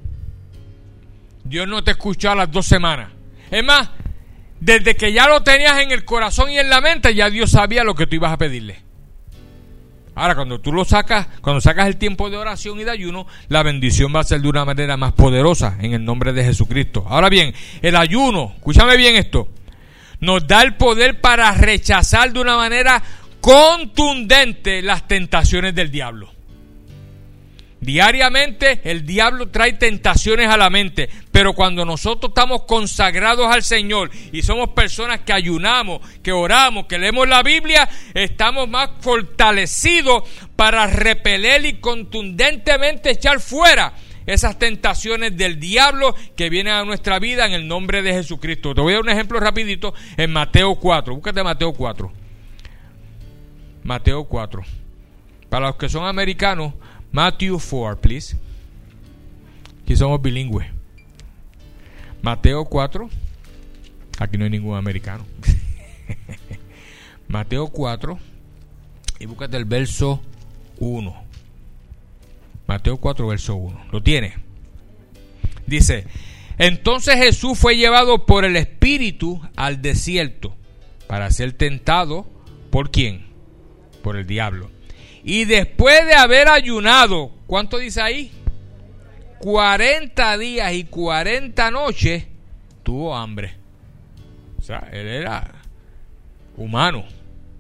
Dios 1.44 1.68
no 1.68 1.84
te 1.84 1.90
escuchó 1.90 2.30
a 2.30 2.34
las 2.34 2.50
dos 2.50 2.64
semanas. 2.64 3.19
Es 3.50 3.64
más, 3.64 3.90
desde 4.60 4.94
que 4.94 5.12
ya 5.12 5.28
lo 5.28 5.42
tenías 5.42 5.80
en 5.80 5.90
el 5.90 6.04
corazón 6.04 6.50
y 6.50 6.58
en 6.58 6.70
la 6.70 6.80
mente, 6.80 7.14
ya 7.14 7.30
Dios 7.30 7.50
sabía 7.50 7.84
lo 7.84 7.94
que 7.94 8.06
tú 8.06 8.16
ibas 8.16 8.32
a 8.32 8.38
pedirle. 8.38 8.82
Ahora, 10.14 10.34
cuando 10.34 10.60
tú 10.60 10.72
lo 10.72 10.84
sacas, 10.84 11.28
cuando 11.40 11.60
sacas 11.60 11.86
el 11.86 11.96
tiempo 11.96 12.28
de 12.28 12.36
oración 12.36 12.78
y 12.78 12.84
de 12.84 12.90
ayuno, 12.90 13.26
la 13.48 13.62
bendición 13.62 14.14
va 14.14 14.20
a 14.20 14.24
ser 14.24 14.40
de 14.42 14.48
una 14.48 14.64
manera 14.64 14.96
más 14.96 15.12
poderosa 15.12 15.78
en 15.80 15.94
el 15.94 16.04
nombre 16.04 16.32
de 16.32 16.44
Jesucristo. 16.44 17.06
Ahora 17.08 17.28
bien, 17.28 17.54
el 17.80 17.96
ayuno, 17.96 18.52
escúchame 18.56 18.96
bien 18.96 19.16
esto, 19.16 19.48
nos 20.20 20.46
da 20.46 20.62
el 20.62 20.74
poder 20.74 21.20
para 21.20 21.52
rechazar 21.52 22.32
de 22.32 22.40
una 22.40 22.56
manera 22.56 23.02
contundente 23.40 24.82
las 24.82 25.08
tentaciones 25.08 25.74
del 25.74 25.90
diablo. 25.90 26.30
Diariamente 27.80 28.82
el 28.84 29.06
diablo 29.06 29.48
trae 29.48 29.72
tentaciones 29.72 30.48
a 30.48 30.58
la 30.58 30.68
mente, 30.68 31.08
pero 31.32 31.54
cuando 31.54 31.86
nosotros 31.86 32.30
estamos 32.30 32.64
consagrados 32.64 33.46
al 33.46 33.62
Señor 33.62 34.10
y 34.32 34.42
somos 34.42 34.70
personas 34.70 35.20
que 35.20 35.32
ayunamos, 35.32 36.00
que 36.22 36.30
oramos, 36.30 36.84
que 36.84 36.98
leemos 36.98 37.26
la 37.26 37.42
Biblia, 37.42 37.88
estamos 38.12 38.68
más 38.68 38.90
fortalecidos 39.00 40.24
para 40.56 40.86
repeler 40.88 41.64
y 41.64 41.80
contundentemente 41.80 43.12
echar 43.12 43.40
fuera 43.40 43.94
esas 44.26 44.58
tentaciones 44.58 45.36
del 45.38 45.58
diablo 45.58 46.14
que 46.36 46.50
vienen 46.50 46.74
a 46.74 46.84
nuestra 46.84 47.18
vida 47.18 47.46
en 47.46 47.52
el 47.52 47.66
nombre 47.66 48.02
de 48.02 48.12
Jesucristo. 48.12 48.74
Te 48.74 48.82
voy 48.82 48.92
a 48.92 48.96
dar 48.96 49.04
un 49.04 49.08
ejemplo 49.08 49.40
rapidito 49.40 49.94
en 50.18 50.30
Mateo 50.32 50.74
4. 50.74 51.14
Búscate 51.14 51.42
Mateo 51.42 51.72
4. 51.72 52.12
Mateo 53.84 54.24
4. 54.24 54.62
Para 55.48 55.68
los 55.68 55.76
que 55.76 55.88
son 55.88 56.04
americanos, 56.04 56.74
Matthew 57.12 57.58
4, 57.58 58.00
please. 58.00 58.36
Aquí 59.82 59.96
somos 59.96 60.22
bilingües. 60.22 60.68
Mateo 62.22 62.64
4. 62.64 63.08
Aquí 64.18 64.38
no 64.38 64.44
hay 64.44 64.50
ningún 64.50 64.76
americano. 64.76 65.24
Mateo 67.28 67.68
4. 67.68 68.18
y 69.20 69.26
búscate 69.26 69.56
el 69.56 69.64
verso 69.64 70.22
1. 70.78 71.24
Mateo 72.66 72.96
4, 72.96 73.26
verso 73.26 73.56
1. 73.56 73.86
¿Lo 73.92 74.02
tiene? 74.02 74.34
Dice, 75.66 76.06
entonces 76.58 77.16
Jesús 77.16 77.58
fue 77.58 77.76
llevado 77.76 78.26
por 78.26 78.44
el 78.44 78.56
Espíritu 78.56 79.40
al 79.56 79.82
desierto 79.82 80.56
para 81.06 81.30
ser 81.30 81.52
tentado 81.52 82.26
por 82.70 82.90
quién? 82.90 83.26
Por 84.02 84.16
el 84.16 84.26
diablo. 84.26 84.70
Y 85.22 85.44
después 85.44 86.06
de 86.06 86.14
haber 86.14 86.48
ayunado, 86.48 87.30
¿cuánto 87.46 87.78
dice 87.78 88.00
ahí? 88.00 88.30
40 89.40 90.38
días 90.38 90.72
y 90.72 90.84
40 90.84 91.70
noches, 91.70 92.24
tuvo 92.82 93.14
hambre. 93.14 93.54
O 94.58 94.62
sea, 94.62 94.88
él 94.92 95.06
era 95.06 95.62
humano. 96.56 97.04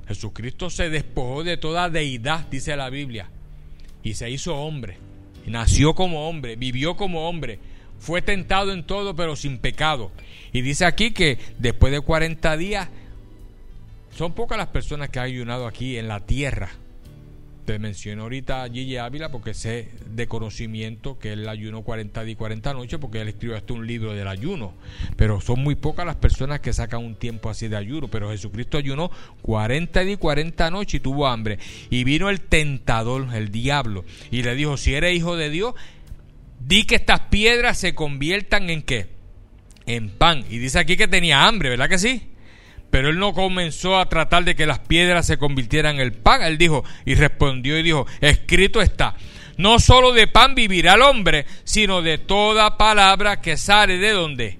Jesucristo 0.08 0.70
se 0.70 0.90
despojó 0.90 1.44
de 1.44 1.56
toda 1.56 1.88
deidad, 1.88 2.46
dice 2.50 2.76
la 2.76 2.90
Biblia, 2.90 3.28
y 4.02 4.14
se 4.14 4.30
hizo 4.30 4.56
hombre. 4.56 4.98
Nació 5.46 5.94
como 5.94 6.28
hombre, 6.28 6.56
vivió 6.56 6.96
como 6.96 7.28
hombre, 7.28 7.58
fue 7.98 8.20
tentado 8.20 8.72
en 8.72 8.84
todo, 8.84 9.14
pero 9.14 9.36
sin 9.36 9.58
pecado. 9.58 10.10
Y 10.52 10.62
dice 10.62 10.84
aquí 10.84 11.12
que 11.12 11.38
después 11.58 11.92
de 11.92 12.00
40 12.00 12.56
días, 12.56 12.88
son 14.16 14.32
pocas 14.32 14.58
las 14.58 14.68
personas 14.68 15.08
que 15.10 15.18
han 15.18 15.26
ayunado 15.26 15.66
aquí 15.66 15.96
en 15.96 16.08
la 16.08 16.20
tierra 16.20 16.70
te 17.64 17.78
menciono 17.78 18.22
ahorita 18.22 18.62
a 18.62 18.68
Gigi 18.68 18.96
Ávila 18.96 19.30
porque 19.30 19.54
sé 19.54 19.88
de 20.06 20.26
conocimiento 20.26 21.18
que 21.18 21.32
él 21.32 21.48
ayunó 21.48 21.82
40 21.82 22.24
días 22.24 22.32
y 22.32 22.36
40 22.36 22.74
noches 22.74 22.98
porque 22.98 23.20
él 23.20 23.28
escribió 23.28 23.56
hasta 23.56 23.72
un 23.72 23.86
libro 23.86 24.14
del 24.14 24.28
ayuno. 24.28 24.74
Pero 25.16 25.40
son 25.40 25.62
muy 25.62 25.74
pocas 25.74 26.06
las 26.06 26.16
personas 26.16 26.60
que 26.60 26.72
sacan 26.72 27.04
un 27.04 27.14
tiempo 27.14 27.50
así 27.50 27.68
de 27.68 27.76
ayuno. 27.76 28.08
Pero 28.08 28.30
Jesucristo 28.30 28.78
ayunó 28.78 29.10
40 29.42 30.00
días 30.00 30.14
y 30.14 30.18
40 30.18 30.70
noches 30.70 30.94
y 30.94 31.00
tuvo 31.00 31.26
hambre. 31.26 31.58
Y 31.90 32.04
vino 32.04 32.30
el 32.30 32.40
tentador, 32.40 33.28
el 33.34 33.50
diablo, 33.50 34.04
y 34.30 34.42
le 34.42 34.54
dijo, 34.54 34.76
si 34.76 34.94
eres 34.94 35.16
hijo 35.16 35.36
de 35.36 35.50
Dios, 35.50 35.74
di 36.66 36.84
que 36.84 36.96
estas 36.96 37.20
piedras 37.20 37.78
se 37.78 37.94
conviertan 37.94 38.70
en 38.70 38.82
qué? 38.82 39.08
En 39.86 40.10
pan. 40.10 40.44
Y 40.50 40.58
dice 40.58 40.78
aquí 40.78 40.96
que 40.96 41.08
tenía 41.08 41.46
hambre, 41.46 41.70
¿verdad 41.70 41.88
que 41.88 41.98
sí? 41.98 42.29
Pero 42.90 43.08
él 43.08 43.18
no 43.18 43.32
comenzó 43.32 43.98
a 43.98 44.08
tratar 44.08 44.44
de 44.44 44.56
que 44.56 44.66
las 44.66 44.80
piedras 44.80 45.26
se 45.26 45.38
convirtieran 45.38 45.96
en 45.96 46.00
el 46.02 46.12
pan. 46.12 46.42
Él 46.42 46.58
dijo 46.58 46.84
y 47.04 47.14
respondió 47.14 47.78
y 47.78 47.82
dijo, 47.82 48.06
escrito 48.20 48.82
está, 48.82 49.14
no 49.56 49.78
solo 49.78 50.12
de 50.12 50.26
pan 50.26 50.54
vivirá 50.54 50.94
el 50.94 51.02
hombre, 51.02 51.46
sino 51.64 52.02
de 52.02 52.18
toda 52.18 52.76
palabra 52.76 53.40
que 53.40 53.56
sale 53.56 53.98
de 53.98 54.10
donde? 54.10 54.58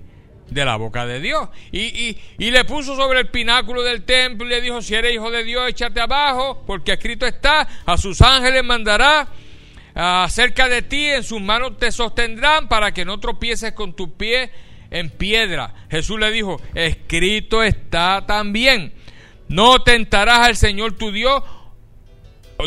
De 0.48 0.64
la 0.64 0.76
boca 0.76 1.06
de 1.06 1.20
Dios. 1.20 1.48
Y, 1.72 2.16
y, 2.38 2.50
le 2.50 2.64
puso 2.64 2.96
sobre 2.96 3.20
el 3.20 3.28
pináculo 3.28 3.82
del 3.82 4.02
templo 4.02 4.46
y 4.46 4.50
le 4.50 4.60
dijo, 4.60 4.82
si 4.82 4.94
eres 4.94 5.14
hijo 5.14 5.30
de 5.30 5.44
Dios, 5.44 5.68
échate 5.68 6.00
abajo, 6.00 6.62
porque 6.66 6.92
escrito 6.92 7.26
está, 7.26 7.66
a 7.86 7.96
sus 7.96 8.20
ángeles 8.20 8.62
mandará 8.64 9.28
acerca 9.94 10.68
de 10.68 10.82
ti, 10.82 11.06
en 11.06 11.22
sus 11.22 11.40
manos 11.40 11.78
te 11.78 11.90
sostendrán 11.90 12.68
para 12.68 12.92
que 12.92 13.04
no 13.04 13.18
tropieces 13.18 13.72
con 13.72 13.94
tu 13.94 14.16
pie 14.16 14.50
en 14.90 15.10
piedra. 15.10 15.74
Jesús 15.90 16.18
le 16.18 16.30
dijo, 16.30 16.60
escrito 16.74 17.62
está 17.62 18.24
también, 18.26 18.92
no 19.48 19.82
tentarás 19.82 20.40
al 20.40 20.56
Señor 20.56 20.92
tu 20.92 21.12
Dios, 21.12 21.42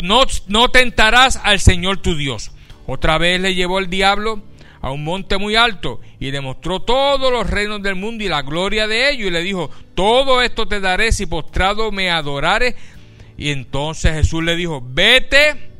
no, 0.02 0.22
no 0.48 0.70
tentarás 0.70 1.40
al 1.42 1.60
Señor 1.60 1.98
tu 1.98 2.16
Dios. 2.16 2.50
Otra 2.86 3.18
vez 3.18 3.40
le 3.40 3.54
llevó 3.54 3.78
el 3.78 3.88
diablo 3.88 4.42
a 4.80 4.90
un 4.90 5.02
monte 5.02 5.38
muy 5.38 5.56
alto 5.56 6.00
y 6.20 6.30
le 6.30 6.42
mostró 6.42 6.80
todos 6.80 7.32
los 7.32 7.48
reinos 7.48 7.82
del 7.82 7.94
mundo 7.94 8.22
y 8.22 8.28
la 8.28 8.42
gloria 8.42 8.86
de 8.86 9.10
ellos 9.10 9.28
y 9.28 9.30
le 9.30 9.42
dijo, 9.42 9.70
todo 9.94 10.42
esto 10.42 10.66
te 10.66 10.80
daré 10.80 11.12
si 11.12 11.24
postrado 11.24 11.90
me 11.90 12.10
adorares. 12.10 12.74
Y 13.38 13.50
entonces 13.50 14.12
Jesús 14.12 14.44
le 14.44 14.56
dijo, 14.56 14.82
vete, 14.84 15.70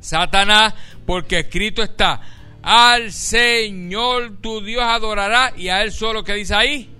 Satanás, 0.00 0.74
porque 1.06 1.38
escrito 1.38 1.82
está, 1.82 2.20
al 2.62 3.12
Señor 3.12 4.38
tu 4.40 4.64
Dios 4.64 4.82
adorará 4.82 5.52
y 5.56 5.68
a 5.68 5.82
Él 5.82 5.92
solo 5.92 6.24
que 6.24 6.34
dice 6.34 6.54
ahí, 6.54 6.90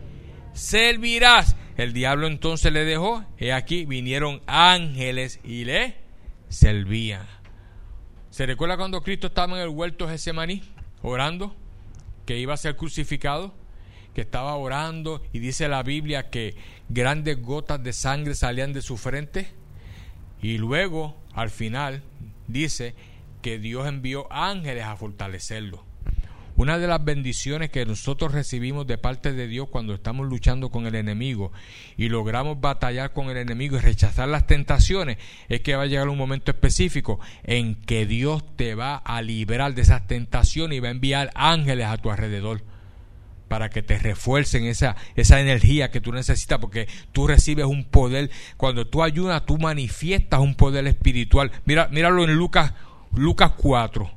servirás. 0.52 1.56
El 1.76 1.92
diablo 1.92 2.26
entonces 2.26 2.72
le 2.72 2.84
dejó, 2.84 3.24
y 3.38 3.50
aquí 3.50 3.86
vinieron 3.86 4.42
ángeles 4.46 5.40
y 5.42 5.64
le 5.64 5.96
servían. 6.48 7.26
¿Se 8.30 8.46
recuerda 8.46 8.76
cuando 8.76 9.02
Cristo 9.02 9.28
estaba 9.28 9.56
en 9.56 9.62
el 9.62 9.68
huerto 9.68 10.06
de 10.06 10.62
orando 11.02 11.54
que 12.26 12.38
iba 12.38 12.54
a 12.54 12.58
ser 12.58 12.76
crucificado? 12.76 13.54
Que 14.14 14.20
estaba 14.20 14.54
orando 14.56 15.22
y 15.32 15.38
dice 15.38 15.68
la 15.68 15.82
Biblia 15.82 16.28
que 16.28 16.54
grandes 16.88 17.40
gotas 17.40 17.82
de 17.82 17.92
sangre 17.92 18.34
salían 18.34 18.72
de 18.72 18.82
su 18.82 18.98
frente 18.98 19.48
y 20.42 20.58
luego 20.58 21.16
al 21.34 21.50
final 21.50 22.02
dice 22.48 22.94
que 23.42 23.58
Dios 23.58 23.86
envió 23.86 24.32
ángeles 24.32 24.84
a 24.84 24.96
fortalecerlo. 24.96 25.84
Una 26.54 26.78
de 26.78 26.86
las 26.86 27.02
bendiciones 27.02 27.70
que 27.70 27.86
nosotros 27.86 28.32
recibimos 28.32 28.86
de 28.86 28.98
parte 28.98 29.32
de 29.32 29.48
Dios 29.48 29.68
cuando 29.68 29.94
estamos 29.94 30.28
luchando 30.28 30.70
con 30.70 30.86
el 30.86 30.94
enemigo 30.94 31.50
y 31.96 32.08
logramos 32.08 32.60
batallar 32.60 33.12
con 33.12 33.30
el 33.30 33.38
enemigo 33.38 33.76
y 33.76 33.80
rechazar 33.80 34.28
las 34.28 34.46
tentaciones 34.46 35.16
es 35.48 35.62
que 35.62 35.74
va 35.74 35.84
a 35.84 35.86
llegar 35.86 36.08
un 36.08 36.18
momento 36.18 36.50
específico 36.50 37.18
en 37.42 37.74
que 37.74 38.06
Dios 38.06 38.44
te 38.56 38.74
va 38.74 38.96
a 38.96 39.22
liberar 39.22 39.74
de 39.74 39.82
esas 39.82 40.06
tentaciones 40.06 40.76
y 40.76 40.80
va 40.80 40.88
a 40.88 40.92
enviar 40.92 41.30
ángeles 41.34 41.86
a 41.86 41.96
tu 41.96 42.10
alrededor 42.10 42.62
para 43.48 43.70
que 43.70 43.82
te 43.82 43.98
refuercen 43.98 44.64
esa, 44.64 44.96
esa 45.16 45.40
energía 45.40 45.90
que 45.90 46.00
tú 46.00 46.12
necesitas, 46.12 46.58
porque 46.58 46.86
tú 47.12 47.26
recibes 47.26 47.66
un 47.66 47.84
poder. 47.84 48.30
Cuando 48.56 48.86
tú 48.86 49.02
ayunas, 49.02 49.44
tú 49.44 49.58
manifiestas 49.58 50.40
un 50.40 50.54
poder 50.54 50.86
espiritual. 50.86 51.50
Mira, 51.66 51.88
míralo 51.88 52.24
en 52.24 52.34
Lucas 52.34 52.72
Lucas 53.14 53.52
4. 53.56 54.10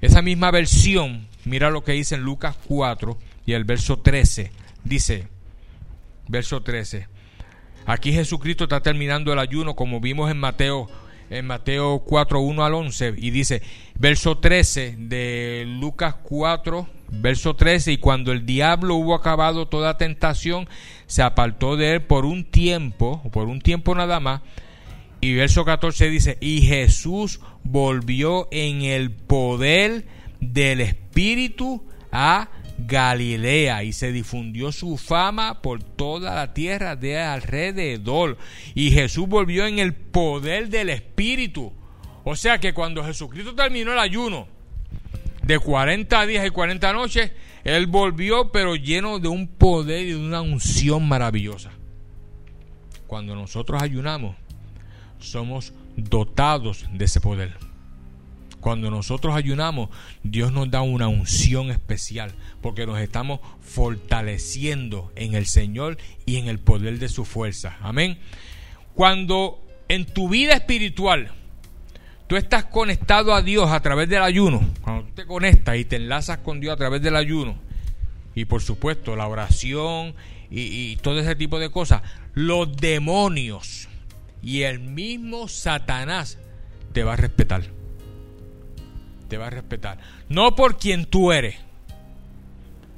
Esa 0.00 0.22
misma 0.22 0.50
versión, 0.50 1.26
mira 1.44 1.70
lo 1.70 1.84
que 1.84 1.92
dice 1.92 2.14
en 2.14 2.22
Lucas 2.22 2.56
4 2.66 3.18
y 3.46 3.52
el 3.52 3.64
verso 3.64 3.98
13. 3.98 4.52
Dice, 4.84 5.28
verso 6.28 6.62
13. 6.62 7.08
Aquí 7.86 8.12
Jesucristo 8.12 8.64
está 8.64 8.80
terminando 8.80 9.32
el 9.32 9.38
ayuno 9.38 9.74
como 9.74 10.00
vimos 10.00 10.30
en 10.30 10.38
Mateo 10.38 10.88
en 11.30 11.46
Mateo 11.46 12.00
4, 12.00 12.40
1 12.40 12.64
al 12.64 12.74
11 12.74 13.14
y 13.16 13.30
dice, 13.30 13.62
verso 13.98 14.38
13 14.38 14.96
de 14.98 15.64
Lucas 15.66 16.16
4, 16.22 16.86
verso 17.08 17.54
13, 17.54 17.92
y 17.92 17.98
cuando 17.98 18.32
el 18.32 18.46
diablo 18.46 18.96
hubo 18.96 19.14
acabado 19.14 19.66
toda 19.66 19.96
tentación, 19.96 20.68
se 21.06 21.22
apartó 21.22 21.76
de 21.76 21.94
él 21.94 22.02
por 22.02 22.24
un 22.24 22.44
tiempo, 22.44 23.22
por 23.32 23.48
un 23.48 23.60
tiempo 23.60 23.94
nada 23.94 24.20
más, 24.20 24.42
y 25.24 25.32
verso 25.32 25.64
14 25.64 26.10
dice, 26.10 26.36
y 26.42 26.60
Jesús 26.60 27.40
volvió 27.62 28.46
en 28.50 28.82
el 28.82 29.10
poder 29.10 30.04
del 30.38 30.82
Espíritu 30.82 31.82
a 32.12 32.50
Galilea 32.76 33.84
y 33.84 33.94
se 33.94 34.12
difundió 34.12 34.70
su 34.70 34.98
fama 34.98 35.62
por 35.62 35.82
toda 35.82 36.34
la 36.34 36.52
tierra 36.52 36.94
de 36.94 37.18
alrededor. 37.18 38.36
Y 38.74 38.90
Jesús 38.90 39.26
volvió 39.26 39.66
en 39.66 39.78
el 39.78 39.94
poder 39.94 40.68
del 40.68 40.90
Espíritu. 40.90 41.72
O 42.24 42.36
sea 42.36 42.60
que 42.60 42.74
cuando 42.74 43.02
Jesucristo 43.02 43.54
terminó 43.54 43.94
el 43.94 44.00
ayuno 44.00 44.46
de 45.42 45.58
40 45.58 46.26
días 46.26 46.46
y 46.46 46.50
40 46.50 46.92
noches, 46.92 47.32
Él 47.64 47.86
volvió 47.86 48.52
pero 48.52 48.76
lleno 48.76 49.18
de 49.18 49.28
un 49.28 49.48
poder 49.48 50.04
y 50.04 50.10
de 50.10 50.16
una 50.16 50.42
unción 50.42 51.08
maravillosa. 51.08 51.70
Cuando 53.06 53.34
nosotros 53.34 53.80
ayunamos, 53.80 54.36
somos 55.30 55.72
dotados 55.96 56.86
de 56.92 57.04
ese 57.04 57.20
poder. 57.20 57.56
Cuando 58.60 58.90
nosotros 58.90 59.34
ayunamos, 59.34 59.90
Dios 60.22 60.50
nos 60.50 60.70
da 60.70 60.80
una 60.80 61.06
unción 61.06 61.70
especial 61.70 62.32
porque 62.62 62.86
nos 62.86 62.98
estamos 62.98 63.40
fortaleciendo 63.60 65.12
en 65.16 65.34
el 65.34 65.44
Señor 65.44 65.98
y 66.24 66.36
en 66.36 66.48
el 66.48 66.58
poder 66.58 66.98
de 66.98 67.10
su 67.10 67.26
fuerza. 67.26 67.76
Amén. 67.82 68.18
Cuando 68.94 69.62
en 69.88 70.06
tu 70.06 70.30
vida 70.30 70.54
espiritual 70.54 71.32
tú 72.26 72.36
estás 72.36 72.64
conectado 72.64 73.34
a 73.34 73.42
Dios 73.42 73.70
a 73.70 73.80
través 73.80 74.08
del 74.08 74.22
ayuno, 74.22 74.66
cuando 74.80 75.04
tú 75.04 75.12
te 75.14 75.26
conectas 75.26 75.76
y 75.76 75.84
te 75.84 75.96
enlazas 75.96 76.38
con 76.38 76.58
Dios 76.58 76.72
a 76.72 76.76
través 76.78 77.02
del 77.02 77.16
ayuno, 77.16 77.56
y 78.34 78.46
por 78.46 78.62
supuesto 78.62 79.14
la 79.14 79.28
oración 79.28 80.14
y, 80.50 80.62
y 80.62 80.96
todo 80.96 81.20
ese 81.20 81.36
tipo 81.36 81.58
de 81.58 81.70
cosas, 81.70 82.00
los 82.32 82.74
demonios 82.76 83.88
y 84.44 84.62
el 84.64 84.78
mismo 84.78 85.48
Satanás 85.48 86.38
te 86.92 87.02
va 87.02 87.14
a 87.14 87.16
respetar. 87.16 87.62
Te 89.28 89.38
va 89.38 89.46
a 89.46 89.50
respetar. 89.50 89.98
No 90.28 90.54
por 90.54 90.76
quien 90.78 91.06
tú 91.06 91.32
eres. 91.32 91.56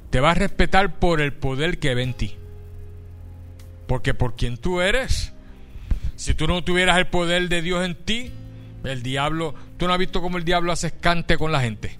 Te 0.09 0.19
va 0.19 0.31
a 0.31 0.35
respetar 0.35 0.99
por 0.99 1.21
el 1.21 1.33
poder 1.33 1.79
que 1.79 1.95
ve 1.95 2.03
en 2.03 2.13
ti. 2.13 2.35
Porque 3.87 4.13
por 4.13 4.35
quien 4.35 4.57
tú 4.57 4.81
eres, 4.81 5.31
si 6.17 6.33
tú 6.33 6.47
no 6.47 6.63
tuvieras 6.65 6.97
el 6.97 7.07
poder 7.07 7.47
de 7.47 7.61
Dios 7.61 7.85
en 7.85 7.95
ti, 7.95 8.29
el 8.83 9.01
diablo, 9.01 9.55
tú 9.77 9.87
no 9.87 9.93
has 9.93 9.99
visto 9.99 10.21
cómo 10.21 10.37
el 10.37 10.43
diablo 10.43 10.73
hace 10.73 10.87
escante 10.87 11.37
con 11.37 11.53
la 11.53 11.61
gente. 11.61 11.97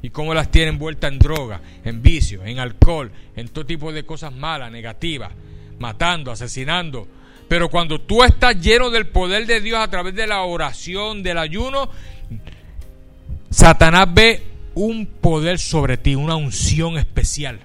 Y 0.00 0.10
cómo 0.10 0.32
las 0.32 0.50
tiene 0.50 0.70
envueltas 0.70 1.12
en 1.12 1.18
droga, 1.18 1.60
en 1.84 2.00
vicio, 2.00 2.42
en 2.44 2.58
alcohol, 2.58 3.12
en 3.36 3.48
todo 3.48 3.66
tipo 3.66 3.92
de 3.92 4.06
cosas 4.06 4.32
malas, 4.32 4.72
negativas, 4.72 5.32
matando, 5.78 6.30
asesinando, 6.30 7.06
Pero 7.48 7.70
cuando 7.70 8.00
tú 8.00 8.22
estás 8.22 8.60
lleno 8.60 8.90
del 8.90 9.08
poder 9.08 9.46
de 9.46 9.60
Dios 9.60 9.80
a 9.80 9.88
través 9.88 10.14
de 10.14 10.26
la 10.26 10.42
oración, 10.42 11.22
del 11.22 11.38
ayuno, 11.38 11.90
Satanás 13.50 14.06
ve 14.12 14.42
un 14.74 15.06
poder 15.06 15.58
sobre 15.58 15.96
ti, 15.96 16.14
una 16.14 16.36
unción 16.36 16.98
especial. 16.98 17.60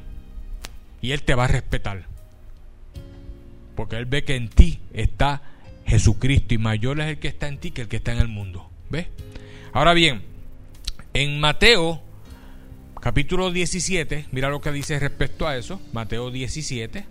Y 1.02 1.12
él 1.12 1.24
te 1.24 1.36
va 1.36 1.44
a 1.46 1.48
respetar. 1.48 2.06
Porque 3.76 3.98
él 3.98 4.06
ve 4.06 4.24
que 4.24 4.36
en 4.36 4.48
ti 4.48 4.80
está 4.94 5.42
Jesucristo 5.86 6.54
y 6.54 6.58
mayor 6.58 7.02
es 7.02 7.08
el 7.08 7.20
que 7.20 7.28
está 7.28 7.48
en 7.48 7.58
ti 7.58 7.72
que 7.72 7.82
el 7.82 7.88
que 7.90 7.98
está 7.98 8.14
en 8.14 8.20
el 8.20 8.30
mundo. 8.30 8.70
¿Ves? 8.90 9.08
Ahora 9.74 9.94
bien, 9.94 10.24
en 11.14 11.40
Mateo 11.42 12.02
capítulo 13.02 13.52
17, 13.52 14.28
mira 14.32 14.50
lo 14.50 14.62
que 14.62 14.72
dice 14.72 14.98
respecto 14.98 15.46
a 15.46 15.58
eso, 15.58 15.82
Mateo 15.92 16.32
17. 16.32 17.06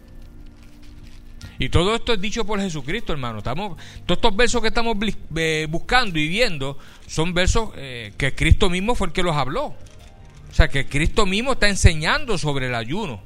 Y 1.58 1.68
todo 1.68 1.94
esto 1.94 2.12
es 2.12 2.20
dicho 2.20 2.44
por 2.44 2.60
Jesucristo, 2.60 3.12
hermano. 3.12 3.38
Estamos, 3.38 3.78
todos 4.06 4.18
estos 4.18 4.36
versos 4.36 4.60
que 4.62 4.68
estamos 4.68 4.96
eh, 5.36 5.66
buscando 5.68 6.18
y 6.18 6.28
viendo 6.28 6.78
son 7.06 7.34
versos 7.34 7.70
eh, 7.76 8.12
que 8.16 8.34
Cristo 8.34 8.68
mismo 8.68 8.94
fue 8.94 9.08
el 9.08 9.12
que 9.12 9.22
los 9.22 9.36
habló. 9.36 9.66
O 9.66 10.54
sea, 10.54 10.68
que 10.68 10.86
Cristo 10.86 11.24
mismo 11.24 11.52
está 11.52 11.68
enseñando 11.68 12.36
sobre 12.36 12.66
el 12.66 12.74
ayuno. 12.74 13.22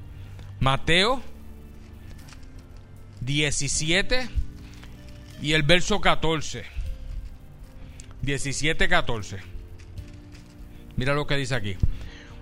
Mateo 0.60 1.22
17 3.20 4.28
y 5.42 5.52
el 5.52 5.62
verso 5.62 6.00
14. 6.00 6.64
17, 8.22 8.88
14. 8.88 9.38
Mira 10.96 11.14
lo 11.14 11.26
que 11.26 11.36
dice 11.36 11.54
aquí. 11.54 11.76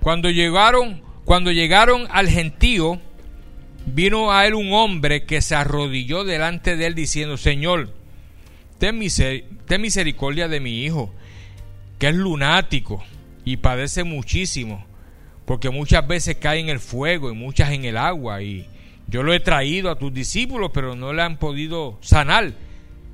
Cuando 0.01 0.31
llegaron, 0.31 1.03
cuando 1.25 1.51
llegaron 1.51 2.07
al 2.11 2.29
gentío, 2.29 3.01
vino 3.87 4.33
a 4.33 4.47
él 4.47 4.55
un 4.55 4.73
hombre 4.73 5.25
que 5.25 5.41
se 5.41 5.55
arrodilló 5.55 6.25
delante 6.25 6.77
de 6.77 6.87
él 6.87 6.95
diciendo, 6.95 7.37
Señor, 7.37 7.93
ten, 8.79 8.99
misericordia 8.99 10.49
de 10.49 10.61
mi 10.61 10.85
hijo, 10.85 11.13
que 11.99 12.09
es 12.09 12.15
lunático 12.15 13.03
y 13.45 13.59
padece 13.59 14.05
muchísimo, 14.05 14.85
porque 15.45 15.71
muchas 15.71 16.07
veces 16.07 16.37
cae 16.37 16.61
en 16.61 16.69
el 16.69 16.81
fuego 16.81 17.31
y 17.31 17.35
muchas 17.35 17.71
en 17.71 17.85
el 17.85 17.97
agua, 17.97 18.43
y 18.43 18.67
yo 19.07 19.23
lo 19.23 19.35
he 19.35 19.41
traído 19.41 19.91
a 19.91 19.99
tus 19.99 20.13
discípulos, 20.13 20.71
pero 20.73 20.97
no 20.97 21.13
le 21.13 21.23
han 21.23 21.39
podido 21.39 21.99
sanar. 22.01 22.53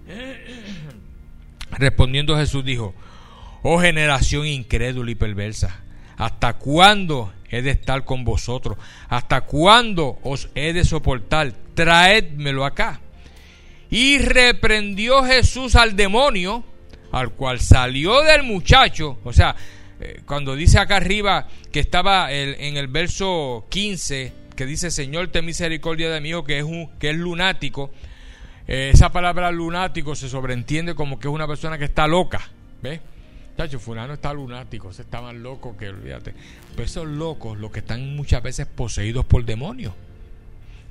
Respondiendo 1.73 2.37
Jesús 2.37 2.65
dijo, 2.65 2.95
oh 3.63 3.81
generación 3.81 4.47
incrédula 4.47 5.11
y 5.11 5.15
perversa, 5.15 5.81
¿hasta 6.17 6.55
cuándo 6.55 7.33
he 7.51 7.63
de 7.63 7.71
estar 7.71 8.05
con 8.05 8.25
vosotros? 8.25 8.79
¿Hasta 9.09 9.43
cuándo 9.43 10.19
os 10.23 10.49
he 10.55 10.73
de 10.73 10.85
soportar? 10.85 11.53
Traédmelo 11.75 12.65
acá. 12.65 13.01
Y 13.91 14.19
reprendió 14.19 15.25
Jesús 15.25 15.75
al 15.75 15.97
demonio, 15.97 16.65
al 17.13 17.33
cual 17.33 17.61
salió 17.61 18.23
del 18.23 18.45
muchacho. 18.45 19.19
O 19.25 19.33
sea, 19.33 19.57
eh, 20.01 20.23
cuando 20.25 20.55
dice 20.55 20.79
acá 20.79 20.97
arriba 20.97 21.49
que 21.73 21.81
estaba 21.81 22.33
en 22.33 22.77
el 22.77 22.87
verso 22.87 23.67
15, 23.69 24.41
que 24.61 24.67
dice, 24.67 24.91
Señor, 24.91 25.29
ten 25.29 25.47
misericordia 25.47 26.11
de 26.11 26.21
mí, 26.21 26.33
que 26.47 26.59
es, 26.59 26.65
un, 26.65 26.91
que 26.99 27.09
es 27.09 27.17
lunático. 27.17 27.91
Eh, 28.69 28.91
esa 28.93 29.11
palabra 29.11 29.51
lunático 29.51 30.15
se 30.15 30.29
sobreentiende 30.29 30.95
como 30.95 31.19
que 31.19 31.29
es 31.29 31.33
una 31.33 31.47
persona 31.47 31.79
que 31.79 31.87
está 31.87 32.07
loca. 32.07 32.51
¿Ves? 32.83 33.01
Chacho, 33.57 33.79
fulano 33.79 34.15
está 34.15 34.33
lunático, 34.33 34.93
se 34.93 35.03
está 35.03 35.21
más 35.21 35.35
loco 35.35 35.77
que 35.77 35.89
olvídate. 35.89 36.35
Pero 36.73 36.85
esos 36.85 37.07
locos, 37.07 37.59
los 37.59 37.71
que 37.71 37.81
están 37.81 38.17
muchas 38.17 38.43
veces 38.43 38.67
poseídos 38.67 39.25
por 39.25 39.45
demonios. 39.45 39.93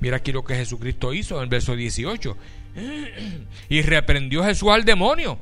Mira 0.00 0.18
aquí 0.18 0.32
lo 0.32 0.44
que 0.44 0.54
Jesucristo 0.54 1.12
hizo 1.12 1.36
en 1.36 1.44
el 1.44 1.48
verso 1.48 1.76
18. 1.76 2.36
Y 3.68 3.82
reprendió 3.82 4.44
Jesús 4.44 4.70
al 4.70 4.84
demonio, 4.84 5.38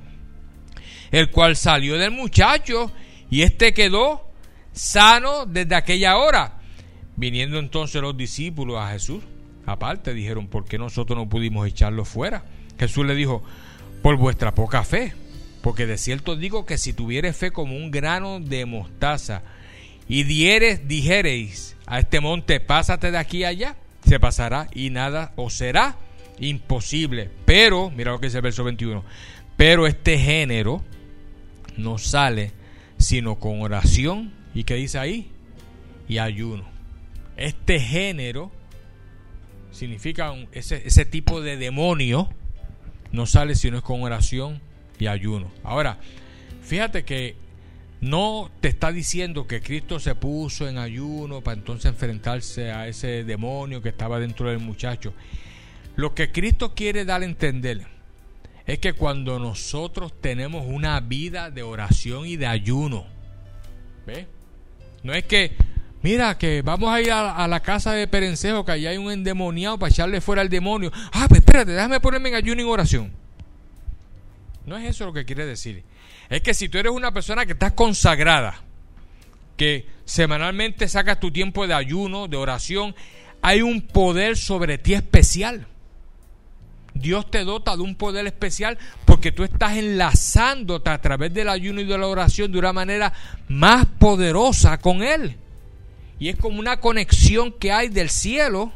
el 1.11 1.31
cual 1.31 1.57
salió 1.57 1.97
del 1.97 2.11
muchacho 2.11 2.91
y 3.31 3.43
éste 3.43 3.73
quedó 3.75 4.31
sano 4.73 5.47
desde 5.47 5.75
aquella 5.75 6.16
hora. 6.16 6.59
Viniendo 7.16 7.59
entonces 7.59 8.01
los 8.01 8.16
discípulos 8.16 8.79
a 8.79 8.91
Jesús, 8.91 9.23
aparte 9.66 10.14
dijeron, 10.14 10.47
¿por 10.47 10.64
qué 10.64 10.79
nosotros 10.79 11.19
no 11.19 11.29
pudimos 11.29 11.66
echarlo 11.66 12.05
fuera? 12.05 12.45
Jesús 12.79 13.05
le 13.05 13.14
dijo, 13.14 13.43
por 14.03 14.16
vuestra 14.16 14.55
poca 14.55 14.85
fe. 14.85 15.12
Porque 15.62 15.86
de 15.86 15.98
cierto 15.98 16.36
digo 16.36 16.66
que 16.66 16.78
si 16.78 16.92
tuvieres 16.92 17.36
fe 17.36 17.50
como 17.50 17.76
un 17.76 17.90
grano 17.90 18.40
de 18.40 18.64
mostaza 18.64 19.42
y 20.09 20.22
dieres, 20.22 20.86
dijereis 20.88 21.76
a 21.86 21.98
este 21.98 22.20
monte, 22.20 22.61
pásate 22.61 23.11
de 23.11 23.18
aquí 23.18 23.44
allá, 23.44 23.76
se 24.06 24.20
pasará 24.20 24.68
y 24.74 24.90
nada 24.90 25.32
os 25.36 25.54
será 25.54 25.96
imposible. 26.38 27.30
Pero, 27.44 27.90
mira 27.90 28.12
lo 28.12 28.20
que 28.20 28.26
dice 28.26 28.38
el 28.38 28.42
verso 28.42 28.64
21, 28.64 29.04
pero 29.56 29.86
este 29.86 30.18
género 30.18 30.82
no 31.76 31.98
sale 31.98 32.52
sino 32.98 33.36
con 33.36 33.61
oración 33.61 34.32
y 34.54 34.64
qué 34.64 34.74
dice 34.74 34.98
ahí 34.98 35.30
y 36.09 36.18
ayuno. 36.18 36.68
Este 37.36 37.80
género 37.80 38.50
significa 39.70 40.32
ese, 40.52 40.82
ese 40.86 41.04
tipo 41.04 41.40
de 41.40 41.56
demonio 41.56 42.30
no 43.12 43.26
sale 43.26 43.54
sino 43.54 43.82
con 43.82 44.02
oración 44.02 44.61
y 44.99 45.07
ayuno. 45.07 45.51
Ahora, 45.62 45.99
fíjate 46.62 47.05
que 47.05 47.36
no 48.01 48.51
te 48.61 48.68
está 48.68 48.92
diciendo 48.92 49.46
que 49.46 49.61
Cristo 49.61 49.99
se 49.99 50.14
puso 50.14 50.68
en 50.68 50.78
ayuno 50.78 51.40
para 51.40 51.59
entonces 51.59 51.86
enfrentarse 51.86 52.70
a 52.70 52.86
ese 52.86 53.24
demonio 53.24 53.82
que 53.82 53.88
estaba 53.88 54.20
dentro 54.20 54.49
del 54.51 54.61
muchacho. 54.61 55.12
Lo 55.96 56.14
que 56.14 56.30
Cristo 56.30 56.74
quiere 56.74 57.05
dar 57.05 57.22
a 57.22 57.24
entender 57.24 57.86
es 58.66 58.78
que 58.78 58.92
cuando 58.92 59.38
nosotros 59.38 60.12
tenemos 60.20 60.64
una 60.66 61.01
vida 61.01 61.51
de 61.51 61.62
oración 61.62 62.26
y 62.26 62.36
de 62.36 62.46
ayuno, 62.46 63.07
¿ve? 64.07 64.26
No 65.03 65.14
es 65.14 65.24
que, 65.24 65.57
mira, 66.03 66.36
que 66.38 66.62
vamos 66.62 66.90
a 66.90 67.01
ir 67.01 67.11
a, 67.11 67.49
la 67.49 67.61
casa 67.61 67.92
de 67.92 68.07
Perencejo, 68.07 68.64
que 68.64 68.72
allá 68.72 68.90
hay 68.90 68.99
un 68.99 69.11
endemoniado 69.11 69.78
para 69.78 69.90
echarle 69.90 70.20
fuera 70.20 70.42
al 70.42 70.49
demonio. 70.49 70.92
Ah, 71.12 71.26
pues 71.28 71.40
espérate, 71.40 71.72
déjame 71.72 71.99
ponerme 71.99 72.28
en 72.28 72.34
ayuno 72.36 72.61
y 72.61 72.64
en 72.64 72.70
oración. 72.70 73.12
No 74.69 74.77
es 74.77 74.89
eso 74.89 75.07
lo 75.07 75.12
que 75.12 75.25
quiere 75.25 75.47
decir. 75.47 75.83
Es 76.29 76.43
que 76.43 76.55
si 76.55 76.69
tú 76.69 76.79
eres 76.79 76.93
una 76.93 77.12
persona 77.12 77.47
que 77.47 77.53
estás 77.53 77.73
consagrada, 77.73 78.61
que 79.57 79.87
semanalmente 80.05 80.89
sacas 80.89 81.19
tu 81.19 81.33
tiempo 81.33 81.66
de 81.66 81.75
ayuno, 81.75 82.29
de 82.29 82.37
oración, 82.37 82.95
hay 83.43 83.62
un 83.62 83.83
poder 83.83 84.37
sobre 84.37 84.79
ti 84.79 84.95
especial. 84.95 85.66
Dios 86.95 87.31
te 87.31 87.45
dota 87.45 87.77
de 87.77 87.83
un 87.83 87.95
poder 87.95 88.27
especial 88.27 88.77
porque 89.05 89.33
tú 89.33 89.45
estás 89.45 89.77
enlazándote 89.77 90.91
a 90.91 91.01
través 91.01 91.33
del 91.33 91.49
ayuno 91.49 91.81
y 91.81 91.85
de 91.85 91.97
la 91.97 92.07
oración 92.07 92.51
de 92.51 92.59
una 92.59 92.73
manera 92.73 93.12
más 93.49 93.87
poderosa 93.87 94.79
con 94.79 95.03
Él. 95.03 95.37
Y 96.19 96.29
es 96.29 96.37
como 96.37 96.59
una 96.59 96.81
conexión 96.81 97.53
que 97.53 97.73
hay 97.73 97.89
del 97.89 98.11
cielo 98.11 98.73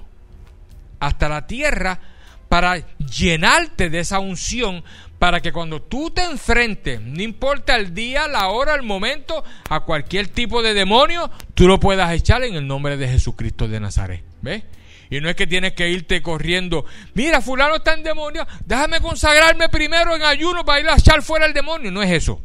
hasta 1.01 1.28
la 1.28 1.47
tierra 1.47 2.01
para 2.49 2.76
llenarte 2.99 3.90
de 3.90 4.01
esa 4.01 4.20
unción, 4.20 4.84
para 5.22 5.40
que 5.40 5.52
cuando 5.52 5.80
tú 5.80 6.10
te 6.10 6.24
enfrentes, 6.24 7.00
no 7.00 7.22
importa 7.22 7.76
el 7.76 7.94
día, 7.94 8.26
la 8.26 8.48
hora, 8.48 8.74
el 8.74 8.82
momento, 8.82 9.44
a 9.68 9.78
cualquier 9.84 10.26
tipo 10.26 10.64
de 10.64 10.74
demonio, 10.74 11.30
tú 11.54 11.68
lo 11.68 11.78
puedas 11.78 12.12
echar 12.12 12.42
en 12.42 12.56
el 12.56 12.66
nombre 12.66 12.96
de 12.96 13.06
Jesucristo 13.06 13.68
de 13.68 13.78
Nazaret. 13.78 14.24
¿Ves? 14.40 14.64
Y 15.10 15.20
no 15.20 15.28
es 15.28 15.36
que 15.36 15.46
tienes 15.46 15.74
que 15.74 15.88
irte 15.88 16.22
corriendo. 16.22 16.84
Mira, 17.14 17.40
fulano 17.40 17.76
está 17.76 17.94
en 17.94 18.02
demonio. 18.02 18.44
Déjame 18.66 19.00
consagrarme 19.00 19.68
primero 19.68 20.16
en 20.16 20.22
ayuno 20.22 20.64
para 20.64 20.80
ir 20.80 20.88
a 20.88 20.96
echar 20.96 21.22
fuera 21.22 21.46
el 21.46 21.52
demonio. 21.52 21.92
No 21.92 22.02
es 22.02 22.10
eso. 22.10 22.42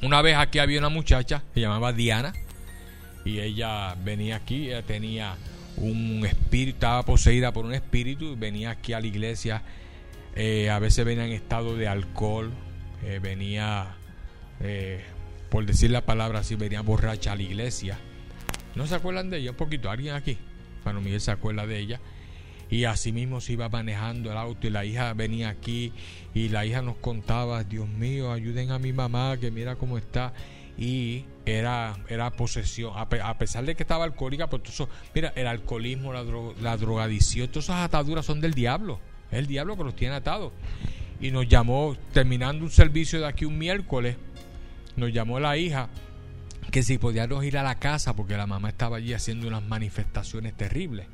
Una 0.00 0.22
vez 0.22 0.38
aquí 0.38 0.60
había 0.60 0.78
una 0.78 0.88
muchacha, 0.88 1.42
se 1.52 1.60
llamaba 1.60 1.92
Diana. 1.92 2.32
Y 3.26 3.38
ella 3.38 3.94
venía 4.02 4.36
aquí, 4.36 4.68
ella 4.68 4.80
tenía 4.80 5.36
un 5.76 6.24
espíritu, 6.24 6.76
estaba 6.76 7.02
poseída 7.02 7.52
por 7.52 7.66
un 7.66 7.74
espíritu. 7.74 8.34
Venía 8.34 8.70
aquí 8.70 8.94
a 8.94 9.00
la 9.00 9.06
iglesia 9.08 9.62
eh, 10.34 10.70
a 10.70 10.78
veces 10.78 11.04
venía 11.04 11.26
en 11.26 11.32
estado 11.32 11.76
de 11.76 11.88
alcohol, 11.88 12.50
eh, 13.04 13.20
venía, 13.22 13.96
eh, 14.60 15.04
por 15.50 15.66
decir 15.66 15.90
la 15.90 16.06
palabra 16.06 16.40
así, 16.40 16.54
venía 16.54 16.80
borracha 16.80 17.32
a 17.32 17.36
la 17.36 17.42
iglesia. 17.42 17.98
¿No 18.74 18.86
se 18.86 18.94
acuerdan 18.94 19.28
de 19.28 19.38
ella? 19.38 19.50
Un 19.50 19.56
poquito, 19.56 19.90
alguien 19.90 20.14
aquí. 20.14 20.38
Bueno, 20.84 21.00
Miguel 21.00 21.20
se 21.20 21.30
acuerda 21.30 21.66
de 21.66 21.78
ella. 21.78 22.00
Y 22.70 22.84
así 22.84 23.12
mismo 23.12 23.42
se 23.42 23.52
iba 23.52 23.68
manejando 23.68 24.32
el 24.32 24.38
auto 24.38 24.66
y 24.66 24.70
la 24.70 24.86
hija 24.86 25.12
venía 25.12 25.50
aquí 25.50 25.92
y 26.32 26.48
la 26.48 26.64
hija 26.64 26.80
nos 26.80 26.96
contaba, 26.96 27.64
Dios 27.64 27.86
mío, 27.86 28.32
ayuden 28.32 28.70
a 28.70 28.78
mi 28.78 28.94
mamá, 28.94 29.36
que 29.38 29.50
mira 29.50 29.76
cómo 29.76 29.98
está. 29.98 30.32
Y 30.78 31.26
era, 31.44 31.98
era 32.08 32.30
posesión, 32.30 32.94
a, 32.96 33.36
pesar 33.36 33.66
de 33.66 33.74
que 33.74 33.82
estaba 33.82 34.04
alcohólica, 34.04 34.48
pues 34.48 34.62
eso, 34.66 34.88
mira, 35.14 35.34
el 35.36 35.48
alcoholismo, 35.48 36.14
la, 36.14 36.24
la 36.62 36.78
drogadicción, 36.78 37.48
todas 37.48 37.66
esas 37.66 37.84
ataduras 37.84 38.24
son 38.24 38.40
del 38.40 38.54
diablo. 38.54 38.98
Es 39.32 39.38
el 39.38 39.46
diablo 39.46 39.76
que 39.76 39.84
los 39.84 39.96
tiene 39.96 40.14
atados. 40.14 40.52
Y 41.20 41.30
nos 41.30 41.48
llamó, 41.48 41.96
terminando 42.12 42.64
un 42.64 42.70
servicio 42.70 43.18
de 43.18 43.26
aquí 43.26 43.46
un 43.46 43.56
miércoles, 43.58 44.16
nos 44.96 45.12
llamó 45.12 45.40
la 45.40 45.56
hija 45.56 45.88
que 46.70 46.82
si 46.82 46.98
podíamos 46.98 47.44
ir 47.44 47.58
a 47.58 47.62
la 47.62 47.76
casa 47.76 48.14
porque 48.14 48.36
la 48.36 48.46
mamá 48.46 48.68
estaba 48.68 48.98
allí 48.98 49.14
haciendo 49.14 49.48
unas 49.48 49.62
manifestaciones 49.62 50.54
terribles. 50.54 51.06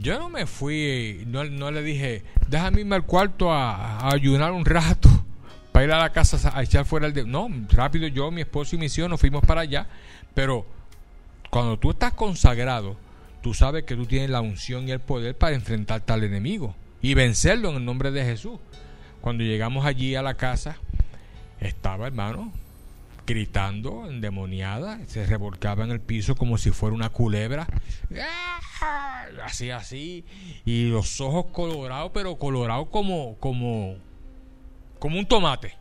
yo 0.00 0.18
no 0.18 0.28
me 0.28 0.46
fui, 0.46 1.24
no, 1.26 1.44
no 1.44 1.70
le 1.70 1.82
dije, 1.82 2.24
déjame 2.48 2.80
irme 2.80 2.96
al 2.96 3.06
cuarto 3.06 3.52
a, 3.52 4.12
ayunar 4.12 4.52
un 4.52 4.64
rato 4.64 5.08
para 5.72 5.84
ir 5.84 5.92
a 5.92 5.98
la 5.98 6.12
casa 6.12 6.52
a 6.56 6.62
echar 6.62 6.84
fuera 6.84 7.06
el... 7.06 7.12
De 7.12 7.24
no, 7.24 7.48
rápido 7.70 8.08
yo, 8.08 8.30
mi 8.30 8.40
esposo 8.40 8.74
y 8.74 8.78
mi 8.78 8.86
hijo 8.86 9.08
nos 9.08 9.20
fuimos 9.20 9.44
para 9.44 9.62
allá, 9.62 9.86
pero 10.34 10.66
cuando 11.50 11.78
tú 11.78 11.90
estás 11.90 12.14
consagrado, 12.14 12.96
tú 13.42 13.54
sabes 13.54 13.84
que 13.84 13.94
tú 13.94 14.06
tienes 14.06 14.30
la 14.30 14.40
unción 14.40 14.88
y 14.88 14.92
el 14.92 15.00
poder 15.00 15.36
para 15.36 15.54
enfrentarte 15.54 16.12
al 16.12 16.24
enemigo 16.24 16.74
y 17.04 17.12
vencerlo 17.12 17.68
en 17.68 17.76
el 17.76 17.84
nombre 17.84 18.10
de 18.10 18.24
Jesús. 18.24 18.58
Cuando 19.20 19.44
llegamos 19.44 19.84
allí 19.84 20.14
a 20.14 20.22
la 20.22 20.38
casa, 20.38 20.78
estaba 21.60 22.06
hermano 22.06 22.50
gritando, 23.26 24.08
endemoniada, 24.08 24.98
se 25.06 25.26
revolcaba 25.26 25.84
en 25.84 25.90
el 25.90 26.00
piso 26.00 26.34
como 26.34 26.56
si 26.56 26.70
fuera 26.70 26.96
una 26.96 27.10
culebra, 27.10 27.66
así, 29.42 29.70
así, 29.70 30.24
y 30.64 30.88
los 30.88 31.20
ojos 31.20 31.46
colorados, 31.52 32.10
pero 32.14 32.36
colorados 32.36 32.88
como, 32.88 33.36
como, 33.36 33.96
como 34.98 35.18
un 35.18 35.26
tomate, 35.26 35.74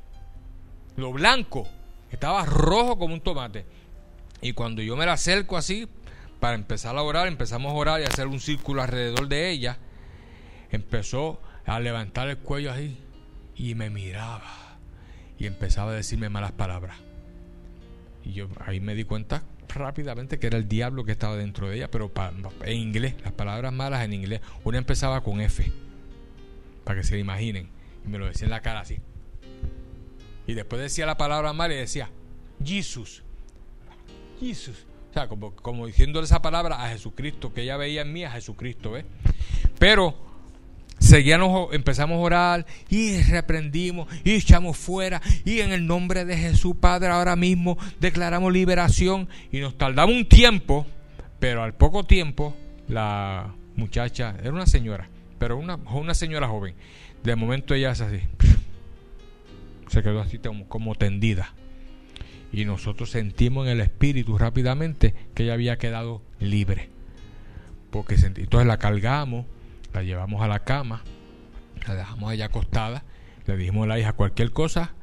lo 0.97 1.13
blanco, 1.13 1.67
estaba 2.11 2.45
rojo 2.45 2.97
como 2.97 3.13
un 3.13 3.21
tomate, 3.21 3.65
y 4.41 4.51
cuando 4.51 4.82
yo 4.82 4.97
me 4.97 5.05
la 5.05 5.13
acerco 5.13 5.55
así, 5.55 5.88
para 6.41 6.55
empezar 6.55 6.97
a 6.97 7.01
orar, 7.01 7.28
empezamos 7.28 7.71
a 7.71 7.76
orar 7.76 8.01
y 8.01 8.03
a 8.03 8.07
hacer 8.07 8.28
un 8.28 8.41
círculo 8.41 8.82
alrededor 8.82 9.30
de 9.30 9.51
ella, 9.51 9.78
empezó 10.76 11.41
a 11.65 11.80
levantar 11.80 12.28
el 12.30 12.38
cuello 12.38 12.71
así, 12.71 12.97
y 13.55 13.76
me 13.76 13.89
miraba, 13.89 14.78
y 15.38 15.45
empezaba 15.45 15.91
a 15.91 15.95
decirme 15.95 16.30
malas 16.30 16.51
palabras 16.51 16.97
y 18.26 18.34
yo 18.34 18.47
ahí 18.65 18.80
me 18.80 18.95
di 18.95 19.03
cuenta 19.03 19.43
rápidamente 19.69 20.39
que 20.39 20.47
era 20.47 20.57
el 20.57 20.67
diablo 20.67 21.03
que 21.03 21.11
estaba 21.11 21.36
dentro 21.36 21.69
de 21.69 21.78
ella, 21.78 21.91
pero 21.91 22.11
en 22.63 22.78
inglés, 22.78 23.15
las 23.24 23.34
palabras 23.34 23.74
malas 23.74 24.03
en 24.03 24.13
inglés. 24.13 24.41
Una 24.63 24.78
empezaba 24.78 25.24
con 25.24 25.41
F, 25.41 25.71
para 26.84 26.99
que 26.99 27.03
se 27.05 27.15
lo 27.15 27.19
imaginen. 27.19 27.69
Y 28.05 28.07
me 28.07 28.19
lo 28.19 28.28
decía 28.28 28.45
en 28.45 28.51
la 28.51 28.61
cara 28.61 28.82
así. 28.82 28.99
Y 30.45 30.53
después 30.53 30.82
decía 30.82 31.05
la 31.05 31.17
palabra 31.17 31.53
mala 31.53 31.74
y 31.74 31.78
decía, 31.78 32.11
Jesus. 32.63 33.24
Jesus. 34.39 34.86
O 35.09 35.13
sea, 35.13 35.28
como, 35.28 35.55
como 35.55 35.88
diciéndole 35.88 36.26
esa 36.26 36.41
palabra 36.41 36.84
a 36.84 36.89
Jesucristo, 36.89 37.53
que 37.53 37.61
ella 37.61 37.78
veía 37.78 38.01
en 38.01 38.13
mí 38.13 38.24
a 38.26 38.32
Jesucristo, 38.32 38.91
¿ves? 38.91 39.05
Pero 39.80 40.15
seguíamos, 41.03 41.73
empezamos 41.73 42.15
a 42.15 42.19
orar 42.19 42.65
y 42.89 43.21
reprendimos 43.23 44.07
y 44.23 44.31
echamos 44.31 44.77
fuera. 44.77 45.21
Y 45.45 45.59
en 45.59 45.71
el 45.71 45.85
nombre 45.85 46.25
de 46.25 46.37
Jesús 46.37 46.75
Padre 46.79 47.09
ahora 47.09 47.35
mismo 47.35 47.77
declaramos 47.99 48.51
liberación. 48.51 49.27
Y 49.51 49.59
nos 49.59 49.77
tardamos 49.77 50.15
un 50.15 50.25
tiempo, 50.25 50.87
pero 51.39 51.63
al 51.63 51.73
poco 51.73 52.05
tiempo 52.05 52.55
la 52.87 53.53
muchacha, 53.75 54.35
era 54.41 54.51
una 54.51 54.65
señora, 54.65 55.09
pero 55.39 55.57
una, 55.57 55.75
una 55.75 56.13
señora 56.13 56.47
joven, 56.47 56.75
de 57.23 57.35
momento 57.35 57.73
ella 57.73 57.91
es 57.91 58.01
así, 58.01 58.19
se 59.87 60.03
quedó 60.03 60.21
así 60.21 60.39
como 60.67 60.95
tendida. 60.95 61.53
Y 62.51 62.65
nosotros 62.65 63.09
sentimos 63.09 63.65
en 63.65 63.73
el 63.73 63.81
espíritu 63.81 64.37
rápidamente 64.37 65.15
que 65.33 65.43
ella 65.43 65.53
había 65.53 65.77
quedado 65.79 66.21
libre. 66.39 66.89
Porque 67.89 68.13
entonces 68.13 68.67
la 68.67 68.77
cargamos 68.77 69.45
la 69.93 70.03
llevamos 70.03 70.41
a 70.41 70.47
la 70.47 70.59
cama, 70.59 71.03
la 71.87 71.95
dejamos 71.95 72.31
allá 72.31 72.45
acostada, 72.45 73.03
le 73.45 73.57
dijimos 73.57 73.85
a 73.85 73.87
la 73.87 73.99
hija 73.99 74.13
cualquier 74.13 74.51
cosa, 74.51 74.93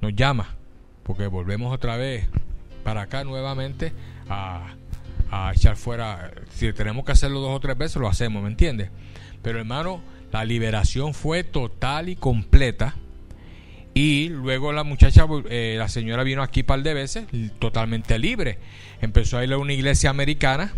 nos 0.00 0.14
llama, 0.14 0.56
porque 1.02 1.26
volvemos 1.26 1.72
otra 1.72 1.96
vez 1.96 2.28
para 2.84 3.02
acá 3.02 3.24
nuevamente 3.24 3.92
a, 4.28 4.74
a 5.30 5.52
echar 5.54 5.76
fuera, 5.76 6.30
si 6.50 6.72
tenemos 6.72 7.04
que 7.04 7.12
hacerlo 7.12 7.40
dos 7.40 7.56
o 7.56 7.60
tres 7.60 7.76
veces, 7.76 7.96
lo 7.96 8.08
hacemos, 8.08 8.42
¿me 8.42 8.48
entiendes? 8.48 8.90
Pero 9.42 9.58
hermano, 9.58 10.00
la 10.32 10.44
liberación 10.44 11.14
fue 11.14 11.44
total 11.44 12.08
y 12.08 12.16
completa. 12.16 12.94
Y 13.92 14.28
luego 14.28 14.72
la 14.72 14.84
muchacha, 14.84 15.26
eh, 15.48 15.74
la 15.76 15.88
señora 15.88 16.22
vino 16.22 16.42
aquí 16.42 16.60
un 16.60 16.66
par 16.66 16.82
de 16.82 16.94
veces, 16.94 17.26
totalmente 17.58 18.18
libre. 18.18 18.58
Empezó 19.00 19.38
a 19.38 19.44
ir 19.44 19.52
a 19.52 19.58
una 19.58 19.72
iglesia 19.72 20.10
americana 20.10 20.72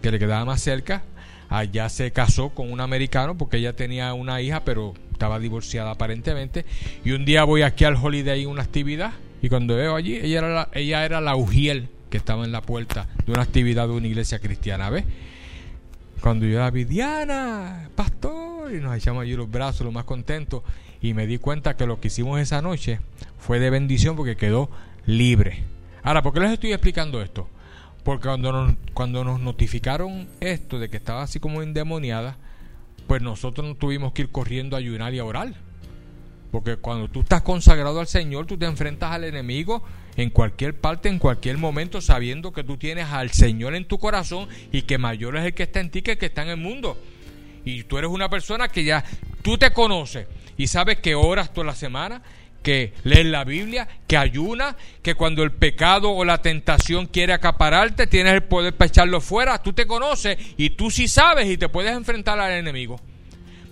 que 0.00 0.10
le 0.10 0.18
quedaba 0.18 0.44
más 0.46 0.62
cerca 0.62 1.02
allá 1.48 1.88
se 1.88 2.10
casó 2.12 2.50
con 2.50 2.72
un 2.72 2.80
americano 2.80 3.36
porque 3.36 3.58
ella 3.58 3.74
tenía 3.74 4.12
una 4.14 4.40
hija, 4.40 4.64
pero 4.64 4.94
estaba 5.12 5.38
divorciada 5.38 5.90
aparentemente. 5.90 6.64
Y 7.04 7.12
un 7.12 7.24
día 7.24 7.44
voy 7.44 7.62
aquí 7.62 7.84
al 7.84 7.96
Holiday 7.96 8.42
en 8.42 8.48
una 8.48 8.62
actividad 8.62 9.12
y 9.42 9.48
cuando 9.48 9.76
veo 9.76 9.96
allí, 9.96 10.16
ella 10.16 10.38
era 10.38 10.48
la, 10.48 10.68
ella 10.72 11.04
era 11.04 11.20
la 11.20 11.36
ujiel 11.36 11.88
que 12.10 12.16
estaba 12.16 12.44
en 12.44 12.52
la 12.52 12.62
puerta 12.62 13.06
de 13.24 13.32
una 13.32 13.42
actividad 13.42 13.86
de 13.86 13.94
una 13.94 14.06
iglesia 14.06 14.38
cristiana, 14.38 14.90
¿ves? 14.90 15.04
Cuando 16.20 16.46
yo 16.46 16.58
la 16.58 16.70
vi, 16.70 16.84
Diana, 16.84 17.90
pastor, 17.94 18.74
y 18.74 18.80
nos 18.80 18.96
echamos 18.96 19.22
allí 19.22 19.36
los 19.36 19.50
brazos, 19.50 19.84
lo 19.84 19.92
más 19.92 20.04
contentos, 20.04 20.62
y 21.00 21.14
me 21.14 21.26
di 21.26 21.38
cuenta 21.38 21.76
que 21.76 21.86
lo 21.86 22.00
que 22.00 22.08
hicimos 22.08 22.40
esa 22.40 22.60
noche 22.60 22.98
fue 23.38 23.60
de 23.60 23.70
bendición 23.70 24.16
porque 24.16 24.36
quedó 24.36 24.68
libre. 25.06 25.62
Ahora, 26.02 26.22
¿por 26.22 26.32
qué 26.32 26.40
les 26.40 26.52
estoy 26.52 26.72
explicando 26.72 27.22
esto? 27.22 27.48
Porque 28.08 28.26
cuando 28.26 28.52
nos, 28.52 28.74
cuando 28.94 29.22
nos 29.22 29.38
notificaron 29.38 30.28
esto 30.40 30.78
de 30.78 30.88
que 30.88 30.96
estaba 30.96 31.20
así 31.20 31.40
como 31.40 31.60
endemoniada, 31.60 32.38
pues 33.06 33.20
nosotros 33.20 33.66
no 33.66 33.74
tuvimos 33.74 34.14
que 34.14 34.22
ir 34.22 34.30
corriendo 34.30 34.76
a 34.76 34.78
ayunar 34.78 35.12
y 35.12 35.18
a 35.18 35.26
orar. 35.26 35.52
Porque 36.50 36.76
cuando 36.76 37.08
tú 37.08 37.20
estás 37.20 37.42
consagrado 37.42 38.00
al 38.00 38.06
Señor, 38.06 38.46
tú 38.46 38.56
te 38.56 38.64
enfrentas 38.64 39.12
al 39.12 39.24
enemigo 39.24 39.82
en 40.16 40.30
cualquier 40.30 40.80
parte, 40.80 41.10
en 41.10 41.18
cualquier 41.18 41.58
momento, 41.58 42.00
sabiendo 42.00 42.50
que 42.50 42.64
tú 42.64 42.78
tienes 42.78 43.08
al 43.08 43.30
Señor 43.32 43.74
en 43.74 43.84
tu 43.84 43.98
corazón 43.98 44.48
y 44.72 44.80
que 44.80 44.96
mayor 44.96 45.36
es 45.36 45.44
el 45.44 45.52
que 45.52 45.64
está 45.64 45.80
en 45.80 45.90
ti 45.90 46.00
que 46.00 46.12
el 46.12 46.18
que 46.18 46.26
está 46.26 46.44
en 46.44 46.48
el 46.48 46.56
mundo. 46.56 46.96
Y 47.66 47.82
tú 47.82 47.98
eres 47.98 48.10
una 48.10 48.30
persona 48.30 48.68
que 48.68 48.84
ya 48.84 49.04
tú 49.42 49.58
te 49.58 49.70
conoces 49.70 50.26
y 50.56 50.68
sabes 50.68 50.98
que 51.00 51.14
oras 51.14 51.52
toda 51.52 51.66
la 51.66 51.74
semana, 51.74 52.22
que 52.62 52.92
lees 53.04 53.26
la 53.26 53.44
Biblia, 53.44 53.88
que 54.06 54.16
ayuna, 54.16 54.76
que 55.02 55.14
cuando 55.14 55.42
el 55.42 55.52
pecado 55.52 56.10
o 56.10 56.24
la 56.24 56.42
tentación 56.42 57.06
quiere 57.06 57.32
acapararte, 57.32 58.06
tienes 58.06 58.34
el 58.34 58.42
poder 58.42 58.74
para 58.74 58.88
echarlo 58.88 59.20
fuera. 59.20 59.62
Tú 59.62 59.72
te 59.72 59.86
conoces 59.86 60.38
y 60.56 60.70
tú 60.70 60.90
sí 60.90 61.08
sabes 61.08 61.48
y 61.48 61.56
te 61.56 61.68
puedes 61.68 61.92
enfrentar 61.92 62.38
al 62.38 62.52
enemigo. 62.52 63.00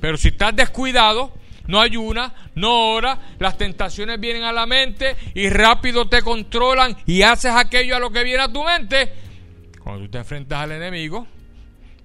Pero 0.01 0.16
si 0.16 0.28
estás 0.28 0.55
descuidado, 0.55 1.32
no 1.66 1.80
ayuna, 1.80 2.32
no 2.55 2.93
ora, 2.93 3.18
las 3.39 3.59
tentaciones 3.59 4.20
vienen 4.20 4.45
a 4.45 4.53
la 4.53 4.66
mente 4.66 5.16
y 5.34 5.49
rápido 5.49 6.09
te 6.09 6.22
controlan 6.22 6.97
y 7.07 7.22
haces 7.22 7.53
aquello 7.53 7.97
a 7.97 8.01
lo 8.01 8.11
que 8.11 8.24
viene 8.24 8.43
a 8.43 8.53
tu 8.53 8.62
mente. 8.62 9.12
Cuando 9.82 10.05
tú 10.05 10.11
te 10.11 10.18
enfrentas 10.18 10.61
al 10.61 10.72
enemigo, 10.72 11.26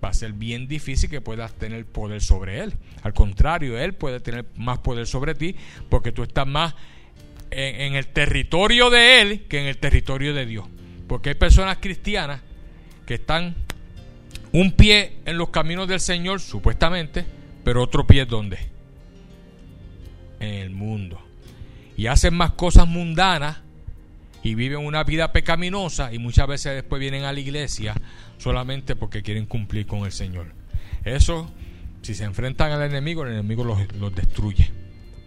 va 0.04 0.10
a 0.10 0.14
ser 0.14 0.34
bien 0.34 0.68
difícil 0.68 1.10
que 1.10 1.22
puedas 1.22 1.54
tener 1.54 1.86
poder 1.86 2.22
sobre 2.22 2.62
él. 2.62 2.74
Al 3.04 3.14
contrario, 3.14 3.78
él 3.78 3.94
puede 3.94 4.20
tener 4.20 4.46
más 4.56 4.80
poder 4.80 5.06
sobre 5.08 5.36
ti 5.36 5.56
porque 5.90 6.12
tú 6.12 6.24
estás 6.24 6.48
más 6.48 6.74
en, 7.52 7.96
el 7.96 8.08
territorio 8.08 8.90
de 8.90 9.22
él 9.22 9.46
que 9.48 9.60
en 9.60 9.68
el 9.68 9.78
territorio 9.78 10.34
de 10.34 10.46
Dios. 10.46 10.66
Porque 11.08 11.30
hay 11.30 11.36
personas 11.36 11.78
cristianas 11.80 12.42
que 13.06 13.16
están 13.16 13.56
un 14.54 14.72
pie 14.72 15.18
en 15.26 15.38
los 15.38 15.50
caminos 15.50 15.88
del 15.88 16.00
Señor, 16.00 16.40
supuestamente, 16.40 17.26
pero 17.64 17.84
otro 17.84 18.08
pie 18.08 18.26
¿dónde? 18.26 18.58
En 20.40 20.54
el 20.56 20.70
mundo. 20.72 21.22
Y 21.96 22.08
hacen 22.08 22.34
más 22.34 22.54
cosas 22.54 22.88
mundanas 22.88 23.60
y 24.44 24.56
viven 24.56 24.80
una 24.80 25.04
vida 25.04 25.32
pecaminosa 25.32 26.12
y 26.14 26.18
muchas 26.18 26.48
veces 26.48 26.74
después 26.74 27.00
vienen 27.00 27.26
a 27.26 27.34
la 27.34 27.40
iglesia 27.40 27.94
solamente 28.42 28.96
porque 28.96 29.22
quieren 29.22 29.46
cumplir 29.46 29.86
con 29.86 30.00
el 30.00 30.12
Señor. 30.12 30.48
Eso, 31.06 31.52
si 32.02 32.16
se 32.16 32.24
enfrentan 32.24 32.72
al 32.72 32.82
enemigo, 32.82 33.24
el 33.24 33.34
enemigo 33.34 33.64
los, 33.64 34.16
destruye. 34.16 34.72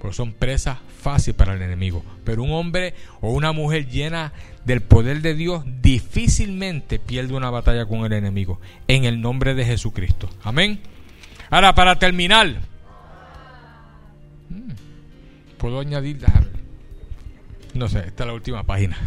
Porque 0.01 0.17
son 0.17 0.33
presas 0.33 0.79
fáciles 1.01 1.37
para 1.37 1.55
el 1.55 1.63
enemigo. 1.63 2.05
Pero 2.25 2.43
un 2.43 2.51
hombre 2.51 2.95
o 3.21 3.31
una 3.33 3.53
mujer 3.53 3.89
llena 3.89 4.33
del 4.65 4.83
poder 4.83 5.23
de 5.23 5.35
Dios 5.35 5.65
difícilmente 5.81 6.99
pierde 6.99 7.35
una 7.35 7.51
batalla 7.51 7.87
con 7.87 8.05
el 8.05 8.13
enemigo. 8.13 8.61
En 8.89 9.05
el 9.05 9.21
nombre 9.21 9.55
de 9.55 9.65
Jesucristo. 9.65 10.29
Amén. 10.43 10.81
Ahora, 11.51 11.75
para 11.75 11.99
terminar, 11.99 12.49
mm, 14.51 14.71
puedo 15.57 15.79
añadir, 15.79 16.19
no 17.75 17.89
sé, 17.89 18.01
esta 18.01 18.25
es 18.25 18.27
la 18.27 18.35
última 18.35 18.65
página. 18.65 18.99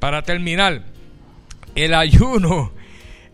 Para 0.00 0.22
terminar, 0.22 0.82
el 1.76 1.94
ayuno 1.94 2.72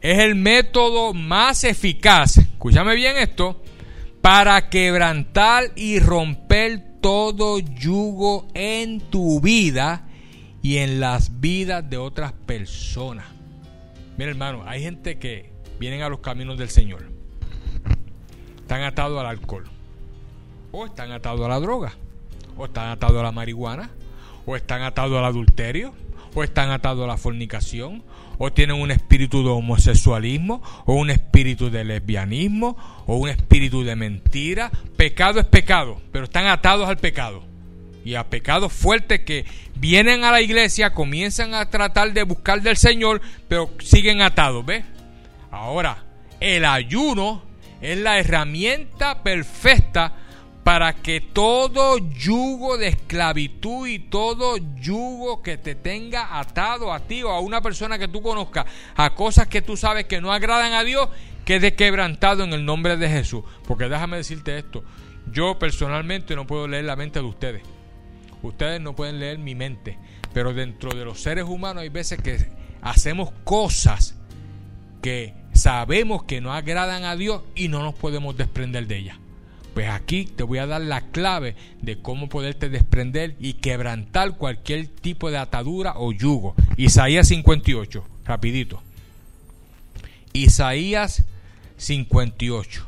es 0.01 0.19
el 0.19 0.35
método 0.35 1.15
más 1.15 1.65
eficaz, 1.65 2.39
escúchame 2.39 2.95
bien 2.95 3.17
esto, 3.17 3.63
para 4.21 4.69
quebrantar 4.69 5.73
y 5.77 5.99
romper 5.99 7.01
todo 7.01 7.59
yugo 7.59 8.49
en 8.55 9.01
tu 9.01 9.41
vida 9.41 10.09
y 10.63 10.79
en 10.79 11.01
las 11.01 11.41
vidas 11.41 11.89
de 11.89 11.97
otras 11.97 12.33
personas. 12.33 13.27
Mira 14.17 14.31
hermano, 14.31 14.65
hay 14.67 14.83
gente 14.83 15.19
que 15.19 15.53
vienen 15.79 16.03
a 16.03 16.09
los 16.09 16.21
caminos 16.21 16.59
del 16.59 16.71
Señor. 16.71 17.09
Están 18.57 18.83
atados 18.83 19.21
al 19.21 19.27
alcohol. 19.27 19.65
O 20.73 20.87
están 20.87 21.13
atados 21.13 21.45
a 21.45 21.49
la 21.49 21.61
droga. 21.61 21.93
O 22.57 22.65
están 22.65 22.89
atados 22.89 23.21
a 23.21 23.23
la 23.23 23.31
marihuana. 23.31 23.91
O 24.45 24.57
están 24.57 24.83
atados 24.83 25.17
al 25.19 25.25
adulterio 25.25 25.95
o 26.37 26.45
están 26.45 26.71
atados 26.71 27.03
a 27.03 27.07
la 27.07 27.17
fornicación, 27.17 28.03
o 28.37 28.53
tienen 28.53 28.77
un 28.77 28.91
espíritu 28.91 29.43
de 29.43 29.49
homosexualismo, 29.49 30.63
o 30.85 30.93
un 30.93 31.09
espíritu 31.09 31.71
de 31.71 31.83
lesbianismo, 31.83 32.77
o 33.07 33.17
un 33.17 33.31
espíritu 33.31 33.83
de 33.83 33.97
mentira. 33.97 34.71
Pecado 34.99 35.41
es 35.41 35.47
pecado, 35.47 35.99
pero 36.13 36.25
están 36.25 36.47
atados 36.47 36.91
al 36.91 36.99
pecado. 36.99 37.43
Y 38.05 38.17
a 38.17 38.29
pecados 38.29 38.71
fuertes 38.71 39.21
que 39.21 39.47
vienen 39.77 40.25
a 40.25 40.31
la 40.31 40.43
iglesia, 40.43 40.93
comienzan 40.93 41.55
a 41.55 41.71
tratar 41.71 42.13
de 42.13 42.23
buscar 42.25 42.61
del 42.61 42.77
Señor, 42.77 43.23
pero 43.49 43.71
siguen 43.79 44.21
atados, 44.21 44.67
¿ves? 44.67 44.85
Ahora, 45.51 46.05
el 46.39 46.67
ayuno 46.67 47.45
es 47.81 47.97
la 47.97 48.19
herramienta 48.19 49.23
perfecta 49.23 50.13
para 50.67 50.95
que 50.95 51.21
todo 51.21 51.97
yugo 51.99 52.77
de 52.77 52.89
esclavitud 52.89 53.87
y 53.87 54.01
todo 54.01 54.57
yugo 54.81 55.41
que 55.41 55.59
te 55.59 55.77
tenga 55.77 56.41
atado 56.41 56.93
a 56.93 56.99
ti 56.99 57.23
o 57.23 57.31
a 57.31 57.39
una 57.39 57.61
persona 57.61 58.01
que 58.01 58.09
tú 58.09 58.21
conozcas 58.21 58.67
a 58.97 59.15
cosas 59.15 59.47
que 59.47 59.63
tú 59.63 59.77
sabes 59.77 60.07
que 60.07 60.21
no 60.21 60.33
agradan 60.33 60.73
a 60.73 60.83
Dios, 60.83 61.09
quede 61.45 61.77
quebrantado 61.77 62.43
en 62.43 62.53
el 62.53 62.65
nombre 62.65 62.97
de 62.97 63.09
Jesús. 63.09 63.45
Porque 63.69 63.89
déjame 63.89 64.17
decirte 64.17 64.59
esto, 64.59 64.83
yo 65.31 65.57
personalmente 65.57 66.35
no 66.35 66.49
puedo 66.49 66.67
leer 66.67 66.87
la 66.87 66.97
mente 66.97 67.21
de 67.21 67.27
ustedes. 67.27 67.63
Ustedes 68.43 68.81
no 68.81 68.97
pueden 68.97 69.21
leer 69.21 69.39
mi 69.39 69.55
mente, 69.55 69.97
pero 70.35 70.53
dentro 70.53 70.91
de 70.91 71.05
los 71.05 71.23
seres 71.23 71.45
humanos 71.45 71.83
hay 71.83 71.91
veces 71.91 72.21
que 72.21 72.45
hacemos 72.83 73.31
cosas 73.45 74.17
que 75.01 75.33
sabemos 75.53 76.25
que 76.25 76.41
no 76.41 76.53
agradan 76.53 77.05
a 77.05 77.15
Dios 77.15 77.43
y 77.55 77.69
no 77.69 77.85
nos 77.85 77.95
podemos 77.95 78.37
desprender 78.37 78.89
de 78.89 78.97
ellas. 78.97 79.19
Pues 79.77 79.91
aquí 79.91 80.25
te 80.25 80.43
voy 80.43 80.57
a 80.57 80.67
dar 80.67 80.81
la 80.81 81.03
clave 81.11 81.55
de 81.83 82.01
cómo 82.01 82.31
poderte 82.31 82.71
desprender 82.71 83.37
y 83.39 83.53
quebrantar 83.53 84.39
cualquier 84.39 84.87
tipo 84.87 85.31
de 85.31 85.37
atadura 85.37 85.99
o 85.99 86.13
yugo. 86.13 86.55
Isaías 86.79 87.29
58, 87.29 88.03
rapidito. 88.25 88.83
Isaías 90.33 91.25
58. 91.77 92.87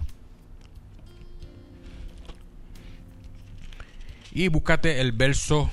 Y 4.33 4.49
búscate 4.49 5.03
el 5.03 5.13
verso 5.13 5.71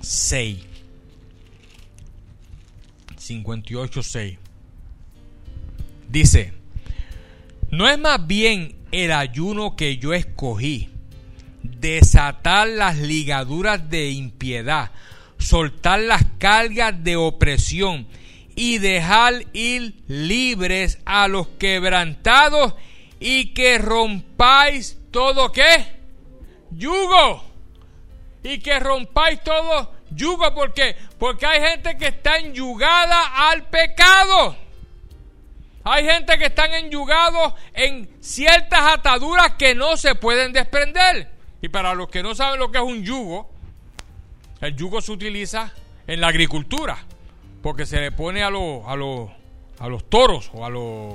6. 0.00 0.58
58, 3.16 4.02
6. 4.02 4.38
Dice, 6.08 6.52
¿no 7.70 7.88
es 7.88 7.96
más 7.96 8.26
bien 8.26 8.77
el 8.92 9.12
ayuno 9.12 9.76
que 9.76 9.98
yo 9.98 10.14
escogí, 10.14 10.90
desatar 11.62 12.68
las 12.68 12.98
ligaduras 12.98 13.88
de 13.90 14.10
impiedad, 14.10 14.90
soltar 15.38 16.00
las 16.00 16.24
cargas 16.38 17.02
de 17.02 17.16
opresión 17.16 18.06
y 18.54 18.78
dejar 18.78 19.44
ir 19.52 19.94
libres 20.08 20.98
a 21.04 21.28
los 21.28 21.48
quebrantados 21.58 22.74
y 23.20 23.52
que 23.54 23.78
rompáis 23.78 24.98
todo 25.10 25.52
qué? 25.52 25.98
Yugo. 26.70 27.44
Y 28.42 28.58
que 28.60 28.78
rompáis 28.78 29.42
todo 29.42 29.92
yugo. 30.10 30.54
¿Por 30.54 30.72
qué? 30.74 30.96
Porque 31.18 31.46
hay 31.46 31.60
gente 31.60 31.96
que 31.96 32.08
está 32.08 32.38
enyugada 32.38 33.50
al 33.50 33.64
pecado. 33.68 34.56
Hay 35.90 36.04
gente 36.04 36.36
que 36.36 36.46
están 36.46 36.74
enyugados 36.74 37.54
en 37.72 38.10
ciertas 38.20 38.80
ataduras 38.94 39.54
que 39.54 39.74
no 39.74 39.96
se 39.96 40.14
pueden 40.14 40.52
desprender. 40.52 41.30
Y 41.62 41.68
para 41.70 41.94
los 41.94 42.08
que 42.08 42.22
no 42.22 42.34
saben 42.34 42.60
lo 42.60 42.70
que 42.70 42.76
es 42.76 42.84
un 42.84 43.02
yugo, 43.02 43.50
el 44.60 44.76
yugo 44.76 45.00
se 45.00 45.12
utiliza 45.12 45.72
en 46.06 46.20
la 46.20 46.28
agricultura, 46.28 46.98
porque 47.62 47.86
se 47.86 48.00
le 48.00 48.12
pone 48.12 48.42
a 48.42 48.50
los, 48.50 48.84
a 48.86 48.92
a 49.80 49.88
los 49.88 50.10
toros 50.10 50.50
o 50.52 50.66
a 50.66 50.70
los, 50.70 51.14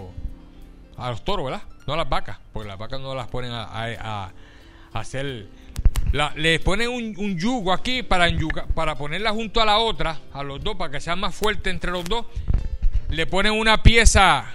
a 0.97 1.11
los 1.11 1.23
toros, 1.23 1.45
¿verdad? 1.45 1.63
No 1.85 1.93
a 1.93 1.97
las 1.97 2.09
vacas, 2.09 2.39
porque 2.51 2.67
las 2.67 2.77
vacas 2.77 2.99
no 2.99 3.13
las 3.13 3.27
ponen 3.27 3.51
a, 3.51 4.31
hacer... 4.93 5.47
le 6.35 6.59
ponen 6.59 6.89
un, 6.89 7.37
yugo 7.37 7.73
aquí 7.73 8.01
para, 8.01 8.27
para 8.73 8.95
ponerla 8.95 9.31
junto 9.31 9.61
a 9.61 9.65
la 9.65 9.77
otra, 9.77 10.17
a 10.33 10.41
los 10.41 10.63
dos, 10.63 10.75
para 10.77 10.91
que 10.91 10.99
sea 10.99 11.15
más 11.15 11.35
fuerte 11.35 11.69
entre 11.69 11.91
los 11.91 12.05
dos. 12.05 12.25
Le 13.09 13.27
ponen 13.27 13.53
una 13.53 13.83
pieza 13.83 14.45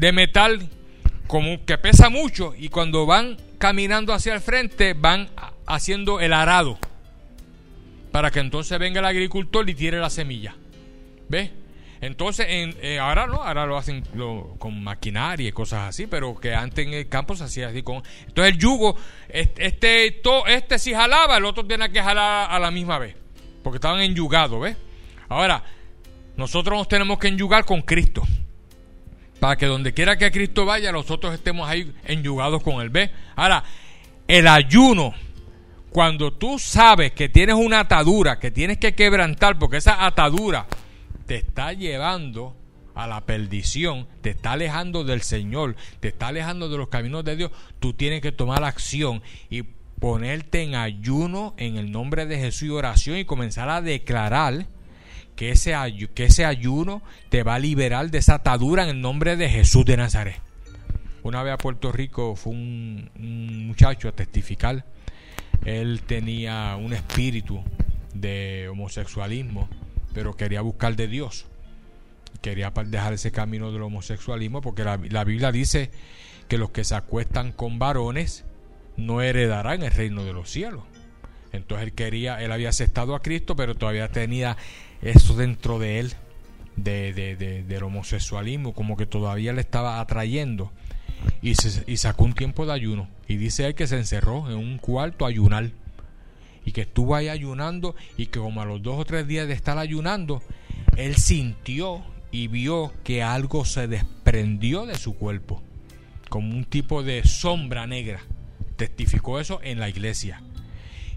de 0.00 0.12
metal 0.12 0.66
como 1.26 1.64
que 1.66 1.76
pesa 1.76 2.08
mucho 2.08 2.54
y 2.56 2.70
cuando 2.70 3.04
van 3.04 3.36
caminando 3.58 4.14
hacia 4.14 4.32
el 4.32 4.40
frente 4.40 4.94
van 4.94 5.28
haciendo 5.66 6.20
el 6.20 6.32
arado 6.32 6.78
para 8.10 8.30
que 8.30 8.40
entonces 8.40 8.78
venga 8.78 9.00
el 9.00 9.06
agricultor 9.06 9.68
y 9.68 9.74
tire 9.74 10.00
la 10.00 10.10
semilla. 10.10 10.56
¿Ves? 11.28 11.50
Entonces, 12.00 12.46
en, 12.48 12.74
eh, 12.80 12.98
ahora 12.98 13.26
no, 13.26 13.44
ahora 13.44 13.66
lo 13.66 13.76
hacen 13.76 14.02
con 14.58 14.82
maquinaria 14.82 15.50
y 15.50 15.52
cosas 15.52 15.90
así, 15.90 16.06
pero 16.06 16.34
que 16.34 16.54
antes 16.54 16.86
en 16.86 16.94
el 16.94 17.08
campo 17.08 17.36
se 17.36 17.44
hacía 17.44 17.68
así 17.68 17.82
con... 17.82 18.02
Entonces 18.26 18.54
el 18.54 18.58
yugo, 18.58 18.96
este, 19.28 20.10
to, 20.22 20.46
este 20.46 20.78
si 20.78 20.94
jalaba, 20.94 21.36
el 21.36 21.44
otro 21.44 21.64
tenía 21.66 21.90
que 21.90 22.02
jalar 22.02 22.50
a 22.50 22.58
la 22.58 22.70
misma 22.70 22.98
vez, 22.98 23.14
porque 23.62 23.76
estaban 23.76 24.00
enyugados, 24.00 24.60
¿ves? 24.62 24.78
Ahora, 25.28 25.62
nosotros 26.36 26.78
nos 26.78 26.88
tenemos 26.88 27.18
que 27.18 27.28
enyugar 27.28 27.66
con 27.66 27.82
Cristo 27.82 28.22
para 29.40 29.56
que 29.56 29.66
donde 29.66 29.94
quiera 29.94 30.16
que 30.16 30.30
Cristo 30.30 30.66
vaya, 30.66 30.92
nosotros 30.92 31.34
estemos 31.34 31.68
ahí 31.68 31.92
enyugados 32.04 32.62
con 32.62 32.80
Él. 32.82 32.90
¿Ve? 32.90 33.10
Ahora, 33.34 33.64
el 34.28 34.46
ayuno, 34.46 35.14
cuando 35.90 36.32
tú 36.32 36.58
sabes 36.58 37.12
que 37.12 37.28
tienes 37.28 37.56
una 37.56 37.80
atadura, 37.80 38.38
que 38.38 38.50
tienes 38.50 38.78
que 38.78 38.94
quebrantar, 38.94 39.58
porque 39.58 39.78
esa 39.78 40.06
atadura 40.06 40.66
te 41.26 41.36
está 41.36 41.72
llevando 41.72 42.54
a 42.94 43.06
la 43.06 43.22
perdición, 43.22 44.06
te 44.20 44.30
está 44.30 44.52
alejando 44.52 45.04
del 45.04 45.22
Señor, 45.22 45.74
te 46.00 46.08
está 46.08 46.28
alejando 46.28 46.68
de 46.68 46.76
los 46.76 46.88
caminos 46.88 47.24
de 47.24 47.36
Dios, 47.36 47.50
tú 47.78 47.94
tienes 47.94 48.20
que 48.20 48.32
tomar 48.32 48.62
acción 48.62 49.22
y 49.48 49.62
ponerte 49.62 50.62
en 50.62 50.74
ayuno 50.74 51.54
en 51.56 51.76
el 51.76 51.90
nombre 51.90 52.26
de 52.26 52.38
Jesús 52.38 52.68
y 52.68 52.70
oración 52.70 53.16
y 53.16 53.24
comenzar 53.24 53.70
a 53.70 53.80
declarar 53.80 54.66
que 55.40 55.52
ese, 55.52 55.74
que 56.14 56.24
ese 56.24 56.44
ayuno 56.44 57.00
te 57.30 57.42
va 57.42 57.54
a 57.54 57.58
liberar 57.58 58.10
de 58.10 58.18
esa 58.18 58.34
atadura 58.34 58.82
en 58.82 58.90
el 58.90 59.00
nombre 59.00 59.38
de 59.38 59.48
Jesús 59.48 59.86
de 59.86 59.96
Nazaret. 59.96 60.38
Una 61.22 61.42
vez 61.42 61.54
a 61.54 61.56
Puerto 61.56 61.90
Rico 61.92 62.36
fue 62.36 62.52
un, 62.52 63.10
muchacho 63.66 64.10
a 64.10 64.12
testificar. 64.12 64.84
Él 65.64 66.02
tenía 66.06 66.76
un 66.76 66.92
espíritu 66.92 67.64
de 68.12 68.68
homosexualismo, 68.70 69.66
pero 70.12 70.36
quería 70.36 70.60
buscar 70.60 70.94
de 70.94 71.08
Dios. 71.08 71.46
Quería 72.42 72.70
dejar 72.84 73.14
ese 73.14 73.32
camino 73.32 73.72
del 73.72 73.80
homosexualismo 73.80 74.60
porque 74.60 74.84
la, 74.84 75.00
la 75.08 75.24
Biblia 75.24 75.50
dice 75.52 75.90
que 76.48 76.58
los 76.58 76.68
que 76.68 76.84
se 76.84 76.96
acuestan 76.96 77.52
con 77.52 77.78
varones 77.78 78.44
no 78.98 79.22
heredarán 79.22 79.84
el 79.84 79.90
reino 79.90 80.22
de 80.22 80.34
los 80.34 80.50
cielos. 80.50 80.82
Entonces 81.52 81.86
él 81.86 81.94
quería, 81.94 82.42
él 82.42 82.52
había 82.52 82.68
aceptado 82.68 83.14
a 83.14 83.22
Cristo, 83.22 83.56
pero 83.56 83.74
todavía 83.74 84.08
tenía 84.08 84.58
eso 85.02 85.34
dentro 85.34 85.78
de 85.78 86.00
él, 86.00 86.14
de, 86.76 87.12
de, 87.12 87.62
del 87.64 87.82
homosexualismo, 87.82 88.72
como 88.72 88.96
que 88.96 89.06
todavía 89.06 89.52
le 89.52 89.60
estaba 89.60 90.00
atrayendo. 90.00 90.72
Y 91.42 91.54
sacó 91.96 92.24
un 92.24 92.34
tiempo 92.34 92.66
de 92.66 92.72
ayuno. 92.72 93.08
Y 93.28 93.36
dice 93.36 93.66
él 93.66 93.74
que 93.74 93.86
se 93.86 93.96
encerró 93.96 94.50
en 94.50 94.56
un 94.56 94.78
cuarto 94.78 95.24
a 95.24 95.28
ayunar. 95.28 95.70
Y 96.64 96.72
que 96.72 96.82
estuvo 96.82 97.14
ahí 97.14 97.28
ayunando 97.28 97.94
y 98.16 98.26
que 98.26 98.38
como 98.38 98.60
a 98.60 98.66
los 98.66 98.82
dos 98.82 98.98
o 98.98 99.04
tres 99.04 99.26
días 99.26 99.48
de 99.48 99.54
estar 99.54 99.78
ayunando, 99.78 100.42
él 100.96 101.16
sintió 101.16 102.02
y 102.30 102.48
vio 102.48 102.92
que 103.02 103.22
algo 103.22 103.64
se 103.64 103.88
desprendió 103.88 104.86
de 104.86 104.96
su 104.96 105.14
cuerpo. 105.14 105.62
Como 106.28 106.54
un 106.54 106.64
tipo 106.64 107.02
de 107.02 107.24
sombra 107.24 107.86
negra. 107.86 108.20
Testificó 108.76 109.40
eso 109.40 109.60
en 109.62 109.80
la 109.80 109.88
iglesia. 109.88 110.42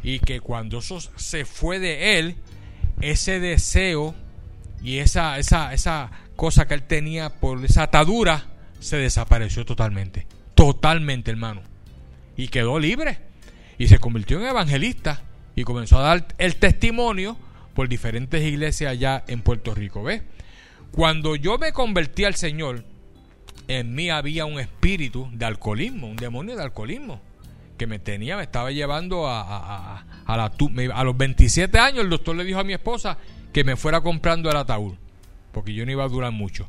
Y 0.02 0.20
que 0.20 0.40
cuando 0.40 0.80
eso 0.80 1.00
se 1.00 1.46
fue 1.46 1.80
de 1.80 2.20
él, 2.20 2.36
ese 3.02 3.39
deseo 3.39 4.16
y 4.84 4.98
esa, 4.98 5.38
esa, 5.39 5.74
esa 5.74 6.12
cosa 6.36 6.68
que 6.68 6.74
él 6.74 6.84
tenía 6.84 7.39
por 7.39 7.64
esa 7.64 7.84
atadura 7.84 8.46
se 8.80 8.98
desapareció 8.98 9.66
totalmente. 9.66 10.28
Totalmente, 10.56 11.32
hermano. 11.32 11.62
Y 12.36 12.50
quedó 12.50 12.80
libre. 12.80 13.20
Y 13.78 13.88
se 13.88 14.00
convirtió 14.00 14.39
en 14.39 14.48
evangelista. 14.48 15.22
Y 15.56 15.64
comenzó 15.64 16.00
a 16.00 16.04
dar 16.04 16.28
el 16.38 16.56
testimonio 16.58 17.38
por 17.74 17.88
diferentes 17.88 18.44
iglesias 18.44 18.91
allá 18.91 19.24
en 19.28 19.41
Puerto 19.41 19.74
Rico. 19.74 20.04
¿Ves? 20.04 20.22
Cuando 20.91 21.36
yo 21.36 21.58
me 21.58 21.72
convertí 21.72 22.26
al 22.26 22.36
Señor, 22.36 22.84
en 23.68 23.96
mí 23.96 24.10
había 24.10 24.46
un 24.46 24.60
espíritu 24.60 25.30
de 25.32 25.46
alcoholismo, 25.46 26.08
un 26.08 26.18
demonio 26.18 26.56
de 26.56 26.64
alcoholismo 26.64 27.22
me 27.88 28.00
tenía, 28.00 28.38
me 28.38 28.44
estaba 28.44 28.72
llevando 28.72 29.28
a, 29.28 29.42
a, 29.42 30.06
a, 30.26 30.38
la, 30.38 30.52
a 30.94 31.04
los 31.04 31.18
27 31.18 31.78
años. 31.80 32.04
El 32.04 32.10
doctor 32.10 32.36
le 32.36 32.44
dijo 32.44 32.60
a 32.60 32.64
mi 32.64 32.74
esposa 32.74 33.18
que 33.52 33.64
me 33.64 33.76
fuera 33.76 34.02
comprando 34.02 34.50
el 34.50 34.58
ataúd, 34.58 34.96
porque 35.52 35.74
yo 35.74 35.86
no 35.86 35.92
iba 35.92 36.04
a 36.04 36.08
durar 36.10 36.32
mucho. 36.32 36.68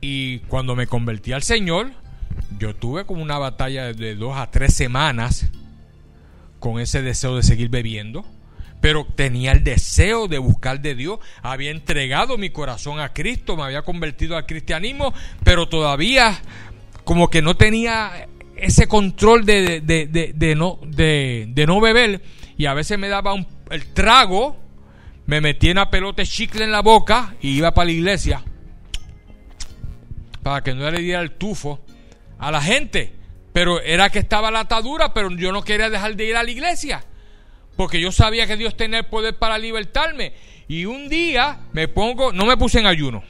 Y 0.00 0.40
cuando 0.40 0.76
me 0.76 0.86
convertí 0.86 1.32
al 1.32 1.42
Señor, 1.42 1.92
yo 2.58 2.74
tuve 2.76 3.04
como 3.06 3.22
una 3.22 3.38
batalla 3.38 3.92
de 3.92 4.14
dos 4.14 4.36
a 4.36 4.50
tres 4.50 4.74
semanas 4.74 5.50
con 6.60 6.80
ese 6.80 7.02
deseo 7.02 7.36
de 7.36 7.42
seguir 7.42 7.68
bebiendo. 7.68 8.24
pero 8.80 9.06
tenía 9.06 9.52
el 9.52 9.64
deseo 9.64 10.28
de 10.28 10.36
buscar 10.36 10.82
de 10.82 10.94
Dios, 10.94 11.18
había 11.40 11.70
entregado 11.70 12.36
mi 12.36 12.50
corazón 12.50 13.00
a 13.00 13.14
Cristo, 13.14 13.56
me 13.56 13.62
había 13.62 13.80
convertido 13.80 14.36
al 14.36 14.44
cristianismo, 14.44 15.14
pero 15.42 15.66
todavía 15.70 16.38
como 17.04 17.30
que 17.30 17.40
no 17.40 17.54
tenía 17.56 18.28
ese 18.56 18.86
control 18.86 19.44
de, 19.44 19.80
de, 19.80 20.54
no, 20.54 20.78
de, 20.86 21.64
no 21.66 21.80
beber 21.80 22.22
y 22.56 22.66
a 22.66 22.74
veces 22.74 22.98
me 22.98 23.08
daba 23.08 23.34
el 23.70 23.86
trago, 23.92 24.56
me 25.26 25.40
metía 25.40 25.72
una 25.72 25.90
pelota 25.90 26.22
de 26.22 26.28
chicle 26.28 26.64
en 26.64 26.70
la 26.70 26.80
boca 26.80 27.34
y 27.40 27.56
iba 27.56 27.72
para 27.74 27.86
la 27.86 27.92
iglesia 27.92 28.44
para 30.44 30.62
que 30.62 30.74
no 30.74 30.88
le 30.88 31.00
diera 31.00 31.22
el 31.22 31.32
tufo 31.32 31.80
a 32.38 32.52
la 32.52 32.60
gente. 32.60 33.12
Pero 33.52 33.80
era 33.80 34.10
que 34.10 34.20
estaba 34.20 34.50
la 34.50 34.60
atadura, 34.60 35.14
pero 35.14 35.30
yo 35.30 35.50
no 35.50 35.62
quería 35.62 35.90
dejar 35.90 36.14
de 36.14 36.26
ir 36.26 36.36
a 36.36 36.44
la 36.44 36.50
iglesia. 36.50 37.02
Porque 37.76 38.00
yo 38.00 38.12
sabía 38.12 38.46
que 38.46 38.56
Dios 38.56 38.76
tenía 38.76 39.00
el 39.00 39.06
poder 39.06 39.38
para 39.38 39.58
libertarme. 39.58 40.34
Y 40.68 40.84
un 40.84 41.08
día 41.08 41.60
me 41.72 41.88
pongo, 41.88 42.32
no 42.32 42.46
me 42.46 42.56
puse 42.56 42.78
en 42.78 42.86
ayuno, 42.86 43.24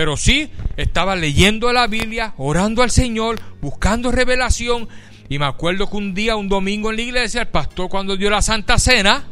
pero 0.00 0.16
sí 0.16 0.50
estaba 0.78 1.14
leyendo 1.14 1.70
la 1.74 1.86
Biblia, 1.86 2.32
orando 2.38 2.82
al 2.82 2.90
Señor, 2.90 3.38
buscando 3.60 4.10
revelación. 4.10 4.88
Y 5.28 5.38
me 5.38 5.44
acuerdo 5.44 5.90
que 5.90 5.96
un 5.98 6.14
día, 6.14 6.36
un 6.36 6.48
domingo 6.48 6.88
en 6.88 6.96
la 6.96 7.02
iglesia, 7.02 7.42
el 7.42 7.48
pastor 7.48 7.90
cuando 7.90 8.16
dio 8.16 8.30
la 8.30 8.40
Santa 8.40 8.78
Cena, 8.78 9.24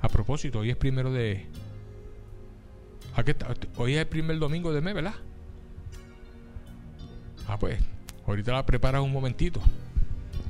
a 0.00 0.08
propósito, 0.08 0.58
hoy 0.58 0.70
es 0.70 0.76
primero 0.76 1.12
de... 1.12 1.46
Hoy 3.76 3.94
es 3.94 4.00
el 4.00 4.08
primer 4.08 4.36
domingo 4.40 4.72
de 4.72 4.80
mes, 4.80 4.94
¿verdad? 4.94 5.14
Ah, 7.46 7.56
pues, 7.56 7.78
ahorita 8.26 8.50
la 8.50 8.66
preparas 8.66 9.00
un 9.00 9.12
momentito. 9.12 9.60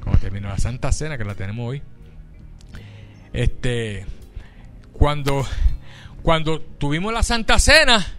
Cuando 0.03 0.19
termine 0.23 0.49
la 0.49 0.57
Santa 0.57 0.91
Cena, 0.91 1.19
que 1.19 1.25
la 1.25 1.35
tenemos 1.35 1.69
hoy. 1.69 1.83
Este, 3.35 4.07
cuando, 4.95 5.47
cuando 6.23 6.63
tuvimos 6.63 7.13
la 7.13 7.23
Santa 7.23 7.59
Cena, 7.59 8.17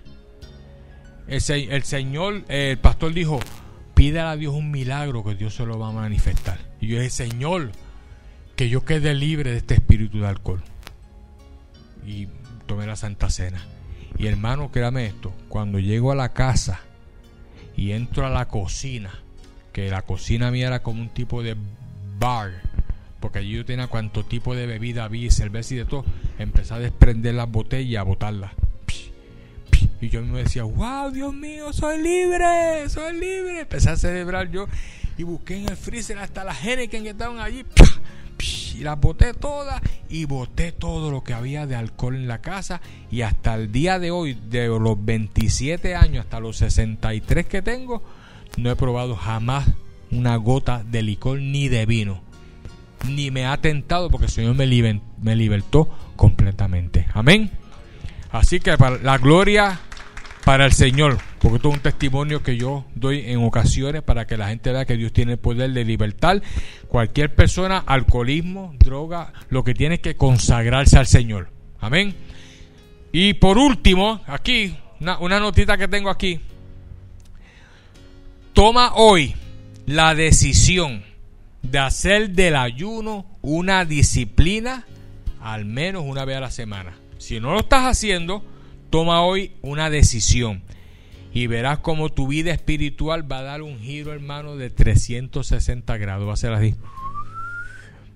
el, 1.27 1.83
Señor, 1.83 2.43
el 2.47 2.77
pastor 2.77 3.13
dijo, 3.13 3.39
pídale 3.93 4.29
a 4.29 4.35
Dios 4.35 4.53
un 4.53 4.71
milagro 4.71 5.23
que 5.23 5.35
Dios 5.35 5.55
se 5.55 5.65
lo 5.65 5.77
va 5.77 5.89
a 5.89 5.91
manifestar. 5.91 6.59
Y 6.79 6.87
yo 6.87 6.97
dije, 6.97 7.09
Señor, 7.09 7.71
que 8.55 8.69
yo 8.69 8.85
quede 8.85 9.13
libre 9.13 9.51
de 9.51 9.57
este 9.57 9.75
espíritu 9.75 10.19
de 10.19 10.27
alcohol. 10.27 10.63
Y 12.05 12.27
tomé 12.65 12.85
la 12.85 12.95
Santa 12.95 13.29
Cena. 13.29 13.65
Y 14.17 14.27
hermano, 14.27 14.71
créame 14.71 15.05
esto, 15.05 15.33
cuando 15.49 15.79
llego 15.79 16.11
a 16.11 16.15
la 16.15 16.33
casa 16.33 16.79
y 17.75 17.91
entro 17.91 18.25
a 18.25 18.29
la 18.29 18.47
cocina, 18.47 19.11
que 19.73 19.89
la 19.89 20.01
cocina 20.01 20.49
mía 20.49 20.67
era 20.67 20.81
como 20.81 21.01
un 21.01 21.09
tipo 21.09 21.43
de 21.43 21.55
bar, 22.17 22.51
porque 23.19 23.39
allí 23.39 23.51
yo 23.51 23.65
tenía 23.65 23.87
cuanto 23.87 24.23
tipo 24.23 24.55
de 24.55 24.65
bebida 24.65 25.03
había, 25.03 25.29
cerveza 25.29 25.75
y 25.75 25.77
de 25.77 25.85
todo, 25.85 26.05
empecé 26.39 26.73
a 26.73 26.79
desprender 26.79 27.35
las 27.35 27.51
botellas 27.51 27.91
y 27.91 27.95
a 27.95 28.03
botarlas. 28.03 28.51
Y 29.99 30.09
yo 30.09 30.21
me 30.21 30.43
decía, 30.43 30.63
wow, 30.63 31.11
Dios 31.11 31.33
mío, 31.33 31.73
soy 31.73 32.01
libre, 32.01 32.87
soy 32.89 33.13
libre. 33.13 33.61
Empecé 33.61 33.89
a 33.89 33.97
celebrar 33.97 34.51
yo 34.51 34.67
y 35.17 35.23
busqué 35.23 35.57
en 35.57 35.69
el 35.69 35.77
freezer 35.77 36.19
hasta 36.19 36.43
las 36.43 36.59
genes 36.59 36.89
que 36.89 36.97
estaban 36.97 37.39
allí. 37.39 37.65
Y 38.75 38.81
las 38.81 38.99
boté 38.99 39.33
todas 39.33 39.81
y 40.07 40.25
boté 40.25 40.71
todo 40.71 41.09
lo 41.09 41.23
que 41.23 41.33
había 41.33 41.65
de 41.65 41.75
alcohol 41.75 42.15
en 42.15 42.27
la 42.27 42.41
casa. 42.41 42.79
Y 43.09 43.21
hasta 43.21 43.55
el 43.55 43.71
día 43.71 43.97
de 43.97 44.11
hoy, 44.11 44.35
de 44.35 44.67
los 44.67 45.03
27 45.03 45.95
años 45.95 46.25
hasta 46.25 46.39
los 46.39 46.57
63 46.57 47.47
que 47.47 47.63
tengo, 47.63 48.03
no 48.57 48.69
he 48.69 48.75
probado 48.75 49.15
jamás 49.15 49.67
una 50.11 50.35
gota 50.35 50.83
de 50.83 51.01
licor 51.01 51.39
ni 51.39 51.69
de 51.69 51.87
vino. 51.87 52.21
Ni 53.09 53.31
me 53.31 53.47
ha 53.47 53.57
tentado 53.57 54.11
porque 54.11 54.25
el 54.25 54.31
Señor 54.31 54.53
me, 54.53 55.01
me 55.21 55.35
libertó 55.35 55.89
completamente. 56.15 57.07
Amén. 57.13 57.49
Así 58.31 58.59
que 58.59 58.77
para 58.77 58.97
la 58.97 59.17
gloria 59.17 59.79
para 60.47 60.63
el 60.65 60.71
Señor, 60.71 61.17
porque 61.39 61.57
esto 61.57 61.67
es 61.67 61.75
un 61.75 61.81
testimonio 61.81 62.41
que 62.41 62.55
yo 62.55 62.85
doy 62.95 63.19
en 63.25 63.43
ocasiones 63.43 64.01
para 64.01 64.25
que 64.25 64.37
la 64.37 64.47
gente 64.47 64.71
vea 64.71 64.85
que 64.85 64.95
Dios 64.95 65.11
tiene 65.11 65.33
el 65.33 65.39
poder 65.39 65.73
de 65.73 65.83
libertar 65.83 66.41
cualquier 66.87 67.35
persona, 67.35 67.79
alcoholismo, 67.79 68.73
droga, 68.79 69.33
lo 69.49 69.65
que 69.65 69.73
tiene 69.73 69.99
que 69.99 70.15
consagrarse 70.15 70.97
al 70.97 71.05
Señor. 71.05 71.49
Amén. 71.81 72.15
Y 73.11 73.33
por 73.33 73.57
último, 73.57 74.21
aquí, 74.25 74.73
una, 75.01 75.19
una 75.19 75.41
notita 75.41 75.75
que 75.75 75.89
tengo 75.89 76.09
aquí. 76.09 76.39
Toma 78.53 78.93
hoy 78.95 79.35
la 79.85 80.15
decisión 80.15 81.03
de 81.61 81.79
hacer 81.79 82.29
del 82.29 82.55
ayuno 82.55 83.25
una 83.41 83.83
disciplina 83.83 84.85
al 85.41 85.65
menos 85.65 86.03
una 86.05 86.23
vez 86.23 86.37
a 86.37 86.39
la 86.39 86.51
semana. 86.51 86.93
Si 87.17 87.41
no 87.41 87.51
lo 87.51 87.59
estás 87.59 87.83
haciendo, 87.83 88.45
toma 88.89 89.21
hoy 89.21 89.51
una 89.61 89.89
decisión 89.89 90.63
y 91.33 91.45
verás 91.45 91.79
como 91.79 92.09
tu 92.09 92.27
vida 92.27 92.51
espiritual 92.51 93.31
va 93.31 93.39
a 93.39 93.43
dar 93.43 93.61
un 93.61 93.79
giro, 93.79 94.11
hermano, 94.11 94.55
de 94.55 94.69
360 94.69 95.97
grados. 95.97 96.27
Va 96.27 96.33
a 96.33 96.37
ser 96.37 96.53
así. 96.53 96.73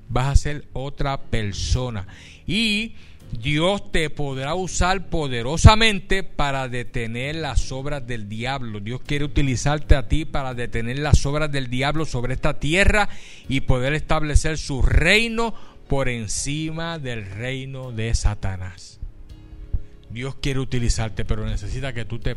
Vas 0.10 0.28
a 0.28 0.36
ser 0.36 0.66
otra 0.74 1.22
persona. 1.22 2.08
Y 2.48 2.96
Dios 3.32 3.92
te 3.92 4.10
podrá 4.10 4.56
usar 4.56 5.08
poderosamente 5.10 6.24
para 6.24 6.68
detener 6.68 7.36
las 7.36 7.72
obras 7.72 8.08
del 8.08 8.28
diablo. 8.28 8.80
Dios 8.80 9.02
quiere 9.06 9.26
utilizarte 9.26 9.96
a 9.96 10.08
ti 10.08 10.26
para 10.26 10.54
detener 10.54 10.98
las 10.98 11.26
obras 11.26 11.52
del 11.52 11.70
diablo 11.70 12.06
sobre 12.06 12.34
esta 12.34 12.60
tierra 12.60 13.08
y 13.48 13.62
poder 13.62 13.94
establecer 13.94 14.58
su 14.58 14.82
reino 14.82 15.54
por 15.88 16.10
encima 16.10 16.98
del 16.98 17.30
reino 17.30 17.92
de 17.92 18.14
Satanás. 18.16 19.01
Dios 20.14 20.36
quiere 20.36 20.60
utilizarte, 20.60 21.26
pero 21.26 21.46
necesita 21.46 21.94
que 21.94 22.06
tú 22.06 22.20
te 22.20 22.36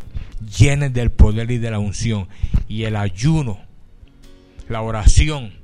llenes 0.58 0.92
del 0.92 1.10
poder 1.10 1.50
y 1.50 1.58
de 1.58 1.70
la 1.70 1.78
unción. 1.78 2.28
Y 2.68 2.84
el 2.84 2.96
ayuno, 2.96 3.60
la 4.68 4.82
oración 4.82 5.54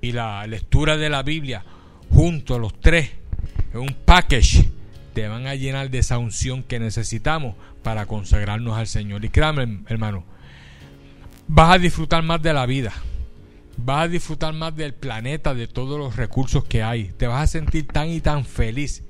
y 0.00 0.12
la 0.12 0.46
lectura 0.46 0.96
de 0.96 1.08
la 1.08 1.22
Biblia, 1.22 1.64
junto 2.10 2.56
a 2.56 2.58
los 2.58 2.78
tres, 2.80 3.10
en 3.72 3.80
un 3.80 3.96
package, 4.04 4.68
te 5.14 5.28
van 5.28 5.46
a 5.46 5.54
llenar 5.54 5.90
de 5.90 5.98
esa 5.98 6.18
unción 6.18 6.62
que 6.62 6.80
necesitamos 6.80 7.54
para 7.82 8.06
consagrarnos 8.06 8.76
al 8.76 8.88
Señor. 8.88 9.24
Y 9.24 9.28
créame, 9.28 9.82
hermano, 9.86 10.24
vas 11.46 11.76
a 11.76 11.78
disfrutar 11.78 12.22
más 12.22 12.42
de 12.42 12.52
la 12.52 12.66
vida. 12.66 12.92
Vas 13.76 14.04
a 14.04 14.08
disfrutar 14.08 14.52
más 14.52 14.74
del 14.76 14.94
planeta, 14.94 15.54
de 15.54 15.66
todos 15.66 15.98
los 15.98 16.16
recursos 16.16 16.64
que 16.64 16.82
hay. 16.82 17.12
Te 17.16 17.26
vas 17.26 17.42
a 17.42 17.46
sentir 17.46 17.86
tan 17.86 18.08
y 18.08 18.20
tan 18.20 18.44
feliz 18.44 19.04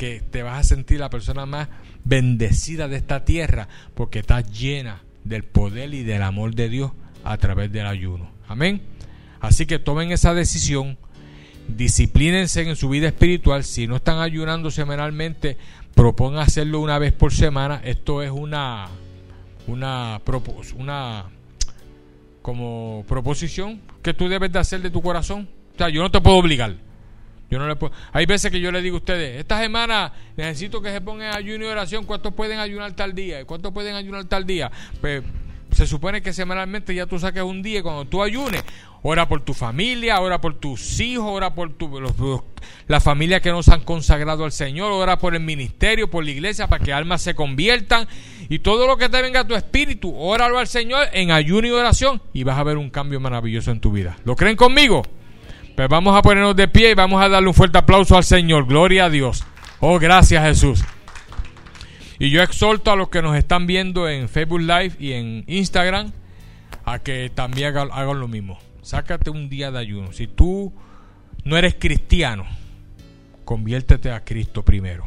que 0.00 0.22
te 0.22 0.42
vas 0.42 0.58
a 0.58 0.64
sentir 0.64 0.98
la 0.98 1.10
persona 1.10 1.44
más 1.44 1.68
bendecida 2.04 2.88
de 2.88 2.96
esta 2.96 3.26
tierra 3.26 3.68
porque 3.92 4.20
estás 4.20 4.50
llena 4.50 5.02
del 5.24 5.44
poder 5.44 5.92
y 5.92 6.04
del 6.04 6.22
amor 6.22 6.54
de 6.54 6.70
Dios 6.70 6.92
a 7.22 7.36
través 7.36 7.70
del 7.70 7.84
ayuno. 7.86 8.30
Amén. 8.48 8.80
Así 9.40 9.66
que 9.66 9.78
tomen 9.78 10.10
esa 10.10 10.32
decisión, 10.32 10.96
disciplínense 11.68 12.66
en 12.66 12.76
su 12.76 12.88
vida 12.88 13.08
espiritual. 13.08 13.62
Si 13.62 13.86
no 13.86 13.96
están 13.96 14.20
ayunando 14.20 14.70
semanalmente, 14.70 15.58
propongan 15.94 16.44
hacerlo 16.44 16.80
una 16.80 16.98
vez 16.98 17.12
por 17.12 17.34
semana. 17.34 17.82
Esto 17.84 18.22
es 18.22 18.30
una 18.30 18.88
una 19.66 20.18
una 20.78 21.24
como 22.40 23.04
proposición 23.06 23.82
que 24.02 24.14
tú 24.14 24.30
debes 24.30 24.50
de 24.50 24.60
hacer 24.60 24.80
de 24.80 24.88
tu 24.88 25.02
corazón. 25.02 25.46
O 25.74 25.76
sea, 25.76 25.90
yo 25.90 26.00
no 26.00 26.10
te 26.10 26.22
puedo 26.22 26.38
obligar. 26.38 26.89
Yo 27.50 27.58
no 27.58 27.66
le 27.66 27.76
puedo. 27.76 27.92
Hay 28.12 28.26
veces 28.26 28.50
que 28.52 28.60
yo 28.60 28.70
le 28.70 28.80
digo 28.80 28.96
a 28.96 28.98
ustedes, 28.98 29.40
esta 29.40 29.60
semana 29.60 30.12
necesito 30.36 30.80
que 30.80 30.90
se 30.92 31.00
pongan 31.00 31.34
ayuno 31.34 31.64
y 31.64 31.68
oración. 31.68 32.04
¿Cuántos 32.04 32.32
pueden 32.32 32.60
ayunar 32.60 32.92
tal 32.92 33.14
día? 33.14 33.44
¿Cuántos 33.44 33.72
pueden 33.72 33.96
ayunar 33.96 34.24
tal 34.26 34.46
día? 34.46 34.70
Pues 35.00 35.24
se 35.72 35.86
supone 35.86 36.22
que 36.22 36.32
semanalmente 36.32 36.94
ya 36.94 37.06
tú 37.06 37.18
saques 37.18 37.42
un 37.42 37.62
día 37.62 37.82
cuando 37.82 38.04
tú 38.04 38.22
ayunes, 38.22 38.62
ora 39.02 39.28
por 39.28 39.42
tu 39.42 39.54
familia, 39.54 40.20
ora 40.20 40.40
por 40.40 40.54
tus 40.54 41.00
hijos, 41.00 41.26
ora 41.28 41.54
por 41.54 41.72
tu, 41.72 42.42
la 42.86 43.00
familia 43.00 43.40
que 43.40 43.50
nos 43.50 43.68
han 43.68 43.80
consagrado 43.80 44.44
al 44.44 44.52
Señor, 44.52 44.92
ora 44.92 45.18
por 45.18 45.34
el 45.34 45.40
ministerio, 45.40 46.10
por 46.10 46.24
la 46.24 46.30
iglesia, 46.30 46.66
para 46.66 46.84
que 46.84 46.92
almas 46.92 47.22
se 47.22 47.34
conviertan. 47.34 48.08
Y 48.48 48.60
todo 48.60 48.86
lo 48.86 48.96
que 48.96 49.08
te 49.08 49.22
venga 49.22 49.40
a 49.40 49.46
tu 49.46 49.54
espíritu, 49.54 50.14
óralo 50.16 50.58
al 50.58 50.66
Señor 50.66 51.08
en 51.12 51.30
ayuno 51.30 51.68
y 51.68 51.70
oración 51.70 52.20
y 52.32 52.42
vas 52.42 52.58
a 52.58 52.64
ver 52.64 52.76
un 52.76 52.90
cambio 52.90 53.20
maravilloso 53.20 53.70
en 53.70 53.80
tu 53.80 53.92
vida. 53.92 54.16
¿Lo 54.24 54.34
creen 54.36 54.56
conmigo? 54.56 55.02
Pues 55.80 55.88
vamos 55.88 56.14
a 56.14 56.20
ponernos 56.20 56.54
de 56.54 56.68
pie 56.68 56.90
y 56.90 56.94
vamos 56.94 57.22
a 57.22 57.28
darle 57.30 57.48
un 57.48 57.54
fuerte 57.54 57.78
aplauso 57.78 58.14
al 58.14 58.24
Señor. 58.24 58.66
Gloria 58.66 59.06
a 59.06 59.08
Dios. 59.08 59.46
Oh, 59.78 59.98
gracias 59.98 60.44
Jesús. 60.44 60.84
Y 62.18 62.28
yo 62.28 62.42
exhorto 62.42 62.90
a 62.90 62.96
los 62.96 63.08
que 63.08 63.22
nos 63.22 63.34
están 63.34 63.66
viendo 63.66 64.06
en 64.06 64.28
Facebook 64.28 64.60
Live 64.60 64.96
y 64.98 65.12
en 65.12 65.42
Instagram 65.46 66.12
a 66.84 66.98
que 66.98 67.32
también 67.34 67.74
hagan, 67.78 68.20
lo 68.20 68.28
mismo. 68.28 68.58
Sácate 68.82 69.30
un 69.30 69.48
día 69.48 69.70
de 69.70 69.78
ayuno. 69.78 70.12
Si 70.12 70.26
tú 70.26 70.70
no 71.44 71.56
eres 71.56 71.76
cristiano, 71.78 72.44
conviértete 73.46 74.12
a 74.12 74.22
Cristo 74.22 74.62
primero. 74.62 75.06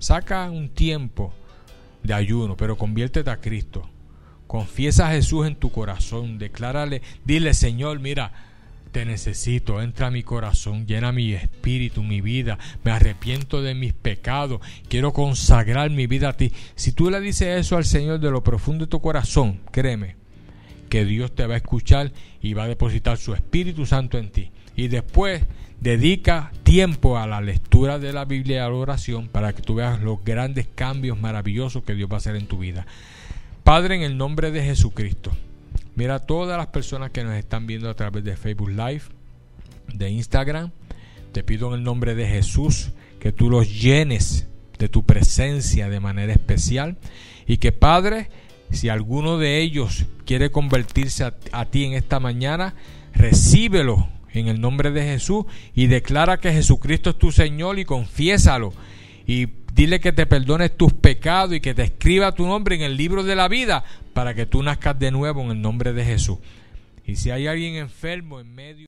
Saca 0.00 0.50
un 0.50 0.70
tiempo 0.70 1.32
de 2.02 2.14
ayuno, 2.14 2.56
pero 2.56 2.76
conviértete 2.76 3.30
a 3.30 3.36
Cristo. 3.36 3.88
Confiesa 4.48 5.06
a 5.06 5.12
Jesús 5.12 5.46
en 5.46 5.54
tu 5.54 5.70
corazón. 5.70 6.36
Declárale, 6.36 7.00
dile, 7.24 7.54
Señor, 7.54 8.00
mira, 8.00 8.49
te 8.90 9.04
necesito, 9.04 9.80
entra 9.80 10.08
a 10.08 10.10
mi 10.10 10.22
corazón, 10.22 10.86
llena 10.86 11.12
mi 11.12 11.32
espíritu, 11.32 12.02
mi 12.02 12.20
vida, 12.20 12.58
me 12.84 12.90
arrepiento 12.90 13.62
de 13.62 13.74
mis 13.74 13.92
pecados, 13.92 14.60
quiero 14.88 15.12
consagrar 15.12 15.90
mi 15.90 16.06
vida 16.06 16.30
a 16.30 16.36
ti. 16.36 16.52
Si 16.74 16.92
tú 16.92 17.10
le 17.10 17.20
dices 17.20 17.60
eso 17.60 17.76
al 17.76 17.84
Señor 17.84 18.20
de 18.20 18.30
lo 18.30 18.42
profundo 18.42 18.86
de 18.86 18.90
tu 18.90 19.00
corazón, 19.00 19.60
créeme 19.70 20.16
que 20.88 21.04
Dios 21.04 21.34
te 21.34 21.46
va 21.46 21.54
a 21.54 21.58
escuchar 21.58 22.12
y 22.42 22.54
va 22.54 22.64
a 22.64 22.68
depositar 22.68 23.16
su 23.16 23.32
Espíritu 23.34 23.86
Santo 23.86 24.18
en 24.18 24.30
ti. 24.30 24.50
Y 24.76 24.88
después 24.88 25.44
dedica 25.80 26.52
tiempo 26.62 27.18
a 27.18 27.26
la 27.26 27.40
lectura 27.40 27.98
de 27.98 28.12
la 28.12 28.24
Biblia 28.24 28.56
y 28.56 28.58
a 28.58 28.68
la 28.68 28.74
oración 28.74 29.28
para 29.28 29.52
que 29.52 29.62
tú 29.62 29.76
veas 29.76 30.00
los 30.00 30.22
grandes 30.24 30.66
cambios 30.74 31.18
maravillosos 31.18 31.84
que 31.84 31.94
Dios 31.94 32.10
va 32.10 32.16
a 32.16 32.18
hacer 32.18 32.36
en 32.36 32.46
tu 32.46 32.58
vida. 32.58 32.86
Padre, 33.64 33.94
en 33.94 34.02
el 34.02 34.16
nombre 34.16 34.50
de 34.50 34.64
Jesucristo, 34.64 35.30
mira 36.00 36.14
a 36.14 36.18
todas 36.18 36.56
las 36.56 36.68
personas 36.68 37.10
que 37.10 37.22
nos 37.24 37.34
están 37.34 37.66
viendo 37.66 37.90
a 37.90 37.94
través 37.94 38.24
de 38.24 38.34
Facebook 38.34 38.70
Live, 38.70 39.02
de 39.92 40.08
Instagram. 40.08 40.70
Te 41.32 41.44
pido 41.44 41.68
en 41.68 41.74
el 41.74 41.82
nombre 41.82 42.14
de 42.14 42.26
Jesús 42.26 42.92
que 43.18 43.32
tú 43.32 43.50
los 43.50 43.82
llenes 43.82 44.46
de 44.78 44.88
tu 44.88 45.04
presencia 45.04 45.90
de 45.90 46.00
manera 46.00 46.32
especial 46.32 46.96
y 47.46 47.58
que 47.58 47.72
Padre, 47.72 48.30
si 48.70 48.88
alguno 48.88 49.36
de 49.36 49.60
ellos 49.60 50.06
quiere 50.24 50.50
convertirse 50.50 51.22
a, 51.52 51.64
ti 51.66 51.84
en 51.84 51.92
esta 51.92 52.18
mañana, 52.18 52.76
recíbelo 53.12 54.08
en 54.32 54.48
el 54.48 54.58
nombre 54.58 54.92
de 54.92 55.02
Jesús 55.02 55.44
y 55.74 55.88
declara 55.88 56.40
que 56.40 56.50
Jesucristo 56.50 57.10
es 57.10 57.18
tu 57.18 57.30
Señor 57.30 57.78
y 57.78 57.84
confiésalo 57.84 58.72
y 59.26 59.48
dile 59.74 60.00
que 60.00 60.12
te 60.12 60.26
perdones 60.26 60.76
tus 60.76 60.92
pecados 60.92 61.54
y 61.54 61.60
que 61.60 61.74
te 61.74 61.82
escriba 61.82 62.34
tu 62.34 62.46
nombre 62.46 62.74
en 62.76 62.82
el 62.82 62.96
libro 62.96 63.22
de 63.22 63.36
la 63.36 63.48
vida 63.48 63.84
para 64.12 64.34
que 64.34 64.46
tú 64.46 64.62
nazcas 64.62 64.98
de 64.98 65.10
nuevo 65.10 65.42
en 65.42 65.50
el 65.50 65.60
nombre 65.60 65.92
de 65.92 66.04
Jesús. 66.04 66.38
Y 67.06 67.16
si 67.16 67.30
hay 67.30 67.46
alguien 67.46 67.74
enfermo 67.74 68.40
en 68.40 68.54
medio 68.54 68.86